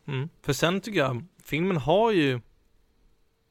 Mm. 0.07 0.29
För 0.41 0.53
sen 0.53 0.81
tycker 0.81 0.99
jag, 0.99 1.25
filmen 1.43 1.77
har 1.77 2.11
ju, 2.11 2.41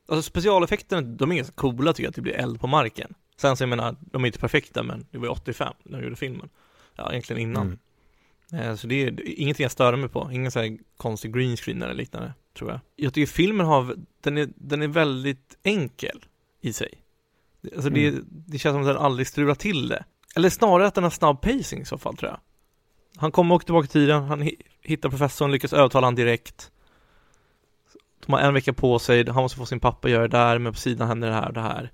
alltså 0.08 0.30
specialeffekterna, 0.30 1.02
de 1.02 1.32
är 1.32 1.36
ganska 1.36 1.54
coola 1.54 1.92
tycker 1.92 2.02
jag, 2.02 2.10
att 2.10 2.14
det 2.14 2.22
blir 2.22 2.32
eld 2.32 2.60
på 2.60 2.66
marken. 2.66 3.14
Sen 3.42 3.56
så 3.56 3.62
jag 3.62 3.68
menar, 3.68 3.96
de 4.00 4.22
är 4.22 4.26
inte 4.26 4.38
perfekta 4.38 4.82
men 4.82 5.06
det 5.10 5.18
var 5.18 5.26
ju 5.26 5.30
85 5.30 5.74
när 5.82 5.98
de 5.98 6.04
gjorde 6.04 6.16
filmen. 6.16 6.48
Ja, 6.94 7.10
egentligen 7.10 7.42
innan. 7.42 7.78
Mm. 8.52 8.70
Eh, 8.70 8.76
så 8.76 8.86
det 8.86 9.02
är 9.02 9.40
ingenting 9.40 9.64
jag 9.64 9.72
stör 9.72 9.96
mig 9.96 10.08
på, 10.08 10.30
ingen 10.32 10.50
sån 10.50 10.62
här 10.62 10.78
konstig 10.96 11.34
green 11.34 11.56
screen 11.56 11.82
eller 11.82 11.94
liknande, 11.94 12.34
tror 12.58 12.70
jag. 12.70 12.80
Jag 12.96 13.14
tycker 13.14 13.32
filmen 13.32 13.66
har, 13.66 13.96
den 14.20 14.38
är, 14.38 14.48
den 14.56 14.82
är 14.82 14.88
väldigt 14.88 15.58
enkel 15.62 16.24
i 16.60 16.72
sig. 16.72 16.94
Alltså 17.64 17.88
mm. 17.88 18.14
det, 18.14 18.22
det 18.28 18.58
känns 18.58 18.74
som 18.74 18.80
att 18.80 18.88
den 18.88 18.96
aldrig 18.96 19.26
strular 19.26 19.54
till 19.54 19.88
det. 19.88 20.04
Eller 20.36 20.50
snarare 20.50 20.86
att 20.86 20.94
den 20.94 21.04
har 21.04 21.10
snabb 21.10 21.40
pacing 21.40 21.82
i 21.82 21.84
så 21.84 21.98
fall 21.98 22.16
tror 22.16 22.30
jag. 22.30 22.40
Han 23.16 23.32
kommer 23.32 23.54
och 23.54 23.64
tillbaka 23.64 23.84
i 23.84 23.88
tiden, 23.88 24.22
han 24.22 24.50
hittar 24.82 25.08
professorn, 25.08 25.52
lyckas 25.52 25.72
övertala 25.72 26.06
honom 26.06 26.14
direkt. 26.14 26.70
De 28.26 28.32
har 28.32 28.40
en 28.40 28.54
vecka 28.54 28.72
på 28.72 28.98
sig, 28.98 29.28
han 29.28 29.42
måste 29.42 29.58
få 29.58 29.66
sin 29.66 29.80
pappa 29.80 30.08
göra 30.08 30.28
det 30.28 30.38
där, 30.38 30.58
men 30.58 30.72
på 30.72 30.78
sidan 30.78 31.08
händer 31.08 31.28
det 31.28 31.34
här 31.34 31.48
och 31.48 31.54
det 31.54 31.60
här. 31.60 31.92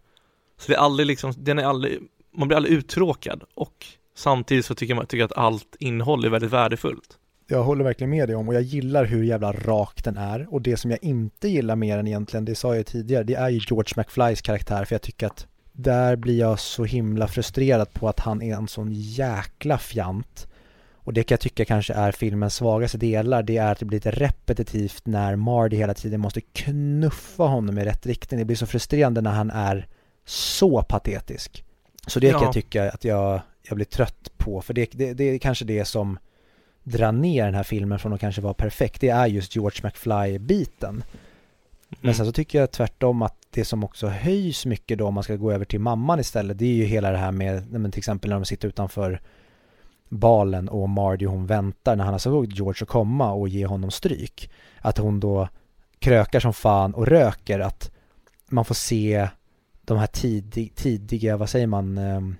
Så 0.59 0.73
det 0.73 0.75
är 0.75 0.81
aldrig 0.81 1.07
liksom, 1.07 1.33
den 1.37 1.59
är 1.59 1.65
aldrig, 1.65 1.99
man 2.37 2.49
blir 2.49 2.57
aldrig 2.57 2.75
uttråkad 2.75 3.45
och 3.55 3.87
samtidigt 4.17 4.65
så 4.65 4.75
tycker 4.75 4.95
man 4.95 5.07
tycker 5.07 5.25
att 5.25 5.37
allt 5.37 5.77
innehåll 5.79 6.25
är 6.25 6.29
väldigt 6.29 6.53
värdefullt. 6.53 7.19
Jag 7.51 7.63
håller 7.63 7.85
verkligen 7.85 8.11
med 8.11 8.29
dig 8.29 8.37
om 8.37 8.49
och 8.49 8.55
jag 8.55 8.63
gillar 8.63 9.05
hur 9.05 9.25
jävla 9.25 9.53
rak 9.53 10.05
den 10.05 10.17
är 10.17 10.55
och 10.55 10.63
det 10.63 10.77
som 10.77 10.91
jag 10.91 11.05
inte 11.05 11.49
gillar 11.49 11.77
mer 11.77 11.99
än 11.99 12.07
egentligen, 12.07 12.45
det 12.45 12.55
sa 12.55 12.77
jag 12.77 12.87
tidigare, 12.87 13.25
det 13.25 13.35
är 13.35 13.49
ju 13.49 13.61
George 13.69 13.93
McFlys 13.97 14.43
karaktär 14.43 14.85
för 14.85 14.95
jag 14.95 15.03
tycker 15.03 15.27
att 15.27 15.47
där 15.73 16.17
blir 16.17 16.39
jag 16.39 16.59
så 16.61 16.85
himla 16.85 17.29
frustrerad 17.29 17.93
på 17.93 18.09
att 18.09 18.21
han 18.21 18.43
är 18.43 18.55
en 18.55 18.69
sån 18.69 18.93
jäkla 18.93 19.79
fjant. 19.79 20.49
Och 20.93 21.13
det 21.13 21.23
kan 21.23 21.35
jag 21.35 21.41
tycka 21.41 21.65
kanske 21.65 21.95
är 21.95 22.13
filmens 22.13 22.55
svagaste 22.55 22.99
delar, 22.99 23.43
det 23.43 23.57
är 23.57 23.73
att 23.73 23.79
det 23.79 23.85
blir 23.85 23.97
lite 23.97 24.11
repetitivt 24.11 25.07
när 25.07 25.37
Mardy 25.37 25.77
hela 25.77 25.95
tiden 25.95 26.21
måste 26.21 26.41
knuffa 26.41 27.43
honom 27.43 27.79
i 27.79 27.85
rätt 27.85 28.07
riktning. 28.07 28.39
Det 28.39 28.45
blir 28.45 28.57
så 28.57 28.67
frustrerande 28.67 29.21
när 29.21 29.31
han 29.31 29.51
är 29.51 29.87
så 30.29 30.83
patetisk. 30.83 31.65
Så 32.07 32.21
det 32.21 32.27
ja. 32.27 32.39
kan 32.39 32.43
jag 32.43 32.53
tycka 32.53 32.91
att 32.91 33.05
jag, 33.05 33.41
jag 33.63 33.77
blir 33.77 33.87
trött 33.87 34.33
på, 34.37 34.63
för 34.63 34.75
det, 34.75 34.91
det, 34.93 35.15
det 35.15 35.25
är 35.25 35.39
kanske 35.39 35.65
det 35.65 35.85
som 35.85 36.19
drar 36.83 37.13
ner 37.13 37.45
den 37.45 37.55
här 37.55 37.63
filmen 37.63 37.99
från 37.99 38.13
att 38.13 38.21
kanske 38.21 38.41
vara 38.41 38.55
perfekt, 38.55 39.01
det 39.01 39.09
är 39.09 39.27
just 39.27 39.57
George 39.57 39.81
McFly-biten. 39.83 41.03
Men 41.89 41.99
mm. 42.03 42.15
sen 42.15 42.27
så 42.27 42.33
tycker 42.33 42.61
jag 42.61 42.71
tvärtom 42.71 43.23
att 43.23 43.37
det 43.51 43.65
som 43.65 43.85
också 43.85 44.07
höjs 44.07 44.67
mycket 44.67 44.99
då 44.99 45.07
om 45.07 45.15
man 45.15 45.23
ska 45.23 45.37
gå 45.37 45.53
över 45.53 45.65
till 45.65 45.81
mamman 45.81 46.21
istället, 46.21 46.59
det 46.59 46.65
är 46.65 46.75
ju 46.75 46.85
hela 46.85 47.11
det 47.11 47.19
här 47.19 47.33
med, 47.33 47.73
men 47.73 47.91
till 47.93 47.99
exempel 47.99 48.31
när 48.31 48.37
de 48.37 48.45
sitter 48.45 48.69
utanför 48.69 49.21
balen 50.09 50.69
och 50.69 50.89
Mardy 50.89 51.27
hon 51.27 51.47
väntar 51.47 51.97
när 51.97 52.05
han 52.05 52.15
har 52.15 52.19
såg 52.19 52.53
George 52.53 52.83
att 52.83 52.89
komma 52.89 53.33
och 53.33 53.49
ge 53.49 53.67
honom 53.67 53.91
stryk. 53.91 54.51
Att 54.81 54.99
hon 54.99 55.21
då 55.21 55.49
krökar 55.99 56.41
som 56.41 56.53
fan 56.53 56.95
och 56.95 57.07
röker, 57.07 57.61
att 57.61 57.91
man 58.49 58.65
får 58.65 58.75
se 58.75 59.29
de 59.89 59.99
här 59.99 60.07
tidig, 60.07 60.75
tidiga, 60.75 61.37
vad 61.37 61.49
säger 61.49 61.67
man, 61.67 61.99
ehm, 61.99 62.37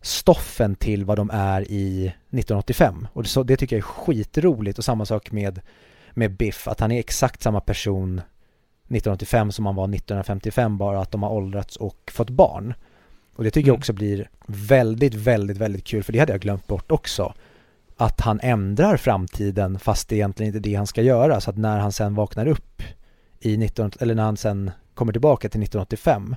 stoffen 0.00 0.74
till 0.74 1.04
vad 1.04 1.18
de 1.18 1.30
är 1.32 1.62
i 1.62 2.06
1985. 2.06 3.08
Och 3.12 3.22
det, 3.22 3.42
det 3.44 3.56
tycker 3.56 3.76
jag 3.76 3.78
är 3.78 3.82
skitroligt 3.82 4.78
och 4.78 4.84
samma 4.84 5.04
sak 5.04 5.32
med, 5.32 5.60
med 6.10 6.36
Biff, 6.36 6.68
att 6.68 6.80
han 6.80 6.92
är 6.92 6.98
exakt 6.98 7.42
samma 7.42 7.60
person 7.60 8.18
1985 8.18 9.52
som 9.52 9.66
han 9.66 9.74
var 9.74 9.84
1955 9.84 10.78
bara 10.78 11.00
att 11.00 11.10
de 11.10 11.22
har 11.22 11.30
åldrats 11.30 11.76
och 11.76 12.10
fått 12.14 12.30
barn. 12.30 12.74
Och 13.34 13.44
det 13.44 13.50
tycker 13.50 13.68
mm. 13.68 13.74
jag 13.74 13.78
också 13.78 13.92
blir 13.92 14.30
väldigt, 14.46 15.14
väldigt, 15.14 15.56
väldigt 15.56 15.84
kul 15.84 16.02
för 16.02 16.12
det 16.12 16.18
hade 16.18 16.32
jag 16.32 16.40
glömt 16.40 16.66
bort 16.66 16.92
också. 16.92 17.34
Att 17.96 18.20
han 18.20 18.40
ändrar 18.42 18.96
framtiden 18.96 19.78
fast 19.78 20.08
det 20.08 20.14
är 20.14 20.16
egentligen 20.16 20.54
inte 20.54 20.68
det 20.68 20.74
han 20.74 20.86
ska 20.86 21.02
göra. 21.02 21.40
Så 21.40 21.50
att 21.50 21.56
när 21.56 21.78
han 21.78 21.92
sen 21.92 22.14
vaknar 22.14 22.46
upp 22.46 22.82
i 23.40 23.56
19, 23.56 23.90
eller 24.00 24.14
när 24.14 24.22
han 24.22 24.36
sen 24.36 24.70
kommer 25.02 25.12
tillbaka 25.12 25.48
till 25.48 25.62
1985 25.62 26.36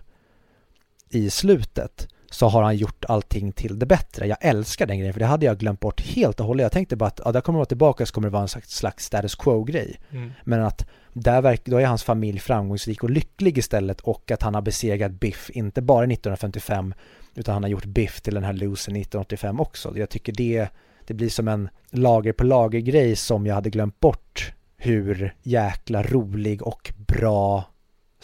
i 1.10 1.30
slutet 1.30 2.08
så 2.32 2.48
har 2.48 2.64
han 2.64 2.78
gjort 2.78 3.06
allting 3.08 3.52
till 3.52 3.80
det 3.80 3.86
bättre. 3.86 4.28
Jag 4.28 4.38
älskar 4.42 4.86
den 4.88 4.98
grejen 4.98 5.14
för 5.14 5.20
det 5.20 5.26
hade 5.26 5.46
jag 5.46 5.58
glömt 5.58 5.80
bort 5.80 6.02
helt 6.02 6.40
och 6.40 6.46
hållet. 6.46 6.64
Jag 6.64 6.72
tänkte 6.72 6.96
bara 6.96 7.08
att 7.08 7.22
ja, 7.26 7.32
där 7.32 7.42
kommer 7.42 7.60
vara 7.60 7.66
tillbaka 7.66 8.06
så 8.06 8.14
kommer 8.14 8.28
det 8.28 8.32
vara 8.32 8.42
en 8.42 8.62
slags 8.62 9.06
status 9.06 9.36
quo-grej. 9.36 10.00
Mm. 10.12 10.32
Men 10.44 10.64
att 10.64 10.86
där 11.14 11.42
verk, 11.42 11.62
då 11.66 11.78
är 11.78 11.86
hans 11.86 12.04
familj 12.04 12.40
framgångsrik 12.40 13.04
och 13.04 13.10
lycklig 13.10 13.58
istället 13.58 14.02
och 14.02 14.32
att 14.32 14.42
han 14.42 14.56
har 14.56 14.62
besegrat 14.62 15.12
Biff, 15.12 15.50
inte 15.54 15.82
bara 15.82 16.06
1955 16.06 16.94
utan 17.36 17.54
han 17.54 17.64
har 17.64 17.70
gjort 17.70 17.86
Biff 17.86 18.22
till 18.22 18.34
den 18.34 18.44
här 18.44 18.54
losen 18.54 18.96
1985 18.96 19.60
också. 19.60 19.98
Jag 19.98 20.10
tycker 20.10 20.34
det, 20.34 20.68
det 21.06 21.14
blir 21.14 21.30
som 21.30 21.48
en 21.48 21.70
lager 21.90 22.34
på 22.34 22.44
lager 22.44 22.80
grej 22.80 23.16
som 23.16 23.46
jag 23.46 23.56
hade 23.56 23.70
glömt 23.70 24.00
bort 24.00 24.54
hur 24.78 25.36
jäkla 25.44 26.04
rolig 26.04 26.62
och 26.62 26.94
bra 26.98 27.64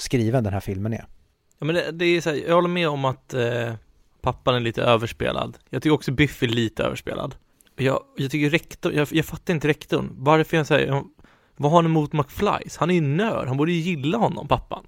skriven 0.01 0.43
den 0.43 0.53
här 0.53 0.59
filmen 0.59 0.93
är. 0.93 1.05
Ja 1.59 1.65
men 1.65 1.75
det, 1.75 1.91
det 1.91 2.05
är 2.05 2.21
så 2.21 2.29
här, 2.29 2.37
jag 2.47 2.55
håller 2.55 2.69
med 2.69 2.89
om 2.89 3.05
att 3.05 3.33
eh, 3.33 3.73
pappan 4.21 4.55
är 4.55 4.59
lite 4.59 4.83
överspelad. 4.83 5.57
Jag 5.69 5.81
tycker 5.81 5.93
också 5.93 6.11
Biff 6.11 6.43
är 6.43 6.47
lite 6.47 6.83
överspelad. 6.83 7.35
Jag, 7.75 8.03
jag 8.17 8.31
tycker 8.31 8.49
rektorn, 8.49 8.95
jag, 8.95 9.07
jag 9.11 9.25
fattar 9.25 9.53
inte 9.53 9.67
rektorn. 9.67 10.09
Varför 10.13 10.57
jag 10.57 10.67
säger, 10.67 11.03
vad 11.57 11.71
har 11.71 11.77
han 11.77 11.85
emot 11.85 12.13
McFlys? 12.13 12.77
Han 12.77 12.89
är 12.89 12.95
ju 12.95 13.01
nörd, 13.01 13.47
han 13.47 13.57
borde 13.57 13.71
ju 13.71 13.79
gilla 13.79 14.17
honom, 14.17 14.47
pappan. 14.47 14.85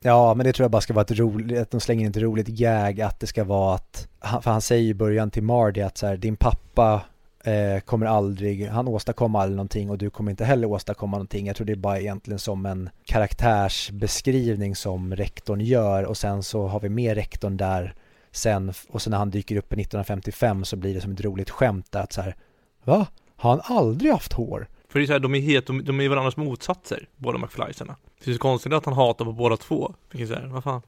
Ja, 0.00 0.34
men 0.34 0.46
det 0.46 0.52
tror 0.52 0.64
jag 0.64 0.70
bara 0.70 0.80
ska 0.80 0.94
vara 0.94 1.04
ett 1.04 1.18
roligt, 1.18 1.58
att 1.58 1.70
de 1.70 1.80
slänger 1.80 2.04
in 2.04 2.10
ett 2.10 2.16
roligt 2.16 2.48
gag 2.48 3.00
att 3.00 3.20
det 3.20 3.26
ska 3.26 3.44
vara 3.44 3.74
att, 3.74 4.08
för 4.20 4.50
han 4.50 4.60
säger 4.60 4.88
i 4.90 4.94
början 4.94 5.30
till 5.30 5.42
Mardy 5.42 5.80
att 5.80 5.98
så 5.98 6.06
här, 6.06 6.16
din 6.16 6.36
pappa 6.36 7.02
eh, 7.44 7.80
kommer 7.80 8.06
aldrig, 8.06 8.68
han 8.68 8.88
åstadkommer 8.88 9.38
aldrig 9.38 9.56
någonting 9.56 9.90
och 9.90 9.98
du 9.98 10.10
kommer 10.10 10.30
inte 10.30 10.44
heller 10.44 10.66
åstadkomma 10.66 11.16
någonting. 11.16 11.46
Jag 11.46 11.56
tror 11.56 11.66
det 11.66 11.72
är 11.72 11.76
bara 11.76 12.00
egentligen 12.00 12.38
som 12.38 12.66
en 12.66 12.90
karaktärsbeskrivning 13.04 14.76
som 14.76 15.16
rektorn 15.16 15.60
gör 15.60 16.04
och 16.04 16.16
sen 16.16 16.42
så 16.42 16.66
har 16.66 16.80
vi 16.80 16.88
med 16.88 17.14
rektorn 17.14 17.56
där 17.56 17.94
sen 18.30 18.72
och 18.88 19.02
sen 19.02 19.10
när 19.10 19.18
han 19.18 19.30
dyker 19.30 19.56
upp 19.56 19.72
i 19.72 19.80
1955 19.80 20.64
så 20.64 20.76
blir 20.76 20.94
det 20.94 21.00
som 21.00 21.12
ett 21.12 21.20
roligt 21.20 21.50
skämt 21.50 21.92
där 21.92 22.00
att 22.00 22.12
så 22.12 22.20
här, 22.20 22.36
va? 22.84 23.06
Har 23.36 23.50
han 23.50 23.60
aldrig 23.78 24.12
haft 24.12 24.32
hår? 24.32 24.68
För 24.88 24.98
det 24.98 25.04
är 25.04 25.06
så 25.06 25.12
här, 25.12 25.20
de 25.20 25.34
är 25.34 25.40
helt, 25.40 25.66
de, 25.66 25.84
de 25.84 26.00
är 26.00 26.08
varandras 26.08 26.36
motsatser, 26.36 27.08
båda 27.16 27.38
McFlysarna. 27.38 27.96
Det 28.24 28.30
är 28.30 28.34
så 28.34 28.40
konstigt 28.40 28.72
att 28.72 28.84
han 28.84 28.94
hatar 28.94 29.24
på 29.24 29.32
båda 29.32 29.56
två. 29.56 29.94
Vilket 30.10 30.28
så 30.28 30.34
här, 30.34 30.46
vad 30.46 30.64
fan. 30.64 30.82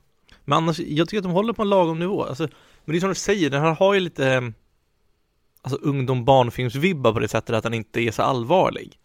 Men 0.45 0.57
annars, 0.59 0.79
jag 0.79 1.09
tycker 1.09 1.19
att 1.19 1.25
de 1.25 1.33
håller 1.33 1.53
på 1.53 1.63
en 1.63 1.71
lagom 1.71 1.99
nivå. 1.99 2.25
Alltså, 2.25 2.49
men 2.85 2.93
det 2.93 2.99
är 2.99 3.01
som 3.01 3.09
du 3.09 3.15
säger, 3.15 3.51
den 3.51 3.63
här 3.63 3.75
har 3.75 3.95
ju 3.95 4.01
lite 4.01 4.53
alltså 5.65 5.79
ungdom 5.83 6.25
barnfilmsvibbar 6.25 7.13
på 7.13 7.19
det 7.19 7.29
sättet 7.29 7.57
att 7.57 7.63
den 7.63 7.75
inte 7.75 8.01
är 8.01 8.11
så 8.11 8.23
allvarlig. 8.23 8.99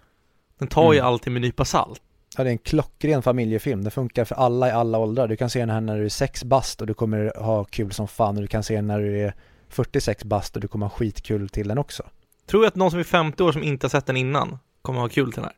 Den 0.59 0.67
tar 0.67 0.93
ju 0.93 0.99
Mm. 0.99 1.07
alltid 1.07 1.33
med 1.33 1.39
en 1.39 1.41
nypa 1.47 1.65
salt. 1.65 2.01
Ja, 2.37 2.43
det 2.43 2.49
är 2.49 2.51
en 2.51 2.57
klockren 2.57 3.21
familjefilm. 3.21 3.83
Den 3.83 3.91
funkar 3.91 4.25
för 4.25 4.35
alla 4.35 4.67
i 4.67 4.71
alla 4.71 4.97
åldrar. 4.97 5.27
Du 5.27 5.35
kan 5.37 5.49
se 5.49 5.59
den 5.59 5.69
här 5.69 5.81
när 5.81 5.97
du 5.97 6.05
är 6.05 6.09
sex 6.09 6.43
bast 6.43 6.81
och 6.81 6.87
du 6.87 6.93
kommer 6.93 7.33
ha 7.39 7.63
kul 7.63 7.91
som 7.91 8.07
fan 8.07 8.35
och 8.35 8.41
du 8.41 8.47
kan 8.47 8.63
se 8.63 8.75
den 8.75 8.87
när 8.87 8.99
du 8.99 9.19
är 9.19 9.33
46 9.69 10.23
bast 10.23 10.55
och 10.55 10.61
du 10.61 10.67
kommer 10.67 10.85
ha 10.85 10.91
skitkul 10.91 11.49
till 11.49 11.67
den 11.67 11.77
också. 11.77 12.03
Tror 12.45 12.63
jag 12.63 12.67
att 12.67 12.75
någon 12.75 12.91
som 12.91 12.99
är 12.99 13.03
50 13.03 13.43
år 13.43 13.51
som 13.51 13.63
inte 13.63 13.85
har 13.85 13.89
sett 13.89 14.05
den 14.05 14.17
innan 14.17 14.59
kommer 14.81 14.99
ha 14.99 15.09
kul 15.09 15.31
till 15.31 15.41
den 15.41 15.43
här. 15.43 15.53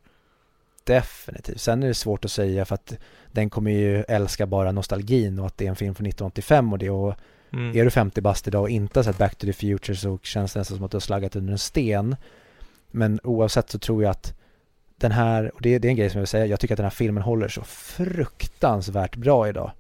Definitivt. 0.84 1.62
Sen 1.62 1.84
är 1.84 1.88
det 1.88 1.94
svårt 1.94 2.26
att 2.26 2.32
säga 2.32 2.66
för 2.66 2.76
att 2.76 2.94
den 3.32 3.50
kommer 3.50 3.72
ju 3.72 4.04
älska 4.08 4.46
bara 4.46 4.72
nostalgin 4.72 5.40
och 5.40 5.46
att 5.46 5.58
det 5.58 5.66
är 5.66 5.70
en 5.70 5.76
film 5.76 5.96
från 5.96 6.06
1985 6.08 6.74
och 6.74 6.80
det 6.80 6.90
och 6.90 7.16
Mm. 7.54 7.78
är 7.78 7.84
du 7.84 7.90
50 7.90 8.22
bast 8.22 8.48
idag 8.48 8.62
och 8.62 8.70
inte 8.70 9.00
har 9.00 9.04
sett 9.04 9.18
Back 9.18 9.36
to 9.36 9.46
the 9.46 9.54
Future 9.54 9.96
så 9.96 10.20
känns 10.24 10.54
det 10.54 10.60
nästan 10.60 10.78
som 10.78 10.86
att 10.86 10.92
du 10.92 10.96
har 10.96 11.02
slaggat 11.02 11.36
under 11.36 11.52
en 11.52 11.60
sten. 11.60 12.16
Men 12.92 13.20
oavsett 13.24 13.70
så 13.70 13.80
tror 13.80 14.04
jag 14.04 14.12
att 14.12 14.34
den 14.98 15.12
här, 15.12 15.56
och 15.56 15.62
det, 15.62 15.80
det 15.80 15.88
är 15.88 15.90
en 15.90 15.96
grej 15.96 16.10
som 16.10 16.18
jag 16.18 16.22
vill 16.22 16.28
säga, 16.28 16.46
jag 16.46 16.60
tycker 16.60 16.74
att 16.74 16.78
den 16.78 16.86
här 16.86 16.90
filmen 16.90 17.24
håller 17.24 17.48
så 17.48 17.62
fruktansvärt 17.64 19.16
bra 19.16 19.50
idag. 19.50 19.72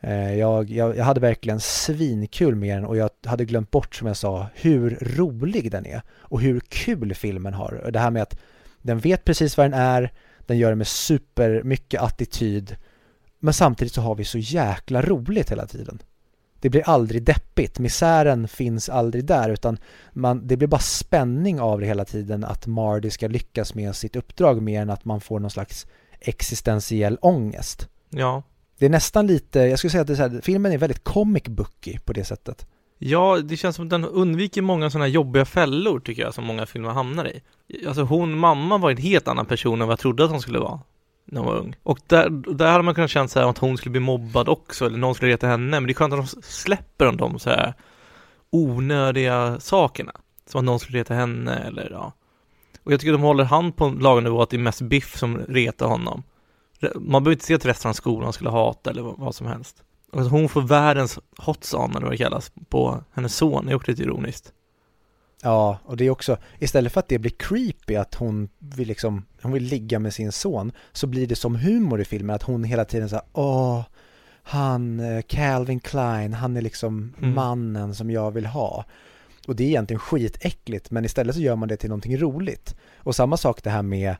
Eh, 0.00 0.34
jag, 0.34 0.70
jag, 0.70 0.96
jag 0.96 1.04
hade 1.04 1.20
verkligen 1.20 1.60
svinkul 1.60 2.54
med 2.54 2.76
den 2.76 2.84
och 2.84 2.96
jag 2.96 3.10
hade 3.24 3.44
glömt 3.44 3.70
bort 3.70 3.94
som 3.94 4.06
jag 4.06 4.16
sa 4.16 4.46
hur 4.54 4.98
rolig 5.00 5.70
den 5.70 5.86
är 5.86 6.02
och 6.18 6.40
hur 6.40 6.60
kul 6.60 7.14
filmen 7.14 7.54
har. 7.54 7.90
Det 7.92 7.98
här 7.98 8.10
med 8.10 8.22
att 8.22 8.38
den 8.82 8.98
vet 8.98 9.24
precis 9.24 9.56
vad 9.56 9.66
den 9.66 9.80
är, 9.80 10.12
den 10.46 10.58
gör 10.58 10.70
det 10.70 10.76
med 10.76 10.86
supermycket 10.86 12.00
attityd 12.00 12.76
men 13.44 13.54
samtidigt 13.54 13.94
så 13.94 14.00
har 14.00 14.14
vi 14.14 14.24
så 14.24 14.38
jäkla 14.38 15.02
roligt 15.02 15.50
hela 15.50 15.66
tiden. 15.66 15.98
Det 16.64 16.70
blir 16.70 16.88
aldrig 16.88 17.22
deppigt, 17.22 17.78
misären 17.78 18.48
finns 18.48 18.88
aldrig 18.88 19.24
där 19.24 19.50
utan 19.50 19.78
man, 20.12 20.46
det 20.46 20.56
blir 20.56 20.68
bara 20.68 20.80
spänning 20.80 21.60
av 21.60 21.80
det 21.80 21.86
hela 21.86 22.04
tiden 22.04 22.44
att 22.44 22.66
Mardy 22.66 23.10
ska 23.10 23.28
lyckas 23.28 23.74
med 23.74 23.96
sitt 23.96 24.16
uppdrag 24.16 24.62
mer 24.62 24.82
än 24.82 24.90
att 24.90 25.04
man 25.04 25.20
får 25.20 25.40
någon 25.40 25.50
slags 25.50 25.86
existentiell 26.20 27.18
ångest. 27.20 27.88
Ja. 28.10 28.42
Det 28.78 28.86
är 28.86 28.90
nästan 28.90 29.26
lite, 29.26 29.58
jag 29.58 29.78
skulle 29.78 29.90
säga 29.90 30.00
att 30.00 30.06
det 30.06 30.12
är 30.12 30.16
så 30.16 30.22
här, 30.22 30.40
filmen 30.42 30.72
är 30.72 30.78
väldigt 30.78 31.04
comic 31.04 31.44
booky 31.44 31.98
på 31.98 32.12
det 32.12 32.24
sättet. 32.24 32.66
Ja, 32.98 33.38
det 33.44 33.56
känns 33.56 33.76
som 33.76 33.84
att 33.84 33.90
den 33.90 34.04
undviker 34.04 34.62
många 34.62 34.90
sådana 34.90 35.08
jobbiga 35.08 35.44
fällor 35.44 36.00
tycker 36.00 36.22
jag 36.22 36.34
som 36.34 36.44
många 36.44 36.66
filmer 36.66 36.90
hamnar 36.90 37.28
i. 37.28 37.42
Alltså 37.86 38.02
hon, 38.02 38.38
mamma 38.38 38.78
var 38.78 38.90
en 38.90 38.96
helt 38.96 39.28
annan 39.28 39.46
person 39.46 39.80
än 39.80 39.88
vad 39.88 39.92
jag 39.92 40.00
trodde 40.00 40.24
att 40.24 40.30
hon 40.30 40.40
skulle 40.40 40.58
vara 40.58 40.80
när 41.24 41.40
hon 41.40 41.48
var 41.48 41.58
ung. 41.58 41.76
Och 41.82 41.98
där, 42.06 42.30
där 42.54 42.72
hade 42.72 42.84
man 42.84 42.94
kunnat 42.94 43.10
känna 43.10 43.28
så 43.28 43.40
här 43.40 43.50
att 43.50 43.58
hon 43.58 43.76
skulle 43.76 43.90
bli 43.90 44.00
mobbad 44.00 44.48
också, 44.48 44.86
eller 44.86 44.98
någon 44.98 45.14
skulle 45.14 45.32
reta 45.32 45.46
henne, 45.46 45.80
men 45.80 45.86
det 45.86 45.92
är 45.92 45.94
skönt 45.94 46.12
att 46.12 46.34
de 46.34 46.42
släpper 46.42 47.06
om 47.06 47.16
de 47.16 47.38
så 47.38 47.50
här 47.50 47.74
onödiga 48.50 49.60
sakerna. 49.60 50.12
Som 50.46 50.58
att 50.58 50.64
någon 50.64 50.80
skulle 50.80 50.98
reta 50.98 51.14
henne 51.14 51.54
eller 51.54 51.90
ja. 51.90 52.12
Och 52.84 52.92
jag 52.92 53.00
tycker 53.00 53.12
de 53.12 53.22
håller 53.22 53.44
hand 53.44 53.76
på 53.76 53.84
en 53.84 53.94
lagom 53.94 54.24
nivå 54.24 54.42
att 54.42 54.50
det 54.50 54.56
är 54.56 54.58
mest 54.58 54.82
Biff 54.82 55.18
som 55.18 55.38
retar 55.38 55.86
honom. 55.86 56.22
Man 56.94 57.24
behöver 57.24 57.32
inte 57.32 57.44
se 57.44 57.54
att 57.54 57.66
resten 57.66 57.88
av 57.88 57.92
skolan 57.92 58.32
skulle 58.32 58.50
hata 58.50 58.90
eller 58.90 59.02
vad, 59.02 59.34
som 59.34 59.46
helst. 59.46 59.82
Och 60.12 60.20
att 60.20 60.30
hon 60.30 60.48
får 60.48 60.62
världens 60.62 61.18
hot 61.38 61.64
son 61.64 61.90
eller 61.90 62.00
vad 62.00 62.10
det 62.10 62.16
kallas 62.16 62.52
på 62.68 63.04
hennes 63.12 63.36
son 63.36 63.68
är 63.68 63.74
också 63.74 63.90
lite 63.90 64.02
ironiskt. 64.02 64.52
Ja, 65.44 65.78
och 65.84 65.96
det 65.96 66.04
är 66.04 66.10
också, 66.10 66.36
istället 66.58 66.92
för 66.92 67.00
att 67.00 67.08
det 67.08 67.18
blir 67.18 67.30
creepy 67.30 67.94
att 67.96 68.14
hon 68.14 68.48
vill 68.58 68.88
liksom, 68.88 69.24
hon 69.42 69.52
vill 69.52 69.62
ligga 69.62 69.98
med 69.98 70.14
sin 70.14 70.32
son, 70.32 70.72
så 70.92 71.06
blir 71.06 71.26
det 71.26 71.36
som 71.36 71.56
humor 71.56 72.00
i 72.00 72.04
filmen 72.04 72.36
att 72.36 72.42
hon 72.42 72.64
hela 72.64 72.84
tiden 72.84 73.08
säger 73.08 73.24
åh, 73.32 73.82
han, 74.42 75.00
eh, 75.00 75.22
Calvin 75.22 75.80
Klein, 75.80 76.32
han 76.34 76.56
är 76.56 76.60
liksom 76.62 77.14
Mm. 77.18 77.34
mannen 77.34 77.94
som 77.94 78.10
jag 78.10 78.30
vill 78.30 78.46
ha. 78.46 78.84
Och 79.46 79.56
det 79.56 79.64
är 79.64 79.68
egentligen 79.68 80.00
skitäckligt, 80.00 80.90
men 80.90 81.04
istället 81.04 81.34
så 81.34 81.40
gör 81.40 81.56
man 81.56 81.68
det 81.68 81.76
till 81.76 81.88
någonting 81.88 82.18
roligt. 82.18 82.74
Och 82.96 83.14
samma 83.16 83.36
sak 83.36 83.62
det 83.62 83.70
här 83.70 83.82
med 83.82 84.16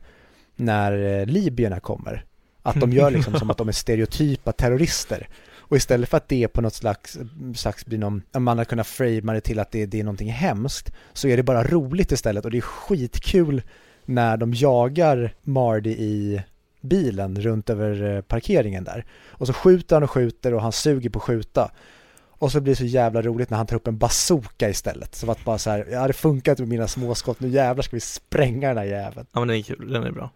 när 0.55 1.19
eh, 1.19 1.25
libyerna 1.25 1.79
kommer. 1.79 2.25
Att 2.61 2.79
de 2.79 2.93
gör 2.93 3.11
liksom 3.11 3.33
som 3.39 3.49
att 3.49 3.57
de 3.57 3.67
är 3.67 3.71
stereotypa 3.71 4.51
terrorister. 4.51 5.27
Och 5.67 5.77
istället 5.77 6.09
för 6.09 6.17
att 6.17 6.29
det 6.29 6.47
på 6.47 6.61
något 6.61 6.73
slags, 6.73 7.17
slags 7.55 7.85
blir 7.85 7.97
någon, 7.97 8.21
man 8.37 8.57
har 8.57 8.65
kunnat 8.65 8.87
framea 8.87 9.33
det 9.33 9.41
till 9.41 9.59
att 9.59 9.71
det, 9.71 9.85
det 9.85 9.99
är 9.99 10.03
någonting 10.03 10.31
hemskt, 10.31 10.93
så 11.13 11.27
är 11.27 11.37
det 11.37 11.43
bara 11.43 11.63
roligt 11.63 12.11
istället 12.11 12.45
och 12.45 12.51
det 12.51 12.57
är 12.57 12.61
skitkul 12.61 13.61
när 14.05 14.37
de 14.37 14.53
jagar 14.53 15.33
Mardy 15.41 15.89
i 15.89 16.41
bilen 16.81 17.41
runt 17.41 17.69
över 17.69 18.15
eh, 18.15 18.21
parkeringen 18.21 18.83
där. 18.83 19.05
Och 19.29 19.47
så 19.47 19.53
skjuter 19.53 19.95
han 19.95 20.03
och 20.03 20.11
skjuter 20.11 20.53
och 20.53 20.61
han 20.61 20.71
suger 20.71 21.09
på 21.09 21.19
att 21.19 21.23
skjuta. 21.23 21.71
Och 22.37 22.51
så 22.51 22.61
blir 22.61 22.73
det 22.73 22.77
så 22.77 22.85
jävla 22.85 23.21
roligt 23.21 23.49
när 23.49 23.57
han 23.57 23.67
tar 23.67 23.75
upp 23.75 23.87
en 23.87 23.97
bazooka 23.97 24.69
istället. 24.69 25.15
Som 25.15 25.29
att 25.29 25.45
bara 25.45 25.57
så 25.57 25.69
här, 25.69 25.87
ja 25.91 26.07
det 26.07 26.13
funkat 26.13 26.59
med 26.59 26.67
mina 26.67 26.87
småskott, 26.87 27.39
nu 27.39 27.47
jävlar 27.47 27.83
ska 27.83 27.95
vi 27.95 28.01
spränga 28.01 28.67
den 28.67 28.77
här 28.77 28.85
jäveln. 28.85 29.27
Ja 29.31 29.39
men 29.39 29.47
den 29.47 29.57
är 29.57 29.61
kul, 29.61 29.91
den 29.91 30.03
är 30.03 30.11
bra. 30.11 30.29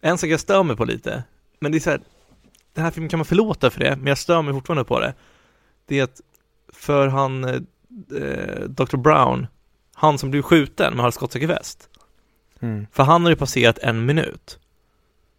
En 0.00 0.18
sak 0.18 0.30
jag 0.30 0.40
stör 0.40 0.62
mig 0.62 0.76
på 0.76 0.84
lite, 0.84 1.22
men 1.60 1.72
det 1.72 1.78
är 1.78 1.80
så 1.80 1.90
här, 1.90 2.00
den 2.78 2.84
här 2.84 2.90
filmen 2.90 3.08
kan 3.08 3.18
man 3.18 3.24
förlåta 3.24 3.70
för 3.70 3.80
det, 3.80 3.96
men 3.96 4.06
jag 4.06 4.18
stör 4.18 4.42
mig 4.42 4.54
fortfarande 4.54 4.84
på 4.84 5.00
det. 5.00 5.14
Det 5.86 5.98
är 5.98 6.02
att 6.02 6.20
för 6.72 7.08
han, 7.08 7.44
eh, 7.44 8.60
Dr. 8.68 8.96
Brown, 8.96 9.46
han 9.94 10.18
som 10.18 10.30
blev 10.30 10.42
skjuten 10.42 10.94
med 10.94 11.02
halvskottsäker 11.02 11.46
väst, 11.46 11.88
Mm. 12.60 12.86
för 12.92 13.02
han 13.02 13.22
har 13.22 13.30
ju 13.30 13.36
passerat 13.36 13.78
en 13.78 14.06
minut. 14.06 14.58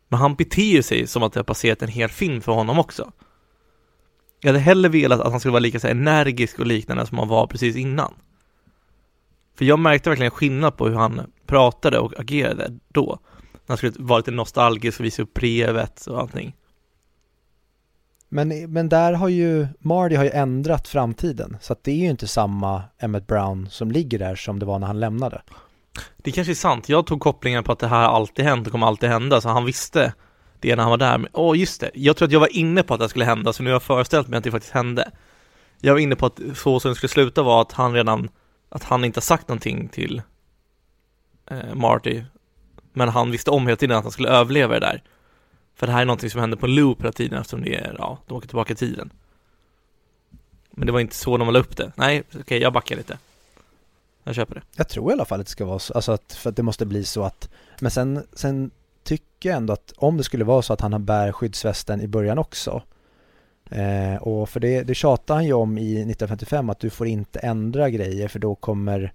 Men 0.08 0.20
han 0.20 0.36
beter 0.36 0.82
sig 0.82 1.08
som 1.08 1.24
att 1.24 1.34
det 1.34 1.40
har 1.40 1.44
passerat 1.44 1.82
en 1.82 1.88
hel 1.90 2.10
film 2.10 2.42
för 2.42 2.52
honom 2.52 2.80
också. 2.80 3.12
Jag 4.40 4.50
hade 4.50 4.60
hellre 4.60 4.90
velat 4.90 5.20
att 5.20 5.32
han 5.32 5.40
skulle 5.40 5.52
vara 5.52 5.60
lika 5.60 5.80
så 5.80 5.88
energisk 5.88 6.60
och 6.60 6.66
liknande 6.66 7.06
som 7.06 7.18
han 7.18 7.28
var 7.28 7.48
precis 7.48 7.76
innan. 7.76 8.14
För 9.58 9.66
jag 9.66 9.80
märkte 9.80 10.10
verkligen 10.10 10.32
skillnad 10.32 10.78
på 10.78 10.88
hur 10.88 10.96
han 10.96 11.22
pratade 11.46 12.00
och 12.00 12.20
agerade 12.20 12.80
då. 12.88 13.20
När 13.52 13.68
han 13.68 13.78
skulle 13.78 13.94
vara 13.98 14.18
lite 14.18 14.32
nostalgisk 14.32 15.00
och 15.00 15.06
visa 15.06 15.22
upp 15.22 15.34
brevet 15.34 16.08
och 16.08 16.20
allting. 16.20 16.56
Men, 18.30 18.72
men 18.72 18.90
där 18.90 19.14
har 19.14 19.30
ju, 19.30 19.68
Mardy 19.80 20.16
har 20.16 20.24
ju 20.24 20.30
ändrat 20.30 20.88
framtiden. 20.88 21.58
Så 21.62 21.74
att 21.74 21.84
det 21.84 21.92
är 21.92 21.96
ju 21.96 22.10
inte 22.10 22.28
samma 22.28 22.84
Emmett 23.00 23.28
Brown 23.28 23.70
som 23.70 23.92
ligger 23.92 24.20
där 24.20 24.36
som 24.36 24.60
det 24.60 24.66
var 24.66 24.80
när 24.80 24.88
han 24.88 25.00
lämnade. 25.00 25.42
Det 26.18 26.32
kanske 26.32 26.54
är 26.54 26.56
sant. 26.56 26.90
Jag 26.90 27.06
tog 27.06 27.20
kopplingen 27.20 27.64
på 27.64 27.72
att 27.72 27.80
det 27.80 27.88
här 27.88 28.08
har 28.08 28.16
alltid 28.16 28.46
hänt 28.46 28.68
och 28.68 28.72
kommer 28.72 28.88
alltid 28.88 29.10
hända, 29.10 29.42
så 29.42 29.50
han 29.50 29.66
visste 29.66 30.14
det 30.60 30.76
när 30.76 30.84
han 30.84 30.90
var 30.90 30.98
där. 30.98 31.30
Åh, 31.34 31.50
åh, 31.50 31.60
just 31.60 31.82
det. 31.82 31.92
Jag 31.94 32.18
tror 32.18 32.26
att 32.26 32.32
jag 32.32 32.40
var 32.40 32.56
inne 32.58 32.84
på 32.84 32.94
att 32.94 33.00
det 33.00 33.10
skulle 33.10 33.26
hända, 33.26 33.54
så 33.54 33.64
nu 33.64 33.70
har 33.70 33.76
jag 33.76 33.84
föreställt 33.84 34.28
mig 34.28 34.38
att 34.38 34.44
det 34.44 34.52
faktiskt 34.52 34.74
hände. 34.74 35.12
Jag 35.82 35.94
var 35.94 36.00
inne 36.00 36.16
på 36.16 36.26
att 36.26 36.40
så 36.56 36.80
som 36.80 36.92
det 36.92 36.96
skulle 36.96 37.10
sluta 37.10 37.44
var 37.44 37.62
att 37.62 37.72
han 37.72 37.94
redan, 37.94 38.30
att 38.70 38.84
han 38.84 39.06
inte 39.06 39.18
har 39.18 39.22
sagt 39.22 39.48
någonting 39.48 39.88
till 39.88 40.22
eh, 41.52 41.76
Marty. 41.76 42.24
Men 42.94 43.10
han 43.10 43.32
visste 43.32 43.52
om 43.52 43.68
hela 43.68 43.76
tiden 43.76 43.98
att 43.98 44.04
han 44.04 44.12
skulle 44.12 44.30
överleva 44.30 44.74
det 44.74 44.80
där. 44.80 45.04
För 45.80 45.88
det 45.88 45.94
här 45.94 46.02
är 46.02 46.06
någonting 46.06 46.30
som 46.30 46.42
händer 46.42 46.58
på 46.58 46.66
en 46.66 46.76
loop 46.76 47.02
hela 47.02 47.12
tiden 47.12 47.40
eftersom 47.40 47.62
det 47.62 47.76
är, 47.76 47.96
ja, 47.98 48.18
de 48.26 48.38
åker 48.38 48.48
tillbaka 48.48 48.74
i 48.74 48.76
tiden. 48.76 49.14
Men 50.72 50.86
det 50.86 50.92
var 50.92 51.00
inte 51.00 51.16
så 51.16 51.38
de 51.38 51.54
la 51.54 51.60
upp 51.60 51.78
det. 51.78 51.92
Nej, 51.96 52.24
okej, 52.40 52.62
jag 52.62 52.74
backar 52.74 52.96
lite. 52.96 53.18
Jag 54.24 54.36
köper 54.36 54.56
det. 54.56 54.62
Jag 54.76 54.90
tror 54.90 55.12
i 55.12 55.14
alla 55.14 55.26
fall 55.26 55.40
att 55.40 55.46
det 55.46 55.52
ska 55.52 55.66
vara 55.66 55.80
så, 55.80 55.94
alltså 55.94 56.12
att, 56.12 56.34
för 56.34 56.50
att 56.50 56.56
det 56.56 56.64
måste 56.64 56.86
bli 56.86 57.04
så 57.04 57.24
att, 57.24 57.50
men 57.80 57.92
sen, 57.92 58.24
sen 58.34 58.72
tycker 59.04 59.50
jag 59.50 59.58
ändå 59.58 59.74
att 59.74 59.94
om 59.98 60.18
det 60.18 60.24
skulle 60.24 60.44
vara 60.44 60.62
så 60.62 60.74
att 60.74 60.82
han 60.82 61.06
bär 61.06 61.32
skyddsvästen 61.32 62.02
i 62.02 62.08
början 62.08 62.38
också, 62.38 62.84
eh, 63.70 64.16
och 64.16 64.50
för 64.50 64.60
det, 64.60 64.84
det 64.84 64.96
tjatar 64.96 65.36
han 65.36 65.46
ju 65.46 65.54
om 65.54 65.78
i 65.78 65.92
1955 65.92 66.70
att 66.70 66.80
du 66.80 66.90
får 66.90 67.08
inte 67.08 67.40
ändra 67.40 67.90
grejer 67.90 68.28
för 68.28 68.40
då 68.40 68.56
kommer 68.56 69.14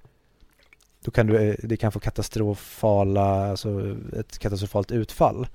då 1.05 1.11
kan 1.11 1.27
du, 1.27 1.37
eh, 1.37 1.55
det 1.63 1.77
kan 1.77 1.93
få 1.93 2.01
katastrofala, 2.01 3.51
alltså 3.51 3.97
ett 4.19 4.39
katastrofalt 4.39 4.91
utfall. 4.91 5.47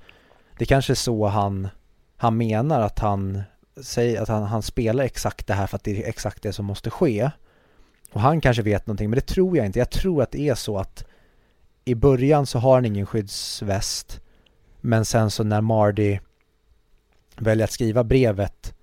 Det 0.60 0.66
kanske 0.66 0.92
är 0.92 0.94
så 0.94 1.26
han, 1.26 1.68
han 2.16 2.36
menar 2.36 2.80
att 2.80 2.98
han 2.98 3.42
säger 3.82 4.22
att 4.22 4.28
han, 4.28 4.42
han 4.42 4.62
spelar 4.62 5.04
exakt 5.04 5.46
det 5.46 5.54
här 5.54 5.66
för 5.66 5.76
att 5.76 5.84
det 5.84 6.04
är 6.04 6.08
exakt 6.08 6.42
det 6.42 6.52
som 6.52 6.64
måste 6.66 6.90
ske. 6.90 7.30
Och 8.12 8.20
han 8.20 8.40
kanske 8.40 8.62
vet 8.62 8.86
någonting, 8.86 9.10
men 9.10 9.14
det 9.14 9.26
tror 9.26 9.56
jag 9.56 9.66
inte. 9.66 9.78
Jag 9.78 9.90
tror 9.90 10.22
att 10.22 10.30
det 10.30 10.48
är 10.48 10.54
så 10.54 10.78
att 10.78 11.04
i 11.84 11.94
början 11.94 12.46
så 12.46 12.58
har 12.58 12.74
han 12.74 12.84
ingen 12.84 13.06
skyddsväst. 13.06 14.20
Men 14.80 15.04
sen 15.04 15.30
så 15.30 15.44
när 15.44 15.60
Mardy 15.60 16.18
väljer 17.36 17.64
att 17.64 17.72
skriva 17.72 18.04
brevet 18.04 18.74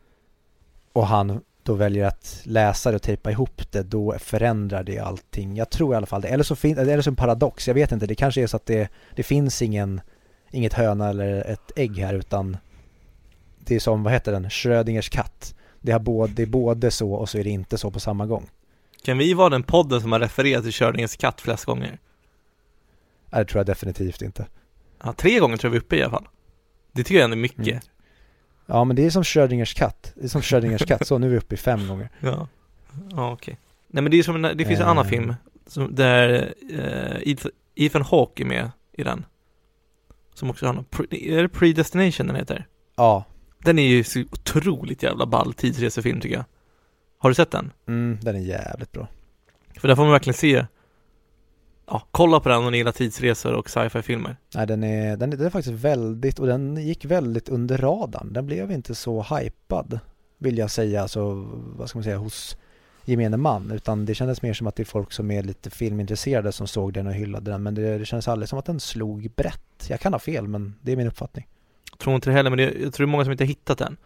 och 0.93 1.07
han 1.07 1.41
då 1.63 1.73
väljer 1.73 2.05
att 2.05 2.41
läsa 2.43 2.89
det 2.89 2.95
och 2.95 3.01
tejpa 3.01 3.31
ihop 3.31 3.71
det, 3.71 3.83
då 3.83 4.15
förändrar 4.19 4.83
det 4.83 4.99
allting. 4.99 5.55
Jag 5.55 5.69
tror 5.69 5.93
i 5.93 5.97
alla 5.97 6.05
fall 6.05 6.21
det. 6.21 6.27
Eller 6.27 6.43
så, 6.43 6.55
fin- 6.55 6.77
eller 6.77 7.01
så 7.01 7.09
en 7.09 7.15
paradox, 7.15 7.67
jag 7.67 7.75
vet 7.75 7.91
inte. 7.91 8.07
Det 8.07 8.15
kanske 8.15 8.41
är 8.41 8.47
så 8.47 8.57
att 8.57 8.65
det, 8.65 8.89
det 9.15 9.23
finns 9.23 9.61
ingen, 9.61 10.01
inget 10.51 10.73
höna 10.73 11.09
eller 11.09 11.43
ett 11.51 11.71
ägg 11.75 11.97
här 11.97 12.13
utan 12.13 12.57
det 13.59 13.75
är 13.75 13.79
som, 13.79 14.03
vad 14.03 14.13
heter 14.13 14.31
den, 14.31 14.49
Schrödingers 14.49 15.09
katt. 15.09 15.55
Det, 15.81 15.91
har 15.91 15.99
både, 15.99 16.33
det 16.33 16.41
är 16.41 16.47
både 16.47 16.91
så 16.91 17.13
och 17.13 17.29
så 17.29 17.37
är 17.37 17.43
det 17.43 17.49
inte 17.49 17.77
så 17.77 17.91
på 17.91 17.99
samma 17.99 18.25
gång. 18.25 18.49
Kan 19.03 19.17
vi 19.17 19.33
vara 19.33 19.49
den 19.49 19.63
podden 19.63 20.01
som 20.01 20.11
har 20.11 20.19
refererat 20.19 20.63
till 20.63 20.73
Schrödingers 20.73 21.15
katt 21.17 21.41
flest 21.41 21.65
gånger? 21.65 21.99
Nej, 23.29 23.41
det 23.43 23.45
tror 23.45 23.59
jag 23.59 23.65
definitivt 23.65 24.21
inte. 24.21 24.45
Ja, 25.03 25.13
tre 25.13 25.39
gånger 25.39 25.57
tror 25.57 25.69
jag 25.69 25.71
vi 25.71 25.77
är 25.77 25.81
uppe 25.81 25.95
i 25.95 26.01
alla 26.01 26.11
fall. 26.11 26.27
Det 26.91 27.03
tycker 27.03 27.15
jag 27.15 27.23
ändå 27.23 27.35
är 27.35 27.41
mycket. 27.41 27.67
Mm. 27.67 27.79
Ja, 28.65 28.83
men 28.83 28.95
det 28.95 29.05
är 29.05 29.09
som 29.09 29.23
Schrödingers 29.23 29.73
katt. 29.73 30.11
Det 30.15 30.23
är 30.23 30.27
som 30.27 30.41
Schrödingers 30.41 30.85
katt, 30.85 31.07
så 31.07 31.17
nu 31.17 31.27
är 31.27 31.31
vi 31.31 31.37
uppe 31.37 31.55
i 31.55 31.57
fem 31.57 31.87
gånger. 31.87 32.09
Ja, 32.19 32.47
ja 33.11 33.31
okej. 33.31 33.57
Nej 33.87 34.03
men 34.03 34.11
det 34.11 34.19
är 34.19 34.23
som, 34.23 34.45
en- 34.45 34.57
det 34.57 34.65
finns 34.65 34.79
en 34.79 34.85
Eh. 34.85 34.91
annan 34.91 35.05
film 35.09 35.35
som, 35.67 35.95
där 35.95 36.53
eh, 36.71 37.21
Ethan- 37.33 37.51
Ethan 37.75 38.01
Hawke 38.01 38.43
är 38.43 38.45
med 38.47 38.71
i 38.93 39.03
den. 39.03 39.25
Som 40.37 40.49
också 40.49 40.65
har 40.65 40.73
någon, 40.73 40.85
är 41.11 41.41
det 41.41 41.49
Predestination 41.49 42.27
den 42.27 42.35
heter? 42.35 42.67
Ja, 42.95 43.23
Den 43.59 43.79
är 43.79 43.87
ju 43.87 44.03
så 44.03 44.19
otroligt 44.19 45.03
jävla 45.03 45.25
ball 45.25 45.53
tidsresefilm 45.53 46.21
tycker 46.21 46.35
jag. 46.35 46.45
Har 47.17 47.29
du 47.29 47.35
sett 47.35 47.51
den? 47.51 47.71
mm, 47.87 48.19
den 48.21 48.35
är 48.35 48.39
jävligt 48.39 48.91
bra. 48.91 49.07
För 49.79 49.87
där 49.87 49.95
får 49.95 50.03
man 50.03 50.11
verkligen 50.11 50.33
se 50.33 50.65
Ja, 51.87 52.07
kolla 52.11 52.39
på 52.39 52.49
den 52.49 52.57
om 52.63 52.71
ni 52.71 52.77
gillar 52.77 52.91
tidsresor 52.91 53.53
och 53.53 53.69
sci-fi 53.69 54.01
filmer. 54.01 54.37
Nej, 54.55 54.67
den 54.67 54.83
är, 54.83 55.17
den, 55.17 55.33
är, 55.33 55.37
den 55.37 55.45
är 55.45 55.49
faktiskt 55.49 55.83
väldigt, 55.83 56.39
och 56.39 56.47
den 56.47 56.77
gick 56.87 57.05
väldigt 57.05 57.49
under 57.49 57.77
radarn. 57.77 58.33
Den 58.33 58.45
blev 58.45 58.71
inte 58.71 58.95
så 58.95 59.21
hypad, 59.23 59.99
vill 60.37 60.57
jag 60.57 60.71
säga, 60.71 61.01
alltså, 61.01 61.33
vad 61.77 61.89
ska 61.89 61.97
man 61.97 62.03
säga, 62.03 62.17
hos 62.17 62.57
gemene 63.07 63.37
man. 63.37 63.71
Utan 63.71 64.05
det 64.05 64.15
kändes 64.15 64.41
mer 64.41 64.53
som 64.53 64.67
att 64.67 64.75
det 64.75 64.83
är 64.83 64.85
folk 64.85 65.11
som 65.11 65.31
är 65.31 65.43
lite 65.43 65.69
filmintresserade 65.69 66.51
som 66.51 66.67
såg 66.67 66.93
den 66.93 67.07
och 67.07 67.13
hyllade 67.13 67.51
den. 67.51 67.63
Men 67.63 67.75
det, 67.75 67.97
det 67.97 68.05
kändes 68.05 68.27
aldrig 68.27 68.49
som 68.49 68.59
att 68.59 68.65
den 68.65 68.79
slog 68.79 69.31
brett. 69.35 69.87
Jag 69.89 69.99
kan 69.99 70.13
ha 70.13 70.19
fel, 70.19 70.47
men 70.47 70.75
det 70.81 70.91
är 70.91 70.95
min 70.95 71.07
uppfattning. 71.07 71.47
Jag 71.91 71.99
tror 71.99 72.15
inte 72.15 72.29
det 72.29 72.33
heller, 72.33 72.49
men 72.49 72.57
det, 72.57 72.63
jag 72.63 72.93
tror 72.93 73.05
det 73.05 73.09
är 73.09 73.11
många 73.11 73.23
som 73.23 73.31
inte 73.31 73.43
har 73.43 73.47
hittat 73.47 73.77
den. 73.77 73.97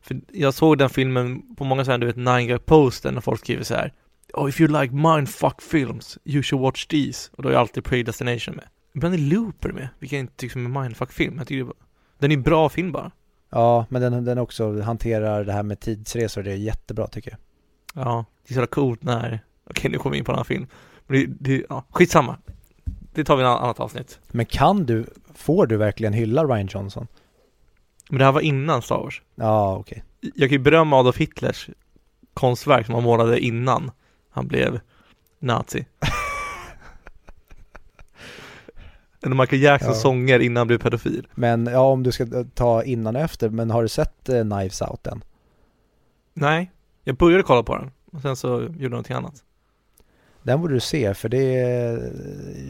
För 0.00 0.20
jag 0.32 0.54
såg 0.54 0.78
den 0.78 0.90
filmen 0.90 1.54
på 1.56 1.64
många 1.64 1.84
sådana, 1.84 1.98
du 1.98 2.06
vet, 2.06 2.16
nine 2.16 2.46
guy 2.46 2.58
poster 2.58 3.12
när 3.12 3.20
folk 3.20 3.40
skriver 3.40 3.64
så 3.64 3.74
här 3.74 3.92
Oh, 4.34 4.48
if 4.48 4.60
you 4.60 4.80
like 4.80 4.94
mindfuck 4.94 5.62
films, 5.62 6.18
you 6.24 6.42
should 6.42 6.62
watch 6.62 6.86
these. 6.86 7.30
Och 7.32 7.42
då 7.42 7.48
är 7.48 7.54
alltid 7.54 7.84
Predestination 7.84 8.54
med. 8.54 8.64
Ibland 8.94 9.14
är 9.14 9.18
Looper 9.18 9.72
med, 9.72 9.88
vilket 9.98 10.16
jag 10.16 10.20
inte 10.20 10.36
tycker 10.36 10.52
som 10.52 10.66
en 10.66 10.82
mindfuck-film. 10.82 11.38
Jag 11.38 11.46
tycker 11.46 11.60
är 11.60 11.64
bara, 11.64 11.74
den 12.18 12.32
är 12.32 12.36
en 12.36 12.42
bra 12.42 12.68
film 12.68 12.92
bara. 12.92 13.10
Ja, 13.50 13.86
men 13.88 14.02
den, 14.02 14.24
den 14.24 14.38
också 14.38 14.80
hanterar 14.80 15.44
det 15.44 15.52
här 15.52 15.62
med 15.62 15.80
tidsresor, 15.80 16.42
det 16.42 16.52
är 16.52 16.56
jättebra 16.56 17.06
tycker 17.06 17.30
jag. 17.30 17.38
Ja, 17.94 18.24
det 18.42 18.50
är 18.50 18.54
så 18.54 18.60
jävla 18.60 18.66
coolt 18.66 19.02
när, 19.02 19.40
okej 19.70 19.90
nu 19.90 19.98
kommer 19.98 20.12
vi 20.12 20.18
in 20.18 20.24
på 20.24 20.32
en 20.32 20.36
annan 20.36 20.44
film. 20.44 20.66
Men 21.06 21.20
det, 21.20 21.26
det 21.56 21.64
ja, 21.68 21.84
skitsamma. 21.90 22.36
Det 23.14 23.24
tar 23.24 23.36
vi 23.36 23.42
i 23.42 23.46
ett 23.46 23.50
annat 23.50 23.80
avsnitt. 23.80 24.18
Men 24.28 24.46
kan 24.46 24.86
du, 24.86 25.06
får 25.34 25.66
du 25.66 25.76
verkligen 25.76 26.12
hylla 26.12 26.44
Ryan 26.44 26.66
Johnson? 26.66 27.06
Men 28.10 28.18
det 28.18 28.24
här 28.24 28.32
var 28.32 28.40
innan 28.40 28.82
Star 28.82 28.98
Wars. 28.98 29.22
Ja, 29.34 29.76
okej. 29.76 30.04
Jag 30.20 30.48
kan 30.48 30.58
ju 30.58 30.58
berömma 30.58 30.96
Adolf 30.96 31.16
Hitlers 31.16 31.68
konstverk 32.34 32.86
som 32.86 32.94
han 32.94 33.04
målade 33.04 33.40
innan 33.40 33.90
han 34.30 34.46
blev 34.48 34.80
nazi. 35.38 35.86
Eller 39.22 39.34
Michael 39.36 39.62
Jacksons 39.62 39.96
Ja. 39.96 40.00
sånger 40.00 40.38
innan 40.40 40.56
han 40.56 40.66
blev 40.66 40.78
pedofil. 40.78 41.26
Men 41.34 41.66
ja, 41.66 41.80
om 41.80 42.02
du 42.02 42.12
ska 42.12 42.26
ta 42.54 42.82
innan 42.82 43.16
och 43.16 43.22
efter, 43.22 43.48
men 43.48 43.70
har 43.70 43.82
du 43.82 43.88
sett 43.88 44.28
eh, 44.28 44.42
Knives 44.42 44.82
Out 44.82 45.06
än? 45.06 45.24
Nej, 46.34 46.70
jag 47.08 47.16
började 47.16 47.42
kolla 47.42 47.62
på 47.62 47.76
den 47.76 47.90
och 48.12 48.22
sen 48.22 48.36
så 48.36 48.48
gjorde 48.62 48.82
jag 48.82 48.90
någonting 48.90 49.16
annat. 49.16 49.44
Den 50.42 50.60
borde 50.60 50.74
du 50.74 50.80
se 50.80 51.14
för 51.14 51.28
det 51.28 51.56
är, 51.60 52.12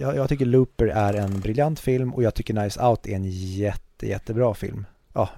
jag, 0.01 0.17
jag 0.17 0.29
tycker 0.29 0.45
Looper 0.47 0.87
är 0.87 1.15
en 1.15 1.41
briljant 1.41 1.81
film 1.81 2.15
och 2.15 2.23
jag 2.23 2.35
tycker 2.35 2.55
Knives 2.55 2.77
Out 2.79 3.07
är 3.07 3.15
en 3.17 3.25
jätte, 3.31 4.07
jättebra 4.07 4.55
film. 4.55 4.87
Ja, 5.13 5.29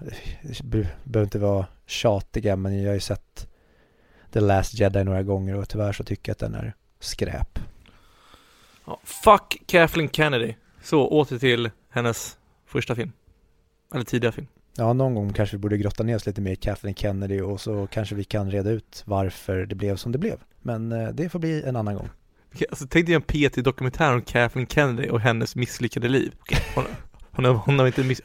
be- 0.62 0.88
behöver 1.04 1.26
inte 1.26 1.38
vara 1.38 1.66
tjatiga 1.86 2.56
men 2.56 2.82
jag 2.82 2.88
har 2.90 2.94
ju 2.94 3.00
sett 3.00 3.48
The 4.32 4.40
Last 4.40 4.74
Jedi 4.74 5.04
några 5.04 5.22
gånger 5.22 5.56
och 5.56 5.68
tyvärr 5.68 5.92
så 5.92 6.04
tycker 6.04 6.30
jag 6.30 6.34
att 6.34 6.38
den 6.52 6.54
är 6.54 6.74
skräp. 6.98 7.58
Ja, 8.86 9.00
fuck 9.04 9.62
Kathleen 9.66 10.08
Kennedy. 10.10 10.54
Så, 10.82 11.08
åter 11.08 11.38
till 11.38 11.70
hennes 11.90 12.38
första 12.66 12.94
film. 12.94 13.12
Eller 13.94 14.04
tidiga 14.04 14.32
film. 14.32 14.46
Ja, 14.76 14.92
någon 14.92 15.14
gång 15.14 15.32
kanske 15.32 15.56
vi 15.56 15.60
borde 15.60 15.78
grotta 15.78 16.02
ner 16.02 16.16
oss 16.16 16.26
lite 16.26 16.40
mer 16.40 16.52
i 16.52 16.56
Kathleen 16.56 16.94
Kennedy 16.94 17.40
och 17.40 17.60
så 17.60 17.86
kanske 17.86 18.14
vi 18.14 18.24
kan 18.24 18.50
reda 18.50 18.70
ut 18.70 19.02
varför 19.06 19.66
det 19.66 19.74
blev 19.74 19.96
som 19.96 20.12
det 20.12 20.18
blev. 20.18 20.38
Men 20.62 20.92
eh, 20.92 21.08
det 21.08 21.28
får 21.28 21.38
bli 21.38 21.62
en 21.62 21.76
annan 21.76 21.94
gång. 21.94 22.08
Alltså, 22.70 22.86
tänk 22.90 23.06
dig 23.06 23.14
en 23.14 23.22
PT-dokumentär 23.22 24.14
om 24.14 24.22
Kathleen 24.22 24.66
Kennedy 24.66 25.08
och 25.08 25.20
hennes 25.20 25.56
misslyckade 25.56 26.08
liv. 26.08 26.34
Hon, 26.74 26.84
hon, 27.30 27.44
har, 27.44 27.54
hon 27.54 27.78
har 27.78 27.86
inte 27.86 28.04
miss... 28.04 28.20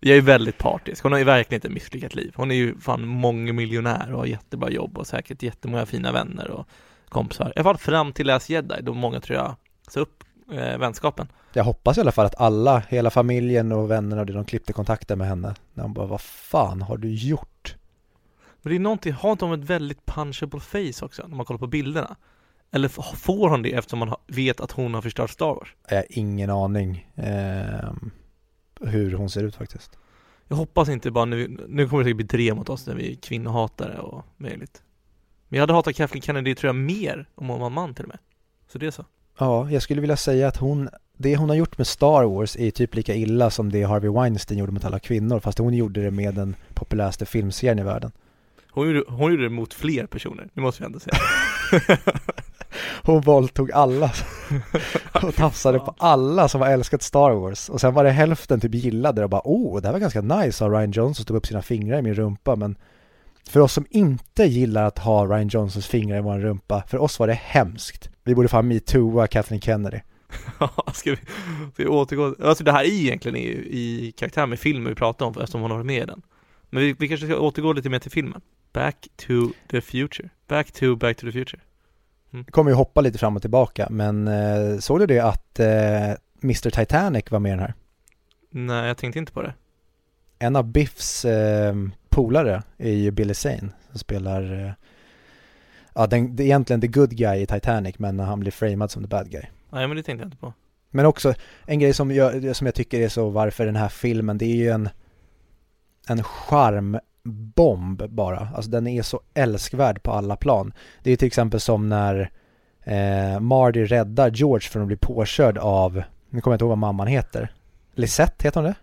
Jag 0.00 0.16
är 0.16 0.20
väldigt 0.20 0.58
partisk. 0.58 1.02
Hon 1.02 1.12
har 1.12 1.18
ju 1.18 1.24
verkligen 1.24 1.58
inte 1.58 1.68
misslyckat 1.68 2.14
liv. 2.14 2.32
Hon 2.36 2.50
är 2.50 2.54
ju 2.54 2.78
fan 2.80 3.06
mångmiljonär 3.06 4.12
och 4.12 4.18
har 4.18 4.26
jättebra 4.26 4.70
jobb 4.70 4.98
och 4.98 5.06
säkert 5.06 5.42
jättemånga 5.42 5.86
fina 5.86 6.12
vänner 6.12 6.50
och 6.50 6.68
kompisar. 7.08 7.48
I 7.48 7.52
alla 7.56 7.64
fall 7.64 7.78
fram 7.78 8.12
till 8.12 8.26
Last 8.26 8.50
Jedi 8.50 8.74
då 8.82 8.94
många 8.94 9.20
tror 9.20 9.38
jag 9.38 9.56
sa 9.88 10.00
upp 10.00 10.24
eh, 10.52 10.78
vänskapen. 10.78 11.28
Jag 11.52 11.64
hoppas 11.64 11.98
i 11.98 12.00
alla 12.00 12.12
fall 12.12 12.26
att 12.26 12.40
alla, 12.40 12.78
hela 12.88 13.10
familjen 13.10 13.72
och 13.72 13.90
vännerna 13.90 14.20
och 14.20 14.26
det, 14.26 14.32
de 14.32 14.44
klippte 14.44 14.72
kontakten 14.72 15.18
med 15.18 15.28
henne. 15.28 15.54
När 15.74 15.82
hon 15.82 15.92
bara, 15.92 16.06
vad 16.06 16.20
fan 16.20 16.82
har 16.82 16.96
du 16.96 17.14
gjort? 17.14 17.76
Men 18.62 18.70
det 18.70 18.76
är 18.76 18.80
någonting, 18.80 19.12
har 19.12 19.32
inte 19.32 19.44
hon 19.44 19.62
ett 19.62 19.70
väldigt 19.70 20.06
punchable 20.06 20.60
face 20.60 21.04
också 21.04 21.26
när 21.28 21.36
man 21.36 21.46
kollar 21.46 21.58
på 21.58 21.66
bilderna? 21.66 22.16
Eller 22.70 22.88
får 23.16 23.48
hon 23.48 23.62
det 23.62 23.74
eftersom 23.74 23.98
man 23.98 24.14
vet 24.26 24.60
att 24.60 24.72
hon 24.72 24.94
har 24.94 25.02
förstört 25.02 25.30
Star 25.30 25.54
Wars? 25.54 25.74
Jag 25.88 25.96
har 25.96 26.06
ingen 26.08 26.50
aning 26.50 27.10
eh, 27.14 27.92
hur 28.80 29.12
hon 29.12 29.30
ser 29.30 29.44
ut 29.44 29.56
faktiskt. 29.56 29.98
Jag 30.48 30.56
hoppas 30.56 30.88
inte 30.88 31.10
bara 31.10 31.24
nu, 31.24 31.48
nu 31.68 31.88
kommer 31.88 32.02
det 32.02 32.06
säkert 32.06 32.16
bli 32.16 32.26
drev 32.26 32.56
mot 32.56 32.68
oss 32.68 32.86
när 32.86 32.94
vi 32.94 33.12
är 33.12 33.16
kvinnohatare 33.16 33.98
och 33.98 34.24
möjligt. 34.36 34.82
Men 35.48 35.56
jag 35.56 35.62
hade 35.62 35.72
hatat 35.72 35.96
Kathleen 35.96 36.22
Kennedy 36.22 36.54
tror 36.54 36.68
jag 36.68 36.76
mer 36.76 37.28
om 37.34 37.48
hon 37.48 37.60
var 37.60 37.70
man 37.70 37.94
till 37.94 38.04
och 38.04 38.08
med. 38.08 38.18
Så 38.68 38.78
det 38.78 38.86
är 38.86 38.90
så. 38.90 39.04
Ja, 39.38 39.70
jag 39.70 39.82
skulle 39.82 40.00
vilja 40.00 40.16
säga 40.16 40.48
att 40.48 40.56
hon, 40.56 40.88
det 41.16 41.36
hon 41.36 41.48
har 41.48 41.56
gjort 41.56 41.78
med 41.78 41.86
Star 41.86 42.24
Wars 42.24 42.56
är 42.56 42.70
typ 42.70 42.94
lika 42.94 43.14
illa 43.14 43.50
som 43.50 43.72
det 43.72 43.82
Harvey 43.82 44.10
Weinstein 44.10 44.58
gjorde 44.58 44.72
mot 44.72 44.84
alla 44.84 44.98
kvinnor, 44.98 45.40
fast 45.40 45.58
hon 45.58 45.74
gjorde 45.74 46.02
det 46.02 46.10
med 46.10 46.34
den 46.34 46.56
populäraste 46.74 47.26
filmserien 47.26 47.78
i 47.78 47.82
världen. 47.82 48.12
Hon 48.70 48.86
gjorde, 48.86 49.04
hon 49.08 49.30
gjorde 49.30 49.42
det 49.42 49.50
mot 49.50 49.74
fler 49.74 50.06
personer, 50.06 50.48
det 50.54 50.60
måste 50.60 50.82
vi 50.82 50.86
ändå 50.86 51.00
säga. 51.00 51.16
Hon 53.02 53.20
våldtog 53.20 53.72
alla 53.72 54.12
och 55.22 55.34
tafsade 55.34 55.78
på 55.78 55.94
alla 55.98 56.48
som 56.48 56.60
har 56.60 56.68
älskat 56.68 57.02
Star 57.02 57.30
Wars. 57.30 57.68
Och 57.68 57.80
sen 57.80 57.94
var 57.94 58.04
det 58.04 58.10
hälften 58.10 58.60
typ 58.60 58.74
gillade 58.74 59.20
det 59.20 59.24
och 59.24 59.30
bara 59.30 59.42
oh, 59.44 59.80
det 59.80 59.88
här 59.88 59.92
var 59.92 60.00
ganska 60.00 60.20
nice 60.20 60.64
av 60.64 60.70
Ryan 60.70 60.90
Johnson 60.90 61.24
stod 61.24 61.36
upp 61.36 61.46
sina 61.46 61.62
fingrar 61.62 61.98
i 61.98 62.02
min 62.02 62.14
rumpa. 62.14 62.56
Men 62.56 62.76
för 63.48 63.60
oss 63.60 63.72
som 63.72 63.86
inte 63.90 64.44
gillar 64.44 64.84
att 64.84 64.98
ha 64.98 65.26
Ryan 65.26 65.48
Johnsons 65.48 65.86
fingrar 65.86 66.18
i 66.18 66.20
vår 66.20 66.38
rumpa, 66.38 66.82
för 66.88 66.98
oss 66.98 67.18
var 67.18 67.26
det 67.26 67.34
hemskt. 67.34 68.10
Vi 68.26 68.34
borde 68.34 68.48
fan 68.48 68.68
metooa 68.68 69.26
Kathleen 69.26 69.60
Kennedy. 69.60 70.00
Ja, 70.60 70.92
ska 70.94 71.10
vi, 71.10 71.16
ska 71.74 71.82
vi 71.82 71.86
återgå? 71.86 72.34
Alltså 72.42 72.64
det 72.64 72.72
här 72.72 72.84
är 72.84 72.88
egentligen 72.88 73.36
i, 73.36 73.48
i 73.70 74.12
karaktär 74.16 74.46
med 74.46 74.58
filmen 74.58 74.88
vi 74.88 74.94
pratar 74.94 75.26
om 75.26 75.32
eftersom 75.32 75.60
hon 75.60 75.70
har 75.70 75.78
varit 75.78 75.86
med 75.86 76.02
i 76.02 76.06
den. 76.06 76.22
Men 76.70 76.82
vi, 76.82 76.92
vi 76.98 77.08
kanske 77.08 77.26
ska 77.26 77.38
återgå 77.38 77.72
lite 77.72 77.88
mer 77.88 77.98
till 77.98 78.10
filmen. 78.10 78.40
Back 78.72 79.08
to 79.16 79.32
the 79.70 79.80
future. 79.80 80.28
Back 80.48 80.72
to 80.72 80.96
Back 80.96 81.16
to 81.16 81.26
the 81.26 81.32
future. 81.32 81.60
Kommer 82.50 82.70
ju 82.70 82.74
hoppa 82.74 83.00
lite 83.00 83.18
fram 83.18 83.36
och 83.36 83.42
tillbaka, 83.42 83.86
men 83.90 84.28
eh, 84.28 84.78
såg 84.78 85.00
du 85.00 85.06
det 85.06 85.20
att 85.20 85.60
eh, 85.60 86.10
Mr 86.42 86.70
Titanic 86.70 87.24
var 87.30 87.38
med 87.38 87.50
i 87.50 87.52
den 87.52 87.60
här? 87.60 87.74
Nej, 88.50 88.86
jag 88.86 88.96
tänkte 88.96 89.18
inte 89.18 89.32
på 89.32 89.42
det. 89.42 89.54
En 90.38 90.56
av 90.56 90.64
Biffs 90.64 91.24
eh, 91.24 91.74
polare 92.08 92.62
är 92.78 92.92
ju 92.92 93.10
Billy 93.10 93.34
Zane 93.34 93.68
som 93.90 93.98
spelar, 93.98 94.64
eh, 94.64 94.72
ja 95.96 96.06
den, 96.06 96.36
det 96.36 96.42
är 96.42 96.44
egentligen 96.44 96.80
the 96.80 96.86
good 96.86 97.10
guy 97.10 97.42
i 97.42 97.46
Titanic 97.46 97.98
men 97.98 98.20
han 98.20 98.40
blir 98.40 98.52
framad 98.52 98.90
som 98.90 99.02
the 99.02 99.08
bad 99.08 99.30
guy. 99.30 99.42
Nej, 99.70 99.88
men 99.88 99.96
det 99.96 100.02
tänkte 100.02 100.22
jag 100.22 100.26
inte 100.26 100.36
på. 100.36 100.52
Men 100.90 101.06
också 101.06 101.34
en 101.66 101.78
grej 101.78 101.94
som 101.94 102.10
jag, 102.10 102.56
som 102.56 102.66
jag 102.66 102.74
tycker 102.74 103.00
är 103.00 103.08
så 103.08 103.30
varför 103.30 103.66
den 103.66 103.76
här 103.76 103.88
filmen, 103.88 104.38
det 104.38 104.44
är 104.44 104.56
ju 104.56 104.70
en 104.70 104.88
en 106.06 106.22
charmbomb 106.22 108.10
bara. 108.10 108.48
Alltså 108.54 108.70
den 108.70 108.86
är 108.86 109.02
så 109.02 109.20
älskvärd 109.34 110.02
på 110.02 110.12
alla 110.12 110.36
plan. 110.36 110.72
Det 111.02 111.10
är 111.10 111.16
till 111.16 111.26
exempel 111.26 111.60
som 111.60 111.88
när 111.88 112.30
eh, 112.82 113.40
Marty 113.40 113.84
räddar 113.84 114.30
George 114.30 114.68
från 114.68 114.82
att 114.82 114.88
bli 114.88 114.96
påkörd 114.96 115.58
av, 115.58 116.02
nu 116.30 116.40
kommer 116.40 116.52
jag 116.52 116.56
inte 116.56 116.64
ihåg 116.64 116.68
vad 116.68 116.78
mamman 116.78 117.06
heter. 117.06 117.52
Lisette 117.94 118.46
heter 118.46 118.60
hon 118.60 118.74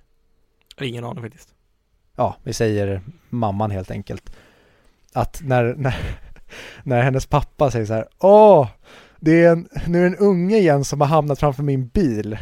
det? 0.78 0.86
Ingen 0.86 1.04
aning 1.04 1.24
faktiskt. 1.24 1.50
ja, 2.16 2.36
vi 2.44 2.54
säger 2.54 3.02
mamman 3.30 3.72
helt 3.72 3.92
enkelt. 3.92 4.36
Att 5.14 5.42
när, 5.44 5.76
när, 5.78 5.96
när 6.84 7.02
hennes 7.02 7.26
pappa 7.26 7.72
säger 7.72 7.86
så 7.86 7.94
här, 7.94 8.08
åh, 8.20 8.68
det 9.20 9.44
är 9.44 9.52
en, 9.52 9.68
nu 9.88 10.00
är 10.00 10.10
det 10.10 10.18
en 10.18 10.26
unge 10.26 10.58
igen 10.58 10.84
som 10.84 11.02
har 11.02 11.08
hamnat 11.08 11.40
framför 11.40 11.64
min 11.64 11.88
bil. 11.88 12.38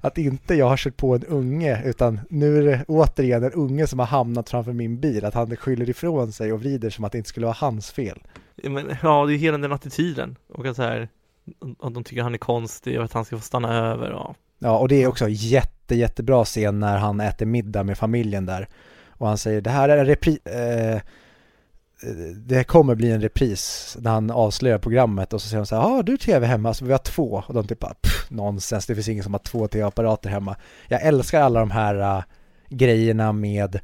Att 0.00 0.18
inte 0.18 0.54
jag 0.54 0.68
har 0.68 0.76
kört 0.76 0.96
på 0.96 1.14
en 1.14 1.24
unge, 1.24 1.82
utan 1.84 2.20
nu 2.30 2.58
är 2.58 2.62
det 2.62 2.84
återigen 2.88 3.44
en 3.44 3.52
unge 3.52 3.86
som 3.86 3.98
har 3.98 4.06
hamnat 4.06 4.50
framför 4.50 4.72
min 4.72 5.00
bil. 5.00 5.24
Att 5.24 5.34
han 5.34 5.56
skyller 5.56 5.90
ifrån 5.90 6.32
sig 6.32 6.52
och 6.52 6.60
vrider 6.60 6.90
som 6.90 7.04
att 7.04 7.12
det 7.12 7.18
inte 7.18 7.28
skulle 7.28 7.46
vara 7.46 7.56
hans 7.60 7.90
fel. 7.90 8.22
Ja, 8.56 8.70
men, 8.70 8.96
ja, 9.02 9.26
det 9.26 9.34
är 9.34 9.36
hela 9.36 9.58
den 9.58 9.72
attityden. 9.72 10.36
Och 10.54 10.66
att 10.66 10.76
så 10.76 10.82
här, 10.82 11.08
att 11.80 11.94
de 11.94 12.04
tycker 12.04 12.22
han 12.22 12.34
är 12.34 12.38
konstig 12.38 12.98
och 12.98 13.04
att 13.04 13.12
han 13.12 13.24
ska 13.24 13.36
få 13.36 13.42
stanna 13.42 13.74
över 13.74 14.12
och 14.12 14.36
Ja, 14.58 14.78
och 14.78 14.88
det 14.88 15.02
är 15.02 15.06
också 15.06 15.28
jätte, 15.28 15.94
jättebra 15.94 16.44
scen 16.44 16.80
när 16.80 16.98
han 16.98 17.20
äter 17.20 17.46
middag 17.46 17.82
med 17.82 17.98
familjen 17.98 18.46
där. 18.46 18.68
Och 19.08 19.28
han 19.28 19.38
säger, 19.38 19.60
det 19.60 19.70
här 19.70 19.88
är 19.88 19.98
en 19.98 20.06
repris, 20.06 20.46
eh, 20.46 21.00
det 22.36 22.64
kommer 22.64 22.94
bli 22.94 23.10
en 23.10 23.20
repris 23.20 23.96
när 24.00 24.10
han 24.10 24.30
avslöjar 24.30 24.78
programmet 24.78 25.32
och 25.32 25.42
så 25.42 25.48
säger 25.48 25.60
de 25.60 25.66
så 25.66 25.76
här, 25.76 25.82
ja 25.82 25.98
ah, 25.98 26.02
du 26.02 26.12
är 26.12 26.16
tv 26.16 26.46
hemma, 26.46 26.74
så 26.74 26.84
vi 26.84 26.92
har 26.92 26.98
två. 26.98 27.42
Och 27.46 27.54
de 27.54 27.66
typ 27.66 27.78
bara, 27.78 27.94
nonsens, 28.28 28.86
det 28.86 28.94
finns 28.94 29.08
ingen 29.08 29.24
som 29.24 29.34
har 29.34 29.38
två 29.38 29.68
tv-apparater 29.68 30.30
hemma. 30.30 30.56
Jag 30.88 31.02
älskar 31.02 31.40
alla 31.40 31.60
de 31.60 31.70
här 31.70 32.16
uh, 32.18 32.24
grejerna 32.68 33.32
med 33.32 33.80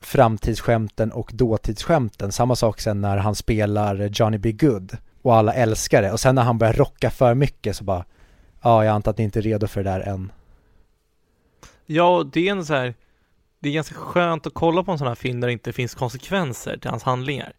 framtidsskämten 0.00 1.12
och 1.12 1.30
dåtidsskämten. 1.34 2.32
Samma 2.32 2.56
sak 2.56 2.80
sen 2.80 3.00
när 3.00 3.16
han 3.16 3.34
spelar 3.34 4.10
Johnny 4.12 4.38
B. 4.38 4.52
Good 4.52 4.96
och 5.22 5.36
alla 5.36 5.54
älskar 5.54 6.02
det 6.02 6.12
och 6.12 6.20
sen 6.20 6.34
när 6.34 6.42
han 6.42 6.58
börjar 6.58 6.72
rocka 6.72 7.10
för 7.10 7.34
mycket 7.34 7.76
så 7.76 7.84
bara 7.84 8.04
ja, 8.62 8.84
jag 8.84 8.94
antar 8.94 9.10
att 9.10 9.18
ni 9.18 9.24
inte 9.24 9.38
är 9.38 9.42
redo 9.42 9.66
för 9.66 9.84
det 9.84 9.90
där 9.90 10.00
än. 10.00 10.32
Ja, 11.86 12.30
det 12.32 12.48
är 12.48 12.52
en 12.52 12.66
så 12.66 12.74
här 12.74 12.94
det 13.60 13.68
är 13.68 13.72
ganska 13.72 13.94
skönt 13.94 14.46
att 14.46 14.54
kolla 14.54 14.82
på 14.82 14.92
en 14.92 14.98
sån 14.98 15.08
här 15.08 15.14
film 15.14 15.40
där 15.40 15.48
det 15.48 15.52
inte 15.52 15.72
finns 15.72 15.94
konsekvenser 15.94 16.76
till 16.78 16.90
hans 16.90 17.02
handlingar. 17.02 17.52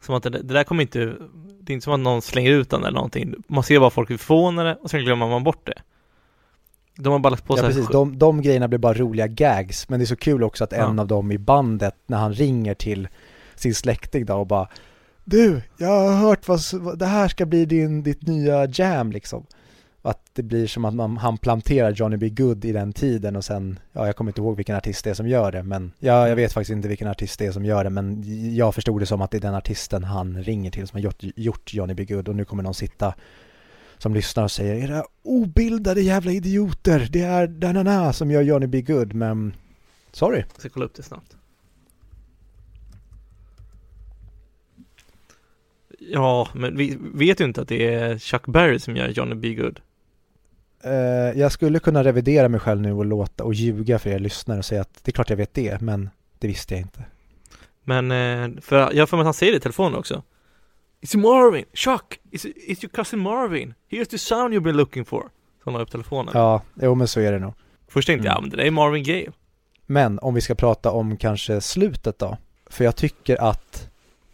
Som 0.00 0.14
att 0.14 0.22
det, 0.22 0.30
det 0.30 0.54
där 0.54 0.64
kommer 0.64 0.82
inte, 0.82 0.98
det 1.60 1.72
är 1.72 1.74
inte 1.74 1.84
som 1.84 1.92
att 1.92 2.00
någon 2.00 2.22
slänger 2.22 2.50
ut 2.50 2.70
den 2.70 2.80
eller 2.80 2.94
någonting. 2.94 3.34
Man 3.48 3.62
ser 3.64 3.80
bara 3.80 3.90
folk 3.90 4.10
är 4.10 4.16
förvånade 4.16 4.78
och 4.82 4.90
sen 4.90 5.00
glömmer 5.04 5.28
man 5.28 5.44
bort 5.44 5.66
det. 5.66 5.82
De 6.96 7.12
har 7.12 7.18
bara 7.18 7.30
lagt 7.30 7.44
på 7.44 7.58
ja, 7.58 7.62
precis. 7.62 7.88
De, 7.88 8.18
de 8.18 8.42
grejerna 8.42 8.68
blir 8.68 8.78
bara 8.78 8.94
roliga 8.94 9.26
gags, 9.26 9.88
men 9.88 10.00
det 10.00 10.04
är 10.04 10.06
så 10.06 10.16
kul 10.16 10.42
också 10.44 10.64
att 10.64 10.72
en 10.72 10.96
Ja. 10.96 11.00
av 11.02 11.06
dem 11.06 11.32
i 11.32 11.38
bandet, 11.38 11.94
när 12.06 12.18
han 12.18 12.32
ringer 12.34 12.74
till 12.74 13.08
sin 13.54 13.74
släkting 13.74 14.24
då 14.26 14.34
och 14.34 14.46
bara 14.46 14.68
Du, 15.24 15.62
jag 15.76 15.88
har 15.88 16.16
hört 16.16 16.48
vad, 16.48 16.60
vad 16.72 16.98
det 16.98 17.06
här 17.06 17.28
ska 17.28 17.46
bli 17.46 17.64
din, 17.64 18.02
ditt 18.02 18.26
nya 18.26 18.66
jam 18.66 19.12
liksom. 19.12 19.46
Att 20.04 20.20
det 20.32 20.42
blir 20.42 20.66
som 20.66 20.84
att 20.84 20.94
man, 20.94 21.16
han 21.16 21.38
planterar 21.38 21.92
Johnny 21.92 22.16
B. 22.16 22.28
Good 22.28 22.64
i 22.64 22.72
den 22.72 22.92
tiden 22.92 23.36
och 23.36 23.44
sen, 23.44 23.78
ja 23.92 24.06
jag 24.06 24.16
kommer 24.16 24.30
inte 24.30 24.40
ihåg 24.40 24.56
vilken 24.56 24.76
artist 24.76 25.04
det 25.04 25.10
är 25.10 25.14
som 25.14 25.28
gör 25.28 25.52
det, 25.52 25.62
men 25.62 25.92
ja, 25.98 26.28
jag 26.28 26.36
vet 26.36 26.52
faktiskt 26.52 26.70
inte 26.70 26.88
vilken 26.88 27.08
artist 27.08 27.38
det 27.38 27.46
är 27.46 27.52
som 27.52 27.64
gör 27.64 27.84
det, 27.84 27.90
men 27.90 28.22
jag 28.56 28.74
förstod 28.74 29.00
det 29.00 29.06
som 29.06 29.22
att 29.22 29.30
det 29.30 29.36
är 29.36 29.40
den 29.40 29.54
artisten 29.54 30.04
han 30.04 30.42
ringer 30.42 30.70
till 30.70 30.86
som 30.86 30.96
har 30.96 31.02
gjort, 31.02 31.16
gjort 31.20 31.74
Johnny 31.74 31.94
B. 31.94 32.04
Good 32.04 32.28
och 32.28 32.36
nu 32.36 32.44
kommer 32.44 32.62
någon 32.62 32.74
sitta 32.74 33.14
som 33.98 34.14
lyssnar 34.14 34.44
och 34.44 34.50
säger 34.50 34.74
era 34.74 35.04
obildade 35.22 36.00
jävla 36.00 36.32
idioter, 36.32 37.08
det 37.10 37.22
är 37.22 37.46
Danana 37.46 38.12
som 38.12 38.30
gör 38.30 38.42
Johnny 38.42 38.66
B. 38.66 38.82
Good, 38.82 39.14
men 39.14 39.54
sorry. 40.12 40.38
Jag 40.38 40.60
ska 40.60 40.68
kolla 40.68 40.86
upp 40.86 40.94
det 40.94 41.02
snabbt. 41.02 41.36
Ja, 45.98 46.48
men 46.54 46.76
vi 46.76 46.98
vet 47.14 47.40
ju 47.40 47.44
inte 47.44 47.60
att 47.60 47.68
det 47.68 47.94
är 47.94 48.18
Chuck 48.18 48.46
Berry 48.46 48.78
som 48.78 48.96
gör 48.96 49.08
Johnny 49.08 49.34
B. 49.34 49.54
Good. 49.54 49.80
Eh, 50.84 50.92
jag 51.40 51.52
skulle 51.52 51.78
kunna 51.78 52.04
revidera 52.04 52.48
mig 52.48 52.60
själv 52.60 52.80
nu 52.80 52.92
och 52.92 53.04
låta 53.06 53.44
och 53.44 53.54
ljuga 53.54 53.98
för 53.98 54.10
er 54.10 54.18
lyssnare 54.18 54.58
och 54.58 54.64
säga 54.64 54.80
att 54.80 55.00
det 55.04 55.10
är 55.10 55.12
klart 55.12 55.30
jag 55.30 55.36
vet 55.36 55.54
det, 55.54 55.80
men 55.80 56.10
det 56.38 56.46
visste 56.48 56.74
jag 56.74 56.80
inte. 56.80 57.04
Men, 57.84 58.10
eh, 58.10 58.60
för 58.60 58.76
jag 58.78 59.12
mig 59.12 59.20
att 59.20 59.24
han 59.24 59.34
säger 59.34 59.52
det 59.52 59.56
i 59.58 59.60
telefonen 59.60 59.98
också. 59.98 60.22
It's 61.00 61.16
Marvin! 61.16 61.64
Chuck! 61.72 62.20
It's, 62.30 62.46
it's 62.68 62.84
your 62.84 62.88
cousin 62.94 63.18
Marvin! 63.18 63.74
Here's 63.90 64.04
the 64.10 64.18
sound 64.18 64.54
you've 64.54 64.60
been 64.60 64.76
looking 64.76 65.04
for! 65.04 65.20
Så 65.20 65.64
han 65.64 65.74
har 65.74 65.80
upp 65.80 65.90
telefonen. 65.90 66.32
Ja, 66.34 66.62
jo 66.74 66.94
men 66.94 67.08
så 67.08 67.20
är 67.20 67.32
det 67.32 67.38
nog. 67.38 67.52
Först 67.88 68.06
tänkte 68.06 68.26
jag, 68.28 68.32
Mm. 68.32 68.36
ja 68.36 68.40
men 68.40 68.50
det 68.50 68.56
där 68.56 68.64
är 68.64 68.70
Marvin 68.70 69.04
Gaye. 69.04 69.32
Men 69.86 70.18
om 70.18 70.34
vi 70.34 70.40
ska 70.40 70.54
prata 70.54 70.90
om 70.90 71.16
kanske 71.16 71.60
slutet 71.60 72.18
då. 72.18 72.36
För 72.70 72.84
jag 72.84 72.96
tycker 72.96 73.42
att 73.42 73.88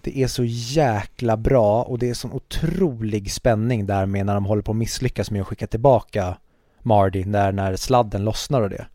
det 0.09 0.19
är 0.23 0.27
så 0.27 0.45
jäkla 0.45 1.37
bra 1.37 1.83
och 1.83 1.99
det 1.99 2.11
är 2.11 2.15
sån 2.15 2.33
otrolig 2.33 3.33
spänning 3.33 3.87
där 3.87 4.07
med 4.07 4.27
när 4.27 4.35
de 4.35 4.45
håller 4.45 4.63
på 4.63 4.71
att 4.71 4.77
misslyckas 4.77 5.31
med 5.31 5.41
att 5.41 5.47
skicka 5.47 5.67
tillbaka 5.67 6.37
Mardy 6.83 7.23
där 7.23 7.53
när 7.53 7.77
sladden 7.77 8.25
lossnar 8.25 8.63
och 8.63 8.71
det. 8.71 8.87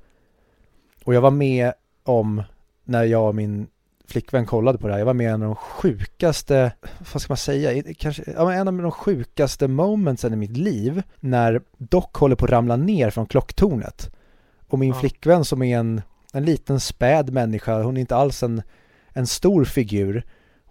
Och 1.04 1.14
jag 1.14 1.22
var 1.22 1.32
med 1.32 1.74
om 2.04 2.44
när 2.84 3.04
jag 3.04 3.28
och 3.28 3.36
min 3.36 3.68
flickvän 4.08 4.46
kollade 4.46 4.78
på 4.78 4.88
det 4.88 4.94
här. 4.94 5.00
Jag 5.00 5.06
var 5.06 5.14
med 5.14 5.34
om 5.34 5.42
en 5.42 5.48
av 5.48 5.48
de 5.48 5.56
sjukaste, 5.56 6.72
vad 7.14 7.22
ska 7.22 7.32
man 7.32 7.38
säga, 7.38 7.94
kanske, 7.98 8.24
ja, 8.36 8.54
en 8.54 8.68
av 8.68 8.78
de 8.78 8.92
sjukaste 8.92 9.68
momentsen 9.68 10.34
i 10.34 10.36
mitt 10.36 10.58
liv 10.58 11.04
när 11.20 11.62
Doc 11.78 12.06
håller 12.14 12.36
på 12.36 12.46
att 12.46 12.52
ramla 12.52 12.76
ner 12.76 13.10
från 13.10 13.26
klocktornet. 13.26 14.12
Och 14.68 14.80
min 14.80 14.90
Ja. 14.90 14.96
flickvän 15.00 15.46
som 15.46 15.62
är 15.62 15.78
en, 15.78 16.02
en 16.34 16.46
liten 16.46 16.80
späd 16.80 17.34
människa, 17.34 17.82
hon 17.84 17.98
är 17.98 18.02
inte 18.02 18.16
alls 18.16 18.44
en, 18.44 18.62
en 19.14 19.28
stor 19.28 19.66
figur. 19.66 20.24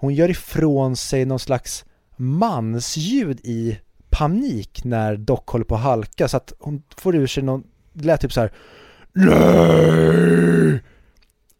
Hon 0.03 0.15
gör 0.15 0.31
ifrån 0.31 0.97
sig 0.97 1.25
någon 1.25 1.39
slags 1.39 1.85
mansljud 2.17 3.41
i 3.43 3.79
panik 4.11 4.85
när 4.85 5.17
Doc 5.17 5.41
håller 5.47 5.65
på 5.65 5.75
att 5.75 5.81
halka 5.81 6.29
så 6.29 6.37
att 6.37 6.53
hon 6.59 6.83
får 6.97 7.17
ur 7.17 7.27
sig 7.27 7.43
någon, 7.43 7.65
det 7.93 8.05
lät 8.05 8.21
typ 8.21 8.33
så 8.33 8.41
här 8.41 8.53
Nej! 9.13 10.83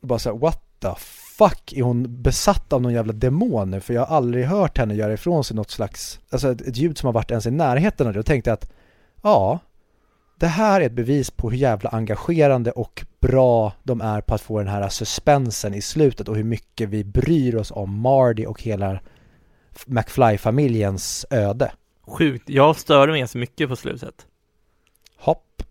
Bara 0.01 0.19
så 0.19 0.31
här, 0.33 0.39
what 0.39 0.63
the 0.79 0.95
fuck? 1.39 1.73
Är 1.73 1.83
hon 1.83 2.23
besatt 2.23 2.73
av 2.73 2.83
någon 2.83 2.93
jävla 2.93 3.13
demon 3.13 3.71
nu? 3.71 3.81
För 3.81 3.95
jag 3.95 4.07
har 4.07 4.17
aldrig 4.17 4.45
hört 4.45 4.79
henne 4.79 4.95
göra 4.95 5.13
ifrån 5.13 5.45
sig 5.45 5.57
något 5.57 5.71
slags, 5.71 6.21
alltså 6.31 6.53
ett, 6.53 6.61
ett 6.61 6.77
ljud 6.77 6.99
som 6.99 7.07
har 7.07 7.13
varit 7.13 7.31
ens 7.31 7.47
i 7.47 7.51
närheten 7.51 8.07
av 8.07 8.13
det. 8.13 8.19
Och 8.19 8.27
tänkte 8.27 8.53
att, 8.53 8.73
ja, 9.23 9.59
det 10.43 10.49
här 10.49 10.81
är 10.81 10.87
ett 10.87 10.93
bevis 10.93 11.31
på 11.31 11.51
hur 11.51 11.59
jävla 11.59 11.91
engagerande 11.91 12.71
och 12.71 13.05
bra 13.21 13.73
de 13.83 14.01
är 14.01 14.21
på 14.21 14.35
att 14.35 14.41
få 14.41 14.59
den 14.59 14.69
här 14.69 14.89
suspensen 14.89 15.75
i 15.75 15.83
slutet 15.83 16.29
och 16.29 16.37
hur 16.37 16.45
mycket 16.45 16.89
vi 16.89 17.05
bryr 17.05 17.57
oss 17.57 17.71
om 17.71 18.01
Mardy 18.01 18.47
och 18.47 18.63
hela 18.63 19.01
McFly-familjens 19.87 21.27
öde. 21.31 21.73
Sjukt. 22.07 22.49
Jag 22.49 22.77
störde 22.77 23.13
mig 23.13 23.19
ganska 23.19 23.39
mycket 23.39 23.69
på 23.69 23.77
slutet. 23.77 24.27
Hopp. 25.17 25.63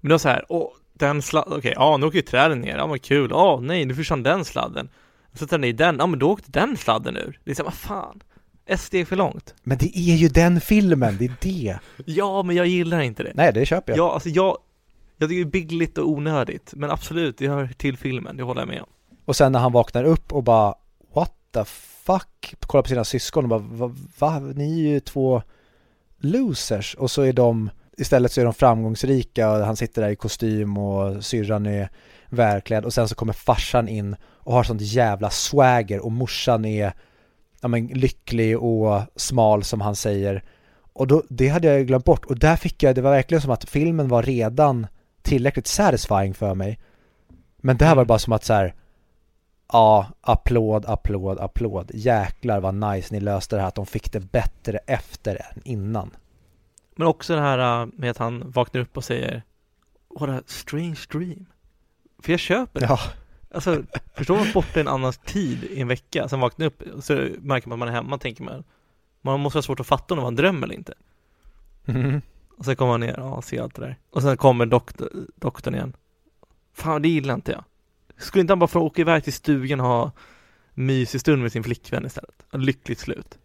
Men 0.00 0.08
det 0.08 0.14
var 0.14 0.18
så 0.18 0.28
här, 0.28 0.44
åh, 0.48 0.70
den 0.92 1.22
sladden, 1.22 1.58
okej, 1.58 1.72
ja 1.76 1.96
nu 1.96 2.06
åker 2.06 2.16
ju 2.16 2.22
träden 2.22 2.60
ner, 2.60 2.76
ja 2.76 2.86
vad 2.86 3.02
kul, 3.02 3.32
åh 3.32 3.60
nej, 3.60 3.84
nu 3.84 3.94
försvann 3.94 4.22
den 4.22 4.44
sladden. 4.44 4.88
Så 5.34 5.46
tar 5.46 5.58
ni 5.58 5.72
den, 5.72 5.96
ja 5.98 6.06
men 6.06 6.18
då 6.18 6.30
åkte 6.30 6.50
den 6.50 6.76
sladden 6.76 7.16
ur. 7.16 7.40
Det 7.44 7.50
är 7.50 7.54
så 7.54 7.62
här, 7.62 7.64
vad 7.64 7.74
fan, 7.74 8.22
ett 8.68 8.80
steg 8.80 9.08
för 9.08 9.16
långt. 9.16 9.54
Men 9.62 9.78
det 9.78 9.98
är 9.98 10.16
ju 10.16 10.28
den 10.28 10.60
filmen, 10.60 11.16
det 11.18 11.24
är 11.24 11.34
det. 11.40 11.78
Ja, 12.04 12.42
men 12.42 12.56
jag 12.56 12.66
gillar 12.66 13.00
inte 13.00 13.22
det. 13.22 13.32
Nej, 13.34 13.52
det 13.52 13.66
köper 13.66 13.92
jag. 13.92 13.98
Ja, 13.98 14.14
alltså 14.14 14.28
jag, 14.28 14.58
jag 15.16 15.28
tycker 15.28 15.44
det 15.44 15.48
är 15.48 15.50
billigt 15.50 15.98
och 15.98 16.08
onödigt, 16.08 16.72
men 16.76 16.90
absolut, 16.90 17.38
det 17.38 17.48
hör 17.48 17.66
till 17.76 17.96
filmen, 17.96 18.36
det 18.36 18.42
håller 18.42 18.60
jag 18.60 18.68
med 18.68 18.82
om. 18.82 18.88
Och 19.24 19.36
sen 19.36 19.52
när 19.52 19.58
han 19.58 19.72
vaknar 19.72 20.04
upp 20.04 20.32
och 20.32 20.42
bara 20.42 20.74
What 21.14 21.34
the 21.54 21.64
fuck? 21.64 22.54
Kollar 22.60 22.82
på 22.82 22.88
sina 22.88 23.04
syskon 23.04 23.44
och 23.44 23.48
bara 23.48 23.88
va, 23.88 23.96
va? 24.18 24.38
Ni 24.38 24.84
är 24.84 24.88
ju 24.88 25.00
två 25.00 25.42
losers 26.18 26.94
och 26.94 27.10
så 27.10 27.22
är 27.22 27.32
de 27.32 27.70
Istället 27.98 28.32
så 28.32 28.40
är 28.40 28.44
de 28.44 28.54
framgångsrika 28.54 29.50
och 29.50 29.58
han 29.58 29.76
sitter 29.76 30.02
där 30.02 30.08
i 30.08 30.16
kostym 30.16 30.78
och 30.78 31.24
syrran 31.24 31.66
är 31.66 31.90
välklädd 32.28 32.84
och 32.84 32.94
sen 32.94 33.08
så 33.08 33.14
kommer 33.14 33.32
farsan 33.32 33.88
in 33.88 34.16
och 34.22 34.52
har 34.52 34.62
sånt 34.62 34.80
jävla 34.80 35.30
swagger 35.30 36.04
och 36.04 36.12
morsan 36.12 36.64
är 36.64 36.92
ja, 37.60 37.68
men, 37.68 37.86
lycklig 37.86 38.58
och 38.58 39.02
smal 39.16 39.64
som 39.64 39.80
han 39.80 39.96
säger. 39.96 40.44
Och 40.92 41.06
då, 41.06 41.22
det 41.28 41.48
hade 41.48 41.68
jag 41.68 41.86
glömt 41.86 42.04
bort 42.04 42.24
och 42.24 42.38
där 42.38 42.56
fick 42.56 42.82
jag, 42.82 42.94
det 42.94 43.00
var 43.00 43.10
verkligen 43.10 43.42
som 43.42 43.50
att 43.50 43.68
filmen 43.68 44.08
var 44.08 44.22
redan 44.22 44.86
tillräckligt 45.22 45.66
satisfying 45.66 46.34
för 46.34 46.54
mig. 46.54 46.78
Men 47.56 47.76
där 47.76 47.94
var 47.94 48.02
det 48.02 48.08
bara 48.08 48.18
som 48.18 48.32
att 48.32 48.44
så 48.44 48.52
här 48.52 48.74
Ja, 49.72 50.06
applåd, 50.20 50.86
applåd, 50.86 51.38
applåd. 51.38 51.90
Jäklar 51.94 52.60
vad 52.60 52.74
nice 52.74 53.14
ni 53.14 53.20
löste 53.20 53.56
det 53.56 53.60
här 53.60 53.68
att 53.68 53.74
de 53.74 53.86
fick 53.86 54.12
det 54.12 54.20
bättre 54.20 54.78
efter 54.86 55.34
än 55.36 55.62
innan. 55.64 56.10
Men 56.96 57.06
också 57.06 57.34
det 57.34 57.40
här 57.40 57.82
äh, 57.82 57.88
med 57.92 58.10
att 58.10 58.18
han 58.18 58.50
vaknar 58.50 58.80
upp 58.80 58.96
och 58.96 59.04
säger 59.04 59.42
What 60.20 60.30
a 60.30 60.42
strange 60.46 61.00
dream. 61.12 61.46
För 62.22 62.32
jag 62.32 62.40
köper 62.40 62.80
det. 62.80 62.86
Ja, 62.86 62.98
Alltså, 63.50 63.82
förstår 64.18 64.36
man 64.36 64.52
borta 64.54 64.80
en 64.80 64.88
annan 64.88 65.12
tid 65.12 65.64
i 65.64 65.80
en 65.80 65.88
vecka, 65.88 66.28
sen 66.28 66.40
vaknar 66.40 66.66
upp 66.66 66.82
och 66.82 67.04
så 67.04 67.28
märker 67.38 67.68
man 67.68 67.76
att 67.76 67.78
man 67.78 67.88
är 67.88 67.92
hemma, 67.92 68.18
tänker 68.18 68.44
man 68.44 68.64
Man 69.20 69.40
måste 69.40 69.56
ha 69.56 69.62
svårt 69.62 69.80
att 69.80 69.86
fatta 69.86 70.14
om 70.14 70.18
det 70.18 70.22
var 70.22 70.28
en 70.28 70.36
dröm 70.36 70.62
eller 70.62 70.74
inte. 70.74 70.94
Mhm. 71.84 72.22
Och 72.56 72.64
sen 72.64 72.76
kommer 72.76 72.92
man 72.92 73.00
ner, 73.00 73.14
ja, 73.16 73.42
ser 73.42 73.62
allt 73.62 73.74
det 73.74 73.82
där. 73.82 73.96
Och 74.10 74.22
sen 74.22 74.36
kommer 74.36 74.66
doktor, 74.66 75.10
doktorn 75.36 75.74
igen. 75.74 75.96
Fan, 76.74 77.02
det 77.02 77.08
gillar 77.08 77.34
inte 77.34 77.52
jag. 77.52 77.64
Skulle 78.16 78.40
inte 78.40 78.52
han 78.52 78.58
bara 78.58 78.68
få 78.68 78.80
åka 78.80 79.00
iväg 79.00 79.24
till 79.24 79.32
stugan 79.32 79.80
och 79.80 79.86
ha 79.86 80.12
mysig 80.74 81.20
stund 81.20 81.42
med 81.42 81.52
sin 81.52 81.64
flickvän 81.64 82.06
istället? 82.06 82.46
Ett 82.52 82.60
lyckligt 82.60 82.98
slut. 82.98 83.38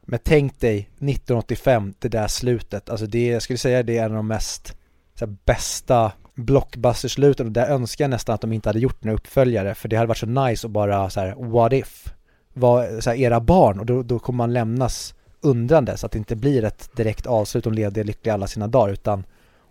Men 0.00 0.18
tänk 0.22 0.60
dig 0.60 0.78
1985, 0.78 1.94
det 1.98 2.08
där 2.08 2.28
slutet. 2.28 2.90
Alltså 2.90 3.06
det, 3.06 3.26
jag 3.26 3.42
skulle 3.42 3.58
säga 3.58 3.82
det 3.82 3.98
är 3.98 4.04
en 4.04 4.10
av 4.10 4.16
de 4.16 4.26
mest 4.26 4.76
här, 5.20 5.36
bästa 5.44 6.12
blockbustersluten 6.38 7.46
och 7.46 7.52
där 7.52 7.66
önskar 7.68 8.04
jag 8.04 8.10
nästan 8.10 8.34
att 8.34 8.40
de 8.40 8.52
inte 8.52 8.68
hade 8.68 8.78
gjort 8.78 9.04
några 9.04 9.14
uppföljare 9.14 9.74
för 9.74 9.88
det 9.88 9.96
hade 9.96 10.08
varit 10.08 10.18
så 10.18 10.26
nice 10.26 10.66
att 10.66 10.70
bara 10.70 11.10
så 11.10 11.20
här, 11.20 11.34
what 11.34 11.72
if? 11.72 12.14
Var, 12.52 13.00
så 13.00 13.10
här, 13.10 13.16
era 13.16 13.40
barn 13.40 13.80
och 13.80 13.86
då, 13.86 14.02
då 14.02 14.18
kommer 14.18 14.36
man 14.36 14.52
lämnas 14.52 15.14
undrande 15.40 15.96
så 15.96 16.06
att 16.06 16.12
det 16.12 16.18
inte 16.18 16.36
blir 16.36 16.64
ett 16.64 16.96
direkt 16.96 17.26
avslut 17.26 17.64
de 17.64 17.72
levde 17.72 18.04
lyckliga 18.04 18.34
alla 18.34 18.46
sina 18.46 18.66
dagar 18.66 18.92
utan 18.92 19.24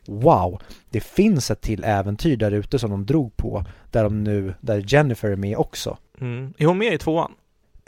wow, 0.08 0.62
det 0.90 1.00
finns 1.00 1.52
ett 1.52 1.62
till 1.62 1.84
äventyr 1.84 2.38
där 2.38 2.52
ute 2.52 2.80
som 2.80 2.92
de 2.92 3.06
drog 3.06 3.38
på 3.38 3.66
där 3.92 4.04
de 4.04 4.24
nu, 4.24 4.54
där 4.62 4.84
Jennifer 4.88 5.30
är 5.30 5.36
med 5.36 5.58
också. 5.58 5.98
Mm. 6.22 6.54
Är 6.58 6.66
hon 6.66 6.78
med 6.78 6.94
i 6.94 6.98
tvåan? 6.98 7.32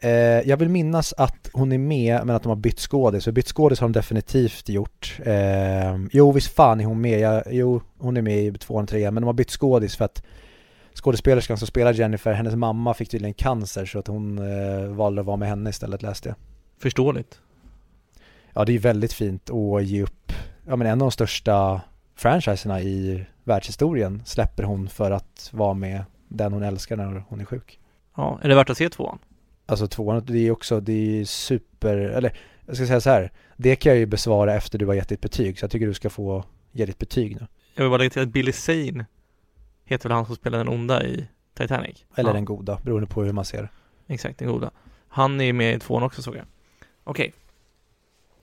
Eh, 0.01 0.11
jag 0.49 0.57
vill 0.57 0.69
minnas 0.69 1.13
att 1.17 1.49
hon 1.53 1.71
är 1.71 1.77
med 1.77 2.25
men 2.25 2.35
att 2.35 2.43
de 2.43 2.49
har 2.49 2.55
bytt 2.55 2.79
skådis. 2.79 3.23
För 3.23 3.31
bytt 3.31 3.47
skådis 3.47 3.79
har 3.79 3.87
de 3.87 3.91
definitivt 3.91 4.69
gjort. 4.69 5.19
Eh, 5.25 5.97
jo 6.11 6.31
visst 6.31 6.55
fan 6.55 6.81
är 6.81 6.85
hon 6.85 7.01
med. 7.01 7.19
Jag, 7.19 7.43
jo 7.51 7.81
hon 7.97 8.17
är 8.17 8.21
med 8.21 8.37
i 8.37 8.57
tvåan 8.57 8.83
och 8.83 8.89
trean 8.89 9.13
men 9.13 9.21
de 9.21 9.25
har 9.27 9.33
bytt 9.33 9.51
skådis 9.51 9.95
för 9.95 10.05
att 10.05 10.23
skådespelerskan 10.93 11.57
som 11.57 11.67
spelar 11.67 11.93
Jennifer, 11.93 12.33
hennes 12.33 12.55
mamma 12.55 12.93
fick 12.93 13.09
tydligen 13.09 13.33
cancer 13.33 13.85
så 13.85 13.99
att 13.99 14.07
hon 14.07 14.37
eh, 14.37 14.85
valde 14.89 15.21
att 15.21 15.27
vara 15.27 15.37
med 15.37 15.49
henne 15.49 15.69
istället 15.69 16.01
läste 16.01 16.29
jag. 16.29 16.35
Förståeligt. 16.81 17.39
Ja 18.53 18.65
det 18.65 18.75
är 18.75 18.79
väldigt 18.79 19.13
fint 19.13 19.49
att 19.49 19.83
ge 19.83 20.03
upp, 20.03 20.33
ja 20.67 20.75
men 20.75 20.87
en 20.87 20.93
av 20.93 20.97
de 20.97 21.11
största 21.11 21.81
franchiserna 22.15 22.81
i 22.81 23.25
världshistorien 23.43 24.21
släpper 24.25 24.63
hon 24.63 24.89
för 24.89 25.11
att 25.11 25.49
vara 25.53 25.73
med 25.73 26.03
den 26.27 26.53
hon 26.53 26.63
älskar 26.63 26.97
när 26.97 27.23
hon 27.29 27.41
är 27.41 27.45
sjuk. 27.45 27.79
Ja, 28.15 28.39
är 28.41 28.49
det 28.49 28.55
värt 28.55 28.69
att 28.69 28.77
se 28.77 28.89
tvåan? 28.89 29.19
Alltså 29.69 29.87
tvåan, 29.87 30.23
det 30.25 30.47
är 30.47 30.51
också, 30.51 30.79
det 30.79 31.19
är 31.21 31.25
super, 31.25 31.97
eller 31.97 32.37
jag 32.65 32.75
ska 32.75 32.85
säga 32.87 33.01
så 33.01 33.09
här, 33.09 33.31
det 33.57 33.75
kan 33.75 33.89
jag 33.91 33.99
ju 33.99 34.05
besvara 34.05 34.53
efter 34.55 34.79
du 34.79 34.85
har 34.85 34.93
gett 34.93 35.09
ditt 35.09 35.21
betyg, 35.21 35.59
så 35.59 35.63
jag 35.63 35.71
tycker 35.71 35.87
du 35.87 35.93
ska 35.93 36.09
få 36.09 36.43
ge 36.71 36.85
ditt 36.85 36.97
betyg 36.97 37.35
nu. 37.41 37.47
Jag 37.75 37.83
vill 37.83 37.89
bara 37.89 37.97
lägga 37.97 38.09
till 38.09 38.21
att 38.21 38.29
Billy 38.29 38.51
Zane 38.51 39.05
heter 39.85 40.09
väl 40.09 40.15
han 40.15 40.25
som 40.25 40.35
spelar 40.35 40.57
den 40.57 40.67
onda 40.69 41.03
i 41.03 41.27
Titanic? 41.53 42.05
Eller 42.15 42.29
Ja. 42.29 42.33
den 42.33 42.45
goda, 42.45 42.79
beroende 42.83 43.07
på 43.07 43.23
hur 43.23 43.33
man 43.33 43.45
ser. 43.45 43.69
Exakt, 44.07 44.39
den 44.39 44.47
goda. 44.47 44.71
Han 45.07 45.41
är 45.41 45.53
med 45.53 45.75
i 45.75 45.79
tvåan 45.79 46.03
också 46.03 46.21
såg 46.21 46.35
jag. 46.35 46.45
Okej. 47.03 47.33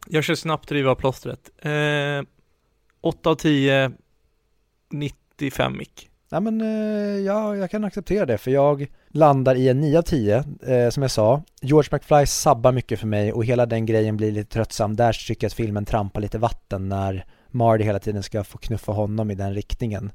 Jag 0.07 0.25
kör 0.25 0.35
snabbt 0.35 0.73
riva 0.73 0.95
plåstret. 0.95 1.51
Eh, 1.59 2.23
8 3.01 3.31
av 3.31 3.35
10, 3.35 3.93
95 4.91 5.77
mick. 5.79 6.11
Ja 6.29 6.41
men 6.41 6.61
eh, 6.61 6.67
ja, 7.27 7.57
jag 7.57 7.71
kan 7.71 7.85
acceptera 7.85 8.27
det 8.27 8.39
för 8.39 8.51
jag 8.51 8.87
landar 9.17 9.55
i 9.55 9.69
en 9.69 9.81
9 9.81 9.99
av 9.99 10.03
10 10.03 10.45
eh, 10.67 10.89
som 10.91 11.03
jag 11.03 11.11
sa. 11.11 11.43
George 11.61 11.89
McFly 11.93 12.27
sabbar 12.27 12.73
mycket 12.73 13.01
för 13.01 13.07
mig 13.07 13.33
och 13.33 13.45
hela 13.45 13.67
den 13.67 13.87
grejen 13.87 14.17
blir 14.17 14.33
lite 14.33 14.53
tröttsam. 14.53 14.97
Där 14.97 15.13
tycker 15.13 15.45
jag 15.45 15.49
att 15.49 15.55
filmen 15.55 15.85
trampar 15.85 16.21
lite 16.21 16.39
vatten 16.39 16.89
när 16.89 17.25
Marty 17.51 17.85
hela 17.85 17.99
tiden 17.99 18.23
ska 18.23 18.45
få 18.45 18.59
knuffa 18.59 18.93
honom 18.93 19.31
i 19.31 19.35
den 19.35 19.55
riktningen. 19.55 20.11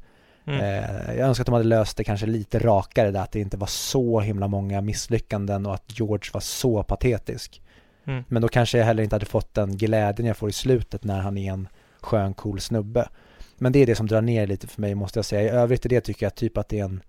Mm. 0.47 0.59
Eh, 0.59 1.15
jag 1.17 1.27
önskar 1.27 1.41
att 1.41 1.45
de 1.45 1.53
hade 1.53 1.65
löst 1.65 1.97
det 1.97 2.03
kanske 2.03 2.25
lite 2.25 2.59
rakare 2.59 3.11
där, 3.11 3.21
att 3.21 3.31
det 3.31 3.39
inte 3.39 3.57
var 3.57 3.67
så 3.67 4.19
himla 4.19 4.47
många 4.47 4.81
misslyckanden 4.81 5.65
och 5.65 5.73
att 5.73 5.99
George 5.99 6.29
var 6.33 6.41
så 6.41 6.83
patetisk. 6.83 7.61
Mm. 8.05 8.23
Men 8.27 8.41
då 8.41 8.47
kanske 8.47 8.77
jag 8.77 8.85
heller 8.85 9.03
inte 9.03 9.15
hade 9.15 9.25
fått 9.25 9.53
den 9.53 9.77
glädjen 9.77 10.27
jag 10.27 10.37
får 10.37 10.49
i 10.49 10.53
slutet 10.53 11.03
när 11.03 11.19
han 11.19 11.37
är 11.37 11.51
en 11.51 11.67
skön, 12.01 12.33
cool 12.33 12.59
snubbe. 12.59 13.09
Men 13.57 13.71
det 13.71 13.79
är 13.79 13.85
det 13.85 13.95
som 13.95 14.07
drar 14.07 14.21
ner 14.21 14.47
lite 14.47 14.67
för 14.67 14.81
mig 14.81 14.95
måste 14.95 15.19
jag 15.19 15.25
säga. 15.25 15.41
I 15.41 15.49
övrigt 15.49 15.85
är 15.85 15.89
det 15.89 16.01
tycker 16.01 16.25
jag 16.25 16.35
typ 16.35 16.57
att 16.57 16.69
det 16.69 16.79
är 16.79 16.83
en 16.83 17.01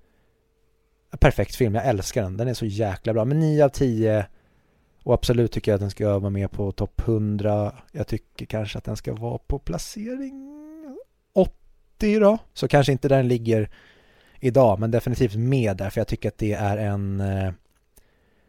perfekt 1.19 1.55
film. 1.55 1.75
Jag 1.75 1.87
älskar 1.87 2.23
den. 2.23 2.37
Den 2.37 2.49
är 2.49 2.55
så 2.55 2.67
jäkla 2.67 3.13
bra. 3.13 3.25
Men 3.25 3.41
9 3.41 3.65
av 3.65 3.69
10 3.69 4.27
och 5.03 5.15
absolut 5.15 5.53
tycker 5.53 5.71
jag 5.71 5.77
att 5.77 5.81
den 5.81 5.91
ska 5.91 6.19
vara 6.19 6.31
med 6.31 6.51
på 6.51 6.73
topp 6.73 7.01
100. 7.01 7.75
Jag 7.93 8.07
tycker 8.07 8.47
kanske 8.47 8.79
att 8.79 8.85
den 8.85 8.97
ska 8.97 9.15
vara 9.15 9.39
på 9.39 9.59
placering 9.59 10.49
80 11.33 12.19
då. 12.21 12.39
Så 12.55 12.69
kanske 12.69 12.93
inte 12.93 13.09
där 13.09 13.17
den 13.17 13.29
ligger 13.29 13.71
idag, 14.41 14.79
men 14.79 14.91
definitivt 14.91 15.37
med 15.37 15.77
där. 15.77 15.91
För 15.91 16.01
jag 16.01 16.09
tycker 16.09 16.29
att 16.29 16.39
det 16.39 16.53
är 16.53 16.77
en 16.77 17.21
eh, 17.21 17.53